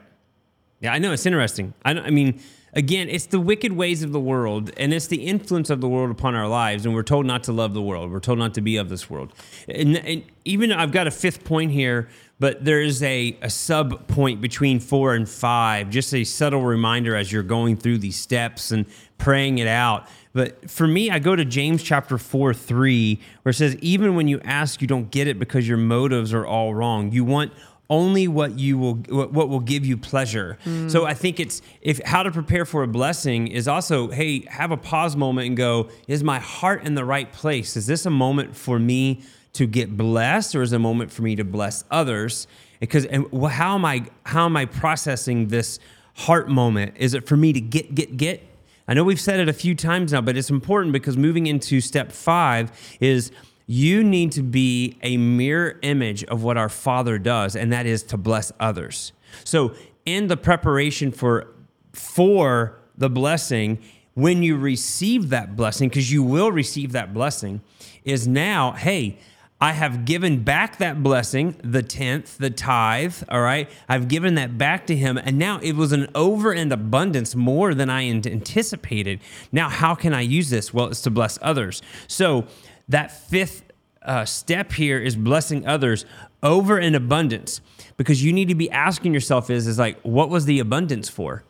Yeah, 0.82 0.94
I 0.94 1.00
know. 1.00 1.13
It's 1.13 1.26
interesting. 1.26 1.74
I, 1.84 1.91
I 1.91 2.10
mean, 2.12 2.39
again, 2.76 3.10
it's 3.10 3.26
the 3.28 3.40
wicked 3.40 3.74
ways 3.74 4.04
of 4.04 4.12
the 4.12 4.20
world 4.20 4.72
and 4.78 4.94
it's 4.94 5.08
the 5.08 5.26
influence 5.26 5.70
of 5.70 5.82
the 5.82 5.88
world 5.88 6.12
upon 6.12 6.36
our 6.36 6.48
lives. 6.48 6.86
And 6.86 6.94
we're 6.94 7.04
told 7.04 7.26
not 7.26 7.44
to 7.46 7.52
love 7.52 7.74
the 7.74 7.82
world. 7.82 8.12
We're 8.12 8.20
told 8.20 8.38
not 8.38 8.54
to 8.56 8.62
be 8.62 8.78
of 8.78 8.90
this 8.90 9.10
world. 9.10 9.34
And, 9.68 9.98
and 9.98 10.24
even 10.44 10.72
I've 10.72 10.92
got 10.92 11.08
a 11.08 11.12
fifth 11.12 11.46
point 11.46 11.72
here, 11.72 12.10
but 12.38 12.66
there 12.66 12.82
is 12.82 13.02
a, 13.02 13.38
a 13.42 13.50
sub 13.50 14.08
point 14.08 14.42
between 14.42 14.82
four 14.82 15.16
and 15.16 15.28
five, 15.28 15.90
just 15.90 16.14
a 16.14 16.26
subtle 16.26 16.62
reminder 16.62 17.16
as 17.16 17.32
you're 17.32 17.44
going 17.44 17.78
through 17.78 18.00
these 18.00 18.18
steps 18.18 18.72
and 18.72 18.86
praying 19.18 19.60
it 19.60 19.68
out. 19.68 20.08
But 20.34 20.70
for 20.70 20.86
me, 20.86 21.10
I 21.10 21.20
go 21.20 21.34
to 21.34 21.46
James 21.46 21.82
chapter 21.82 22.18
4, 22.18 22.54
3, 22.54 23.20
where 23.43 23.52
it 23.52 23.54
says, 23.54 23.78
Even 23.78 24.16
when 24.16 24.28
you 24.28 24.41
ask, 24.43 24.82
you 24.82 24.88
don't 24.88 25.10
get 25.10 25.30
it 25.30 25.39
because 25.39 25.66
your 25.66 25.78
motives 25.78 26.34
are 26.34 26.45
all 26.45 26.76
wrong. 26.76 27.14
You 27.14 27.24
want 27.24 27.54
only 27.90 28.28
what 28.28 28.58
you 28.58 28.78
will 28.78 28.96
what 28.96 29.50
will 29.50 29.60
give 29.60 29.86
you 29.86 29.98
pleasure. 29.98 30.58
Mm. 30.66 30.90
So 30.90 31.06
I 31.06 31.14
think 31.14 31.40
it's 31.40 31.62
if 31.82 32.02
how 32.04 32.24
to 32.24 32.32
prepare 32.32 32.66
for 32.66 32.84
a 32.84 32.88
blessing 32.88 33.48
is 33.48 33.68
also 33.68 34.10
hey 34.10 34.42
have 34.50 34.72
a 34.72 34.78
pause 34.78 35.16
moment 35.16 35.48
and 35.48 35.58
go 35.58 35.90
is 36.08 36.24
my 36.24 36.40
heart 36.40 36.84
in 36.86 36.96
the 36.96 37.06
right 37.06 37.32
place? 37.32 37.78
Is 37.78 37.88
this 37.88 38.06
a 38.06 38.10
moment 38.10 38.56
for 38.56 38.80
me 38.80 39.22
to 39.54 39.68
get 39.68 39.96
blessed 39.96 40.56
or 40.56 40.62
is 40.62 40.74
it 40.74 40.78
a 40.78 40.80
moment 40.80 41.12
for 41.12 41.22
me 41.22 41.36
to 41.36 41.44
bless 41.44 41.84
others? 41.92 42.48
Because 42.80 43.06
and 43.06 43.28
how 43.52 43.76
am 43.76 43.86
I 43.86 44.06
how 44.24 44.46
am 44.46 44.58
I 44.58 44.66
processing 44.66 45.48
this 45.48 45.80
heart 46.16 46.50
moment? 46.50 46.94
Is 46.98 47.14
it 47.14 47.28
for 47.28 47.38
me 47.38 47.54
to 47.54 47.62
get 47.62 47.94
get 47.94 48.18
get 48.18 48.44
I 48.88 48.94
know 48.94 49.04
we've 49.04 49.20
said 49.20 49.40
it 49.40 49.50
a 49.50 49.54
few 49.54 49.74
times 49.74 50.12
now, 50.14 50.22
but 50.22 50.38
it's 50.38 50.52
important 50.52 50.94
because 50.94 51.18
moving 51.18 51.48
into 51.48 51.82
step 51.82 52.12
five 52.12 52.72
is 53.00 53.32
you 53.68 54.03
need 54.03 54.32
to 54.34 54.43
be 54.43 54.97
a 55.01 55.18
mirror 55.18 55.80
image 55.82 56.24
of 56.26 56.43
what 56.43 56.57
our 56.57 56.70
Father 56.70 57.18
does, 57.18 57.55
and 57.55 57.74
that 57.74 57.86
is 57.86 58.03
to 58.03 58.18
bless 58.18 58.51
others. 58.59 59.11
So, 59.43 59.74
in 60.05 60.28
the 60.28 60.38
preparation 60.38 61.11
for 61.11 61.47
for 61.93 62.80
the 62.97 63.09
blessing, 63.09 63.80
when 64.13 64.43
you 64.43 64.57
receive 64.57 65.30
that 65.30 65.55
blessing, 65.55 65.89
because 65.89 66.11
you 66.11 66.24
will 66.24 66.51
receive 66.51 66.91
that 66.93 67.13
blessing, 67.13 67.61
is 68.03 68.28
now, 68.28 68.72
hey, 68.74 69.18
I 69.59 69.72
have 69.72 70.05
given 70.05 70.43
back 70.43 70.78
that 70.78 71.01
blessing, 71.01 71.55
the 71.63 71.82
tenth, 71.82 72.38
the 72.38 72.49
tithe, 72.49 73.16
all 73.30 73.41
right? 73.41 73.70
I've 73.88 74.07
given 74.09 74.36
that 74.36 74.57
back 74.57 74.86
to 74.88 74.95
him. 74.95 75.18
And 75.18 75.38
now 75.38 75.59
it 75.61 75.76
was 75.76 75.91
an 75.91 76.07
over 76.13 76.51
and 76.51 76.72
abundance 76.72 77.36
more 77.36 77.74
than 77.74 77.89
I 77.89 78.07
anticipated. 78.07 79.22
Now, 79.51 79.70
how 79.70 79.95
can 79.95 80.13
I 80.13 80.22
use 80.22 80.49
this? 80.49 80.74
Well, 80.74 80.88
it's 80.88 81.01
to 81.01 81.09
bless 81.09 81.39
others. 81.41 81.82
So 82.07 82.47
that 82.90 83.12
fifth 83.12 83.64
uh, 84.02 84.26
step 84.26 84.72
here 84.74 85.00
is 85.00 85.16
blessing 85.16 85.66
others 85.66 86.06
over 86.44 86.80
in 86.80 86.94
abundance 86.94 87.62
because 87.98 88.24
you 88.24 88.32
need 88.32 88.48
to 88.50 88.56
be 88.56 88.70
asking 88.70 89.14
yourself 89.14 89.50
is, 89.50 89.68
is 89.68 89.80
like, 89.80 90.00
what 90.02 90.30
was 90.30 90.46
the 90.46 90.60
abundance 90.60 91.10
for? 91.10 91.44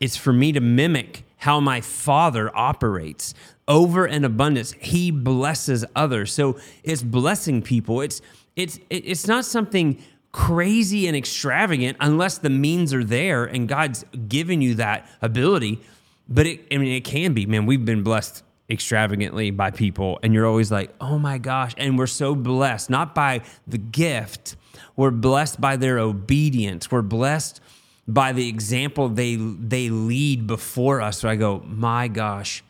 It's 0.00 0.16
for 0.16 0.32
me 0.32 0.52
to 0.52 0.60
mimic 0.60 1.24
how 1.38 1.60
my 1.60 1.80
father 1.80 2.54
operates 2.56 3.34
over 3.68 4.06
an 4.06 4.24
abundance. 4.24 4.72
He 4.72 5.10
blesses 5.10 5.84
others. 5.94 6.32
So 6.32 6.58
it's 6.82 7.02
blessing 7.02 7.62
people. 7.62 8.00
It's 8.00 8.20
it's 8.56 8.78
it's 8.88 9.26
not 9.26 9.44
something 9.44 10.02
crazy 10.32 11.06
and 11.06 11.16
extravagant 11.16 11.96
unless 12.00 12.38
the 12.38 12.50
means 12.50 12.94
are 12.94 13.04
there 13.04 13.44
and 13.44 13.68
God's 13.68 14.04
given 14.28 14.62
you 14.62 14.74
that 14.76 15.06
ability. 15.20 15.80
But 16.28 16.46
it 16.46 16.66
I 16.72 16.78
mean 16.78 16.92
it 16.92 17.04
can 17.04 17.34
be, 17.34 17.46
man. 17.46 17.66
We've 17.66 17.84
been 17.84 18.02
blessed 18.02 18.42
extravagantly 18.70 19.50
by 19.50 19.70
people 19.70 20.18
and 20.22 20.32
you're 20.32 20.46
always 20.46 20.70
like, 20.70 20.94
"Oh 21.00 21.18
my 21.18 21.38
gosh." 21.38 21.74
And 21.76 21.98
we're 21.98 22.06
so 22.06 22.34
blessed 22.34 22.90
not 22.90 23.14
by 23.14 23.42
the 23.66 23.78
gift. 23.78 24.56
We're 24.96 25.10
blessed 25.10 25.60
by 25.60 25.76
their 25.76 25.98
obedience. 25.98 26.90
We're 26.90 27.02
blessed 27.02 27.60
by 28.06 28.32
the 28.32 28.48
example 28.48 29.08
they 29.08 29.36
they 29.36 29.88
lead 29.88 30.46
before 30.46 31.00
us. 31.00 31.18
So 31.18 31.28
I 31.28 31.36
go, 31.36 31.62
my 31.66 32.08
gosh, 32.08 32.62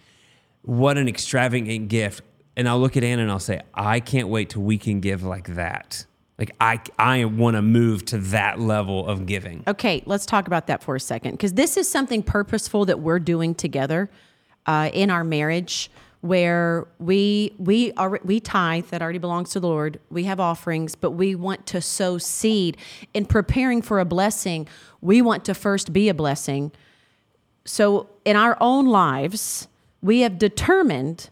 what 0.63 0.99
an 0.99 1.09
extravagant 1.09 1.89
gift. 1.89 2.23
And 2.57 2.69
I'll 2.69 2.81
look 2.81 2.97
at 2.97 3.05
Anna 3.05 3.23
and 3.23 3.31
I'll 3.31 3.39
say, 3.39 3.63
I 3.75 4.01
can't 4.01 4.29
wait 4.29 4.51
till 4.51 4.63
we 4.63 4.77
can 4.77 5.01
give 5.01 5.23
like 5.23 5.55
that. 5.55 6.05
Like 6.39 6.55
I 6.61 6.81
I 6.99 7.25
want 7.27 7.57
to 7.57 7.63
move 7.63 8.05
to 8.07 8.19
that 8.19 8.59
level 8.59 9.07
of 9.07 9.27
giving. 9.27 9.63
Okay, 9.67 10.03
let's 10.07 10.27
talk 10.27 10.47
about 10.47 10.67
that 10.69 10.83
for 10.83 10.97
a 10.97 11.01
second 11.01 11.33
because 11.33 11.55
this 11.55 11.77
is 11.77 11.89
something 11.89 12.23
purposeful 12.23 12.87
that 12.87 13.01
we're 13.01 13.19
doing 13.19 13.55
together 13.55 14.11
uh, 14.71 14.89
in 14.93 15.11
our 15.11 15.25
marriage 15.25 15.91
where 16.21 16.87
we 17.01 17.53
we 17.59 17.93
are 17.95 18.21
we 18.23 18.39
tithe 18.39 18.87
that 18.91 19.03
already 19.03 19.19
belongs 19.19 19.51
to 19.51 19.59
the 19.59 19.67
Lord. 19.67 19.99
We 20.11 20.25
have 20.25 20.39
offerings, 20.39 20.95
but 20.95 21.13
we 21.13 21.35
want 21.35 21.67
to 21.67 21.81
sow 21.81 22.19
seed 22.19 22.77
in 23.13 23.27
preparing 23.27 23.83
for 23.83 23.99
a 23.99 24.05
blessing. 24.05 24.69
We 25.01 25.23
want 25.23 25.45
to 25.47 25.55
first 25.55 25.93
be 25.93 26.09
a 26.09 26.15
blessing. 26.15 26.71
So 27.65 28.09
in 28.25 28.37
our 28.37 28.57
own 28.61 28.87
lives, 28.87 29.67
we 30.03 30.21
have 30.21 30.39
determined 30.39 31.31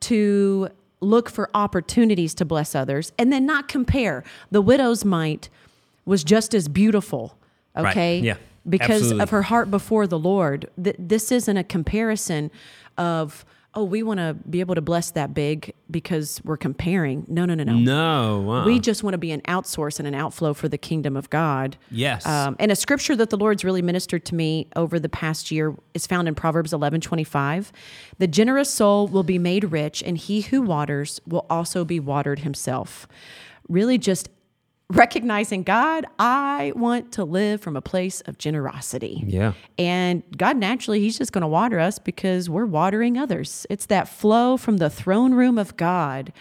to 0.00 0.68
look 1.00 1.28
for 1.28 1.50
opportunities 1.54 2.34
to 2.34 2.44
bless 2.44 2.74
others 2.74 3.12
and 3.18 3.32
then 3.32 3.46
not 3.46 3.66
compare. 3.66 4.22
The 4.52 4.62
widow's 4.62 5.04
mite 5.04 5.48
was 6.04 6.22
just 6.22 6.54
as 6.54 6.68
beautiful, 6.68 7.36
okay? 7.76 8.18
Right. 8.18 8.24
Yeah. 8.24 8.36
Because 8.68 9.02
absolutely. 9.02 9.22
of 9.22 9.30
her 9.30 9.42
heart 9.42 9.70
before 9.70 10.06
the 10.06 10.18
Lord. 10.18 10.68
Th- 10.82 10.96
this 10.98 11.30
isn't 11.30 11.56
a 11.56 11.64
comparison 11.64 12.50
of 12.98 13.44
oh, 13.76 13.84
we 13.84 14.02
want 14.02 14.18
to 14.18 14.34
be 14.48 14.60
able 14.60 14.74
to 14.74 14.80
bless 14.80 15.10
that 15.10 15.34
big 15.34 15.74
because 15.90 16.40
we're 16.44 16.56
comparing. 16.56 17.26
No, 17.28 17.44
no, 17.44 17.54
no, 17.54 17.62
no. 17.62 17.74
No. 17.74 18.50
uh-uh. 18.50 18.64
We 18.64 18.80
just 18.80 19.04
want 19.04 19.12
to 19.12 19.18
be 19.18 19.30
an 19.32 19.42
outsource 19.42 19.98
and 19.98 20.08
an 20.08 20.14
outflow 20.14 20.54
for 20.54 20.66
the 20.66 20.78
kingdom 20.78 21.14
of 21.14 21.28
God. 21.28 21.76
Yes. 21.90 22.26
Um, 22.26 22.56
and 22.58 22.72
a 22.72 22.76
scripture 22.76 23.14
that 23.16 23.28
the 23.28 23.36
Lord's 23.36 23.64
really 23.64 23.82
ministered 23.82 24.24
to 24.26 24.34
me 24.34 24.68
over 24.74 24.98
the 24.98 25.10
past 25.10 25.50
year 25.50 25.76
is 25.92 26.06
found 26.06 26.26
in 26.26 26.34
Proverbs 26.34 26.72
11 26.72 27.02
25. 27.02 27.70
The 28.18 28.26
generous 28.26 28.70
soul 28.70 29.06
will 29.06 29.22
be 29.22 29.38
made 29.38 29.70
rich, 29.70 30.02
and 30.02 30.16
he 30.16 30.40
who 30.40 30.62
waters 30.62 31.20
will 31.26 31.44
also 31.50 31.84
be 31.84 32.00
watered 32.00 32.40
himself. 32.40 33.06
Really 33.68 33.98
just 33.98 34.30
recognizing 34.90 35.62
God, 35.64 36.06
I 36.18 36.72
want 36.76 37.12
to 37.12 37.24
live 37.24 37.60
from 37.60 37.76
a 37.76 37.80
place 37.80 38.20
of 38.22 38.38
generosity. 38.38 39.24
Yeah. 39.26 39.54
And 39.78 40.22
God 40.36 40.56
naturally, 40.56 41.00
He's 41.00 41.18
just 41.18 41.32
going 41.32 41.42
to 41.42 41.48
water 41.48 41.80
us 41.80 41.98
because 41.98 42.48
we're 42.48 42.66
watering 42.66 43.18
others. 43.18 43.66
It's 43.68 43.86
that 43.86 44.08
flow 44.08 44.56
from 44.56 44.76
the 44.76 44.90
throne 44.90 45.34
room 45.34 45.58
of 45.58 45.76
God 45.76 46.32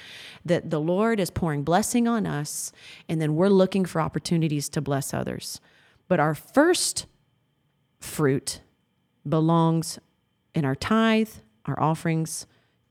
that 0.46 0.70
the 0.70 0.80
Lord 0.80 1.20
is 1.20 1.32
pouring 1.32 1.64
blessing 1.64 2.08
on 2.08 2.28
us, 2.28 2.72
and 3.10 3.20
then 3.20 3.36
we're 3.36 3.50
looking 3.50 3.84
for 3.84 4.00
opportunities 4.00 4.70
to 4.70 4.82
bless 4.82 5.12
others. 5.12 5.60
But 6.08 6.20
our 6.20 6.36
first 6.36 7.08
fruit 8.00 8.62
belongs 9.28 9.98
in 10.54 10.64
our 10.64 10.76
tithe, 10.76 11.30
our 11.66 11.80
offerings 11.82 12.46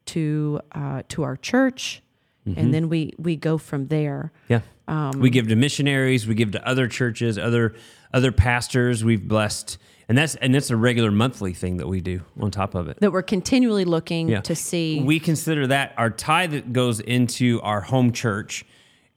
to 0.07 0.61
uh, 0.73 1.03
to 1.09 1.23
our 1.23 1.37
church, 1.37 2.03
and 2.45 2.75
then 2.75 2.89
we 2.89 3.15
we 3.19 3.37
go 3.37 3.57
from 3.57 3.87
there. 3.87 4.33
Yeah. 4.49 4.61
Um, 4.87 5.21
we 5.21 5.31
give 5.31 5.49
to 5.49 5.57
missionaries, 5.57 6.27
we 6.27 6.35
give 6.35 6.51
to 6.53 6.69
other 6.69 6.87
churches, 6.89 7.39
other 7.39 7.75
other 8.13 8.33
pastors. 8.33 9.03
We've 9.03 9.27
blessed, 9.27 9.79
and 10.09 10.19
that's 10.19 10.35
and 10.37 10.55
that's 10.55 10.71
a 10.71 10.77
regular 10.77 11.11
monthly 11.11 11.55
thing 11.55 11.79
that 11.79 11.89
we 11.89 12.01
do 12.01 12.21
on 12.39 12.51
top 12.51 12.75
of 12.75 12.89
it. 12.89 12.99
That 13.01 13.13
we're 13.13 13.23
continually 13.23 13.85
looking 13.85 14.43
to 14.43 14.55
see. 14.55 15.01
We 15.01 15.21
consider 15.21 15.67
that 15.69 15.95
our 15.97 16.11
tithe 16.11 16.53
that 16.53 16.73
goes 16.73 17.01
into 17.01 17.61
our 17.63 17.81
home 17.81 18.13
church, 18.13 18.67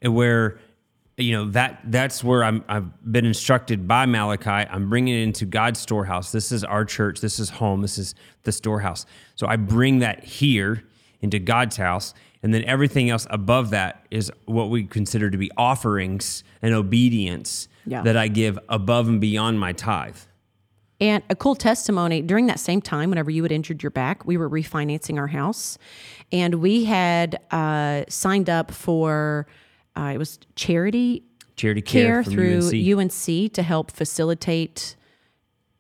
where 0.02 0.60
you 1.18 1.34
know 1.34 1.50
that 1.52 1.82
that's 1.86 2.24
where 2.24 2.44
I'm, 2.44 2.64
I've 2.70 3.12
been 3.12 3.26
instructed 3.26 3.88
by 3.88 4.06
Malachi. 4.06 4.70
I'm 4.70 4.90
bringing 4.90 5.20
it 5.20 5.24
into 5.24 5.46
God's 5.46 5.80
storehouse. 5.80 6.32
This 6.32 6.52
is 6.52 6.64
our 6.64 6.86
church. 6.86 7.20
This 7.20 7.40
is 7.40 7.50
home. 7.50 7.82
This 7.82 7.98
is 7.98 8.16
the 8.44 8.52
storehouse. 8.52 9.06
So 9.36 9.48
I 9.48 9.58
bring 9.58 10.00
that 10.00 10.24
here 10.24 10.84
into 11.22 11.40
God's 11.40 11.78
house, 11.78 12.14
and 12.44 12.54
then 12.54 12.64
everything 12.66 13.10
else 13.10 13.26
above 13.30 13.70
that 13.72 14.06
is 14.12 14.32
what 14.46 14.70
we 14.70 14.84
consider 14.84 15.30
to 15.30 15.38
be 15.38 15.50
offerings 15.58 16.44
and 16.62 16.74
obedience 16.74 17.68
Yeah. 17.86 18.02
that 18.04 18.16
I 18.18 18.28
give 18.28 18.60
above 18.70 19.08
and 19.08 19.20
beyond 19.22 19.60
my 19.60 19.74
tithe. 19.74 20.18
And 21.00 21.24
a 21.30 21.36
cool 21.36 21.56
testimony 21.56 22.22
during 22.24 22.48
that 22.48 22.60
same 22.60 22.82
time, 22.82 23.10
whenever 23.10 23.30
you 23.30 23.44
had 23.44 23.52
injured 23.52 23.84
your 23.84 23.92
back, 23.92 24.26
we 24.26 24.36
were 24.38 24.50
refinancing 24.50 25.18
our 25.20 25.28
house, 25.28 25.78
and 26.32 26.56
we 26.56 26.86
had 26.86 27.40
uh, 27.52 28.04
signed 28.10 28.50
up 28.50 28.72
for 28.72 29.46
uh, 29.96 30.12
it 30.14 30.18
was 30.18 30.40
charity 30.56 31.24
Charity 31.56 31.82
care, 31.82 32.24
care 32.24 32.24
through 32.24 32.68
UNC. 32.68 33.00
UNC 33.16 33.54
to 33.54 33.64
help 33.64 33.90
facilitate 33.92 34.96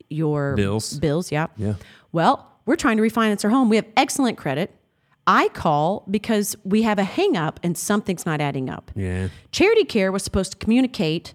your 0.09 0.55
Bills. 0.55 0.97
Bills, 0.99 1.31
yeah. 1.31 1.47
Yeah. 1.57 1.73
Well, 2.11 2.47
we're 2.65 2.75
trying 2.77 2.97
to 2.97 3.03
refinance 3.03 3.43
our 3.43 3.49
home. 3.51 3.69
We 3.69 3.75
have 3.75 3.85
excellent 3.95 4.37
credit. 4.37 4.73
I 5.27 5.49
call 5.49 6.05
because 6.09 6.55
we 6.63 6.81
have 6.83 6.97
a 6.97 7.03
hang 7.03 7.35
up 7.35 7.59
and 7.61 7.77
something's 7.77 8.25
not 8.25 8.39
adding 8.39 8.69
up. 8.69 8.91
Yeah. 8.95 9.27
Charity 9.51 9.83
Care 9.83 10.11
was 10.11 10.23
supposed 10.23 10.53
to 10.53 10.57
communicate 10.57 11.33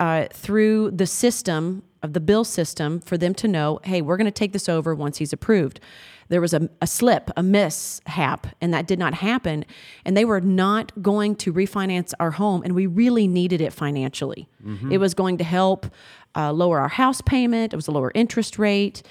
uh, 0.00 0.26
through 0.32 0.90
the 0.90 1.06
system 1.06 1.82
of 2.02 2.12
the 2.12 2.20
bill 2.20 2.44
system 2.44 3.00
for 3.00 3.16
them 3.16 3.34
to 3.34 3.48
know, 3.48 3.80
hey, 3.84 4.02
we're 4.02 4.16
going 4.16 4.26
to 4.26 4.30
take 4.30 4.52
this 4.52 4.68
over 4.68 4.94
once 4.94 5.18
he's 5.18 5.32
approved. 5.32 5.80
There 6.28 6.40
was 6.40 6.52
a, 6.52 6.68
a 6.82 6.86
slip, 6.86 7.30
a 7.36 7.42
mishap, 7.42 8.48
and 8.60 8.74
that 8.74 8.86
did 8.86 8.98
not 8.98 9.14
happen. 9.14 9.64
And 10.04 10.16
they 10.16 10.24
were 10.24 10.40
not 10.40 10.92
going 11.02 11.36
to 11.36 11.52
refinance 11.52 12.12
our 12.20 12.32
home, 12.32 12.62
and 12.62 12.74
we 12.74 12.86
really 12.86 13.26
needed 13.26 13.60
it 13.60 13.72
financially. 13.72 14.48
It 14.90 14.98
was 14.98 15.14
going 15.14 15.38
to 15.38 15.44
help 15.44 15.86
uh, 16.36 16.52
lower 16.52 16.80
our 16.80 16.88
house 16.88 17.22
payment, 17.22 17.72
it 17.72 17.76
was 17.76 17.88
a 17.88 17.92
lower 17.92 18.12
interest 18.14 18.58
rate. 18.58 19.02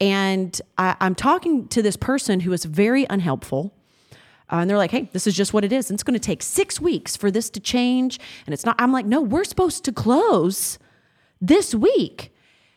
And 0.00 0.60
I, 0.78 0.96
I'm 1.00 1.14
talking 1.14 1.68
to 1.68 1.82
this 1.82 1.96
person 1.96 2.40
who 2.40 2.52
is 2.52 2.64
very 2.64 3.06
unhelpful. 3.10 3.74
Uh, 4.50 4.56
and 4.56 4.70
they're 4.70 4.78
like, 4.78 4.90
hey, 4.90 5.08
this 5.12 5.26
is 5.26 5.36
just 5.36 5.52
what 5.52 5.64
it 5.64 5.72
is. 5.72 5.90
And 5.90 5.96
it's 5.96 6.02
going 6.02 6.18
to 6.18 6.20
take 6.20 6.42
six 6.42 6.80
weeks 6.80 7.16
for 7.16 7.30
this 7.30 7.50
to 7.50 7.60
change. 7.60 8.18
And 8.46 8.52
it's 8.52 8.64
not, 8.64 8.74
I'm 8.78 8.92
like, 8.92 9.06
no, 9.06 9.20
we're 9.20 9.44
supposed 9.44 9.84
to 9.84 9.92
close 9.92 10.78
this 11.40 11.74
week. 11.74 12.32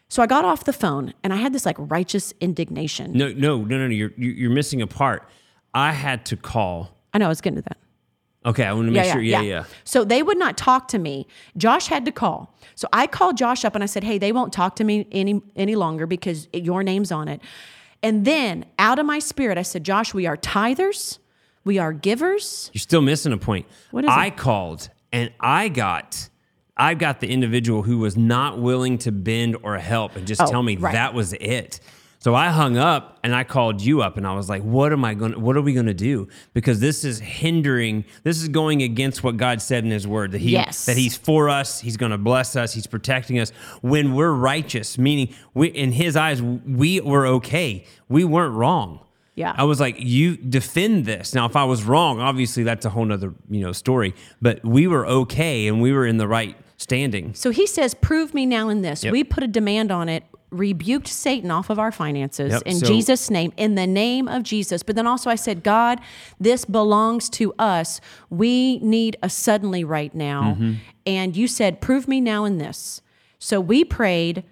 So 0.10 0.22
I 0.22 0.28
got 0.28 0.46
off 0.46 0.66
the 0.66 0.74
phone 0.74 1.14
and 1.24 1.34
I 1.34 1.38
had 1.38 1.54
this 1.54 1.66
like 1.66 1.76
righteous 1.80 2.34
indignation. 2.40 3.14
No, 3.14 3.30
no, 3.30 3.58
no, 3.58 3.78
no, 3.78 3.88
no. 3.88 3.94
You're 3.94 4.12
you're 4.16 4.34
you're 4.34 4.52
missing 4.52 4.80
a 4.80 4.86
part. 4.86 5.28
I 5.74 5.92
had 5.92 6.24
to 6.28 6.38
call. 6.38 6.96
I 7.16 7.18
know 7.18 7.26
I 7.26 7.30
was 7.30 7.42
getting 7.42 7.58
to 7.58 7.64
that. 7.64 7.78
Okay, 8.46 8.64
I 8.66 8.74
want 8.74 8.88
to 8.88 8.92
make 8.92 9.12
sure. 9.12 9.22
Yeah, 9.22 9.42
yeah. 9.42 9.64
So 9.84 10.04
they 10.04 10.22
would 10.24 10.38
not 10.38 10.58
talk 10.58 10.88
to 10.90 11.00
me. 11.00 11.28
Josh 11.58 11.88
had 11.88 12.06
to 12.06 12.12
call. 12.12 12.54
So 12.76 12.88
I 12.92 13.08
called 13.08 13.38
Josh 13.38 13.64
up 13.64 13.76
and 13.76 13.84
I 13.84 13.88
said, 13.88 14.04
"Hey, 14.04 14.18
they 14.18 14.32
won't 14.32 14.52
talk 14.52 14.76
to 14.78 14.84
me 14.84 15.08
any 15.12 15.42
any 15.56 15.76
longer 15.76 16.06
because 16.06 16.48
your 16.54 16.84
name's 16.84 17.12
on 17.12 17.28
it." 17.28 17.42
And 18.02 18.26
then 18.26 18.66
out 18.78 19.00
of 19.00 19.06
my 19.06 19.20
spirit, 19.20 19.58
I 19.58 19.62
said, 19.62 19.84
"Josh, 19.86 20.14
we 20.14 20.26
are 20.26 20.36
tithers, 20.36 21.20
we 21.64 21.78
are 21.80 21.94
givers." 21.94 22.70
You're 22.74 22.80
still 22.80 23.02
missing 23.02 23.32
a 23.32 23.38
point. 23.38 23.66
What 23.92 24.04
is 24.04 24.10
I 24.12 24.28
it? 24.28 24.38
called 24.38 24.90
and 25.12 25.32
I 25.40 25.70
got 25.70 26.30
I 26.76 26.96
got 26.96 27.20
the 27.22 27.28
individual 27.30 27.84
who 27.84 28.00
was 28.00 28.18
not 28.18 28.60
willing 28.60 28.98
to 29.00 29.12
bend 29.12 29.56
or 29.62 29.78
help 29.78 30.16
and 30.16 30.26
just 30.26 30.42
Oh, 30.42 30.48
tell 30.50 30.64
me 30.64 30.76
right. 30.76 30.92
that 30.94 31.14
was 31.14 31.34
it. 31.34 31.80
So 32.24 32.34
I 32.36 32.52
hung 32.52 32.78
up 32.78 33.20
and 33.22 33.36
I 33.36 33.44
called 33.44 33.82
you 33.82 34.02
up 34.02 34.16
and 34.16 34.26
I 34.26 34.34
was 34.34 34.48
like, 34.48 34.62
what 34.62 34.94
am 34.94 35.04
I 35.04 35.14
going 35.14 35.34
to, 35.34 35.40
what 35.40 35.58
are 35.58 35.62
we 35.62 35.74
going 35.74 35.88
to 35.88 35.94
do? 35.94 36.30
Because 36.54 36.80
this 36.80 37.04
is 37.04 37.20
hindering, 37.20 38.06
this 38.24 38.42
is 38.42 38.48
going 38.48 38.82
against 38.82 39.26
what 39.26 39.36
God 39.36 39.62
said 39.62 39.84
in 39.84 39.92
his 39.92 40.08
word 40.08 40.32
that 40.32 40.40
he, 40.40 40.52
Yes. 40.52 40.86
that 40.86 40.96
he's 40.96 41.18
for 41.18 41.50
us. 41.50 41.82
He's 41.82 41.98
going 41.98 42.14
to 42.14 42.18
bless 42.18 42.56
us. 42.56 42.74
He's 42.74 42.88
protecting 42.88 43.40
us 43.40 43.50
when 43.82 44.14
we're 44.14 44.32
righteous, 44.32 44.98
meaning 44.98 45.36
we, 45.54 45.68
in 45.68 45.92
his 45.92 46.16
eyes, 46.16 46.42
we 46.42 47.02
were 47.02 47.28
okay. 47.28 47.84
We 48.08 48.24
weren't 48.24 48.56
wrong. 48.56 49.02
Yeah. 49.36 49.54
I 49.58 49.66
was 49.66 49.82
like, 49.82 49.98
you 50.00 50.38
defend 50.38 51.04
this. 51.04 51.36
Now, 51.36 51.46
if 51.46 51.58
I 51.58 51.66
was 51.66 51.84
wrong, 51.84 52.22
obviously 52.22 52.64
that's 52.64 52.86
a 52.86 52.90
whole 52.90 53.04
nother, 53.04 53.34
you 53.50 53.60
know, 53.60 53.74
story, 53.74 54.16
but 54.42 54.64
we 54.64 54.88
were 54.88 55.06
okay 55.06 55.68
and 55.68 55.82
we 55.82 55.92
were 55.92 56.08
in 56.08 56.16
the 56.20 56.28
right 56.30 56.56
standing. 56.78 57.34
So 57.34 57.50
he 57.50 57.68
says, 57.68 57.94
Prove 57.94 58.34
me 58.34 58.46
now 58.46 58.70
in 58.70 58.82
this. 58.82 59.04
Yep. 59.04 59.12
We 59.12 59.26
put 59.26 59.44
a 59.44 59.48
demand 59.48 59.92
on 59.92 60.08
it, 60.08 60.24
rebuked 60.54 61.08
Satan 61.08 61.52
off 61.52 61.70
of 61.70 61.80
our 61.80 61.92
finances 61.92 62.54
Yep, 62.54 62.62
in 62.66 62.76
so- 62.76 62.86
Jesus' 62.86 63.30
name, 63.30 63.52
in 63.58 63.76
the 63.76 63.88
name 63.88 64.28
of 64.28 64.44
Jesus. 64.44 64.84
But 64.84 64.96
then 64.96 65.08
also 65.08 65.30
I 65.30 65.36
said, 65.36 65.64
God, 65.64 66.00
this 66.40 66.64
belongs 66.66 67.30
to 67.32 67.54
us. 67.60 68.00
We 68.30 68.80
need 68.80 69.18
a 69.24 69.30
suddenly 69.30 69.84
right 69.84 70.14
now. 70.14 70.56
Mm-hmm. 70.56 70.74
And 71.06 71.36
you 71.36 71.48
said, 71.48 71.82
Prove 71.82 72.08
me 72.08 72.22
now 72.22 72.46
in 72.46 72.58
this. 72.58 73.02
So 73.40 73.60
we 73.60 73.84
prayed. 73.84 74.44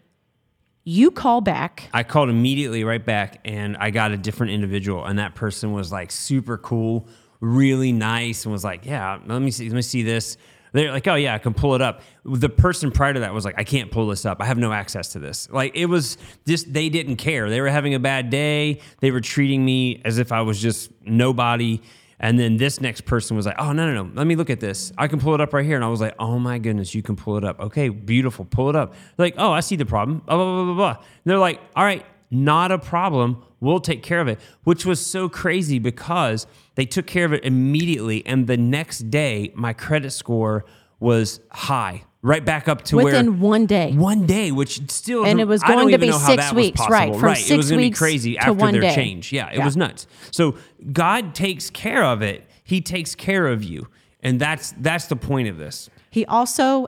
You 0.83 1.11
call 1.11 1.41
back. 1.41 1.89
I 1.93 2.01
called 2.01 2.29
immediately 2.29 2.83
right 2.83 3.05
back 3.05 3.39
and 3.45 3.77
I 3.77 3.91
got 3.91 4.11
a 4.11 4.17
different 4.17 4.51
individual 4.51 5.05
and 5.05 5.19
that 5.19 5.35
person 5.35 5.71
was 5.73 5.91
like 5.91 6.11
super 6.11 6.57
cool, 6.57 7.07
really 7.39 7.91
nice 7.91 8.45
and 8.45 8.51
was 8.51 8.63
like, 8.63 8.83
"Yeah, 8.85 9.19
let 9.27 9.43
me 9.43 9.51
see 9.51 9.69
let 9.69 9.75
me 9.75 9.83
see 9.83 10.01
this." 10.01 10.37
They're 10.73 10.91
like, 10.91 11.07
"Oh 11.07 11.15
yeah, 11.15 11.35
I 11.35 11.37
can 11.37 11.53
pull 11.53 11.75
it 11.75 11.81
up." 11.81 12.01
The 12.23 12.49
person 12.49 12.91
prior 12.91 13.13
to 13.13 13.19
that 13.21 13.33
was 13.33 13.45
like, 13.45 13.55
"I 13.57 13.63
can't 13.63 13.91
pull 13.91 14.07
this 14.07 14.25
up. 14.25 14.41
I 14.41 14.45
have 14.45 14.57
no 14.57 14.71
access 14.71 15.09
to 15.13 15.19
this." 15.19 15.49
Like 15.51 15.75
it 15.75 15.87
was 15.87 16.17
just 16.47 16.71
they 16.73 16.89
didn't 16.89 17.17
care. 17.17 17.49
They 17.49 17.61
were 17.61 17.69
having 17.69 17.93
a 17.93 17.99
bad 17.99 18.29
day. 18.29 18.79
They 18.99 19.11
were 19.11 19.21
treating 19.21 19.65
me 19.65 20.01
as 20.05 20.17
if 20.17 20.31
I 20.31 20.41
was 20.41 20.61
just 20.61 20.91
nobody. 21.03 21.81
And 22.23 22.37
then 22.37 22.57
this 22.57 22.79
next 22.79 23.01
person 23.01 23.35
was 23.35 23.47
like, 23.47 23.55
"Oh 23.57 23.73
no, 23.73 23.91
no, 23.91 24.03
no! 24.03 24.11
Let 24.13 24.27
me 24.27 24.35
look 24.35 24.51
at 24.51 24.59
this. 24.59 24.93
I 24.97 25.07
can 25.07 25.19
pull 25.19 25.33
it 25.33 25.41
up 25.41 25.53
right 25.53 25.65
here." 25.65 25.75
And 25.75 25.83
I 25.83 25.89
was 25.89 26.01
like, 26.01 26.15
"Oh 26.19 26.37
my 26.37 26.59
goodness, 26.59 26.93
you 26.93 27.01
can 27.01 27.15
pull 27.15 27.35
it 27.37 27.43
up. 27.43 27.59
Okay, 27.59 27.89
beautiful. 27.89 28.45
Pull 28.45 28.69
it 28.69 28.75
up." 28.75 28.93
They're 29.17 29.25
like, 29.25 29.35
"Oh, 29.37 29.51
I 29.51 29.59
see 29.61 29.75
the 29.75 29.87
problem." 29.87 30.19
Blah 30.19 30.35
blah 30.37 30.45
blah 30.45 30.65
blah 30.65 30.73
blah. 30.75 30.95
And 30.97 31.25
they're 31.25 31.39
like, 31.39 31.59
"All 31.75 31.83
right, 31.83 32.05
not 32.31 32.71
a 32.71 32.79
problem. 32.79 33.43
We'll 33.59 33.79
take 33.81 34.01
care 34.01 34.21
of 34.21 34.27
it." 34.27 34.39
Which 34.63 34.85
was 34.85 35.05
so 35.05 35.29
crazy 35.29 35.77
because 35.77 36.47
they 36.75 36.85
took 36.85 37.05
care 37.05 37.25
of 37.25 37.33
it 37.33 37.43
immediately, 37.45 38.25
and 38.25 38.47
the 38.47 38.57
next 38.57 39.09
day, 39.11 39.51
my 39.53 39.73
credit 39.73 40.11
score 40.11 40.65
was 40.99 41.39
high, 41.51 42.03
right 42.21 42.45
back 42.45 42.67
up 42.67 42.83
to 42.83 42.95
where 42.95 43.05
Within 43.05 43.39
one 43.39 43.65
day. 43.65 43.91
one 43.91 44.25
day, 44.25 44.51
which 44.51 44.89
still 44.91 45.25
And 45.25 45.39
it 45.39 45.47
was 45.47 45.61
going 45.63 45.89
to 45.91 45.97
be 45.97 46.11
six 46.11 46.53
weeks, 46.53 46.79
right, 46.89 47.11
from 47.13 47.23
right. 47.23 47.37
it 47.37 47.43
six 47.43 47.57
was 47.57 47.69
gonna 47.71 47.81
weeks 47.81 47.99
be 47.99 48.03
crazy 48.03 48.33
to 48.35 48.39
after 48.39 48.71
their 48.71 48.81
day. 48.81 48.95
change. 48.95 49.33
Yeah, 49.33 49.49
it 49.49 49.57
Yeah. 49.57 49.65
was 49.65 49.75
nuts. 49.75 50.07
So 50.31 50.55
God 50.93 51.33
takes 51.35 51.69
care 51.69 52.03
of 52.03 52.21
it. 52.21 52.47
He 52.63 52.81
takes 52.81 53.15
care 53.15 53.47
of 53.47 53.63
you, 53.63 53.87
and 54.21 54.39
that's 54.39 54.73
that's 54.79 55.05
the 55.07 55.15
point 55.15 55.47
of 55.49 55.57
this. 55.57 55.89
He 56.11 56.25
also 56.25 56.87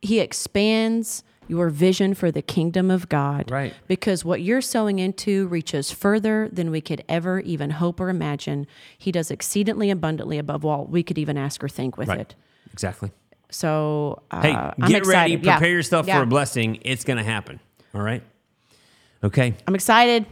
he 0.00 0.20
expands 0.20 1.24
your 1.48 1.68
vision 1.70 2.14
for 2.14 2.30
the 2.30 2.42
kingdom 2.42 2.90
of 2.90 3.08
God. 3.08 3.50
Right. 3.50 3.74
Because 3.86 4.24
what 4.24 4.40
you're 4.40 4.60
sowing 4.60 4.98
into 4.98 5.46
reaches 5.48 5.90
further 5.90 6.48
than 6.50 6.70
we 6.70 6.80
could 6.80 7.04
ever 7.08 7.40
even 7.40 7.70
hope 7.70 8.00
or 8.00 8.08
imagine. 8.08 8.66
He 8.98 9.12
does 9.12 9.30
exceedingly 9.30 9.90
abundantly 9.90 10.38
above 10.38 10.64
all 10.64 10.86
we 10.86 11.02
could 11.02 11.18
even 11.18 11.36
ask 11.36 11.62
or 11.62 11.68
think 11.68 11.96
with 11.96 12.08
Right. 12.08 12.20
it. 12.20 12.34
Exactly. 12.72 13.10
So 13.50 14.22
uh, 14.30 14.40
Hey, 14.42 14.52
I'm 14.54 14.72
get 14.88 15.06
ready. 15.06 15.34
excited. 15.34 15.44
Yeah. 15.44 15.58
Prepare 15.58 15.72
yourself 15.72 16.06
Yeah. 16.06 16.16
for 16.18 16.22
a 16.24 16.26
blessing. 16.26 16.78
It's 16.82 17.04
going 17.04 17.18
to 17.18 17.24
happen. 17.24 17.60
All 17.94 18.00
right. 18.02 18.22
Okay. 19.22 19.54
I'm 19.66 19.74
excited. 19.74 20.26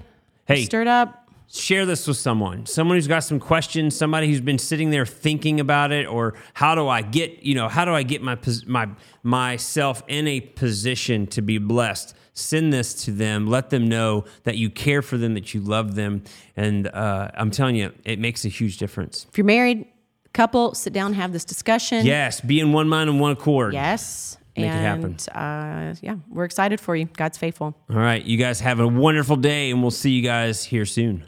Hey. 0.46 0.64
stirred 0.64 0.88
up. 0.88 1.21
Share 1.52 1.84
this 1.84 2.06
with 2.06 2.16
someone. 2.16 2.64
Someone 2.64 2.96
who's 2.96 3.06
got 3.06 3.20
some 3.20 3.38
questions 3.38 3.94
somebody 3.94 4.26
who's 4.26 4.40
been 4.40 4.58
sitting 4.58 4.90
there 4.90 5.04
thinking 5.04 5.60
about 5.60 5.92
it 5.92 6.06
or 6.06 6.34
how 6.54 6.74
do 6.74 6.88
i 6.88 7.02
get 7.02 7.42
you 7.42 7.54
know 7.54 7.68
how 7.68 7.84
do 7.84 7.92
i 7.92 8.02
get 8.02 8.22
my 8.22 8.38
my 8.66 8.88
myself 9.22 10.02
in 10.08 10.26
a 10.26 10.40
position 10.40 11.26
to 11.28 11.42
be 11.42 11.58
blessed? 11.58 12.14
Send 12.34 12.72
this 12.72 13.04
to 13.04 13.10
them. 13.10 13.46
Let 13.46 13.68
them 13.68 13.86
know 13.86 14.24
that 14.44 14.56
you 14.56 14.70
care 14.70 15.02
for 15.02 15.18
them 15.18 15.34
that 15.34 15.52
you 15.52 15.60
love 15.60 15.94
them. 15.94 16.24
And 16.56 16.88
uh, 16.88 17.30
i'm 17.34 17.50
telling 17.50 17.76
you 17.76 17.92
it 18.04 18.18
makes 18.18 18.44
a 18.44 18.48
huge 18.48 18.78
difference. 18.78 19.26
If 19.28 19.36
you're 19.36 19.44
married, 19.44 19.86
couple, 20.32 20.74
sit 20.74 20.94
down, 20.94 21.12
have 21.12 21.32
this 21.32 21.44
discussion. 21.44 22.06
yes 22.06 22.40
be 22.40 22.60
in 22.60 22.72
one 22.72 22.88
mind 22.88 23.10
and 23.10 23.20
one 23.20 23.32
accord. 23.32 23.74
Yes. 23.74 24.38
Make 24.56 24.66
it 24.66 24.70
happen. 24.70 25.16
and 25.34 25.94
uh, 25.94 25.98
yeah, 26.02 26.16
we're 26.28 26.44
excited 26.44 26.80
for 26.80 26.94
you. 26.94 27.06
God's 27.16 27.38
faithful. 27.38 27.74
all 27.90 27.96
right 27.96 28.24
you 28.24 28.36
guys 28.36 28.60
have 28.60 28.80
a 28.80 28.86
wonderful 28.88 29.36
day 29.36 29.70
and 29.70 29.80
we'll 29.82 29.90
see 29.90 30.10
you 30.10 30.22
guys 30.22 30.64
here 30.64 30.84
soon 30.84 31.24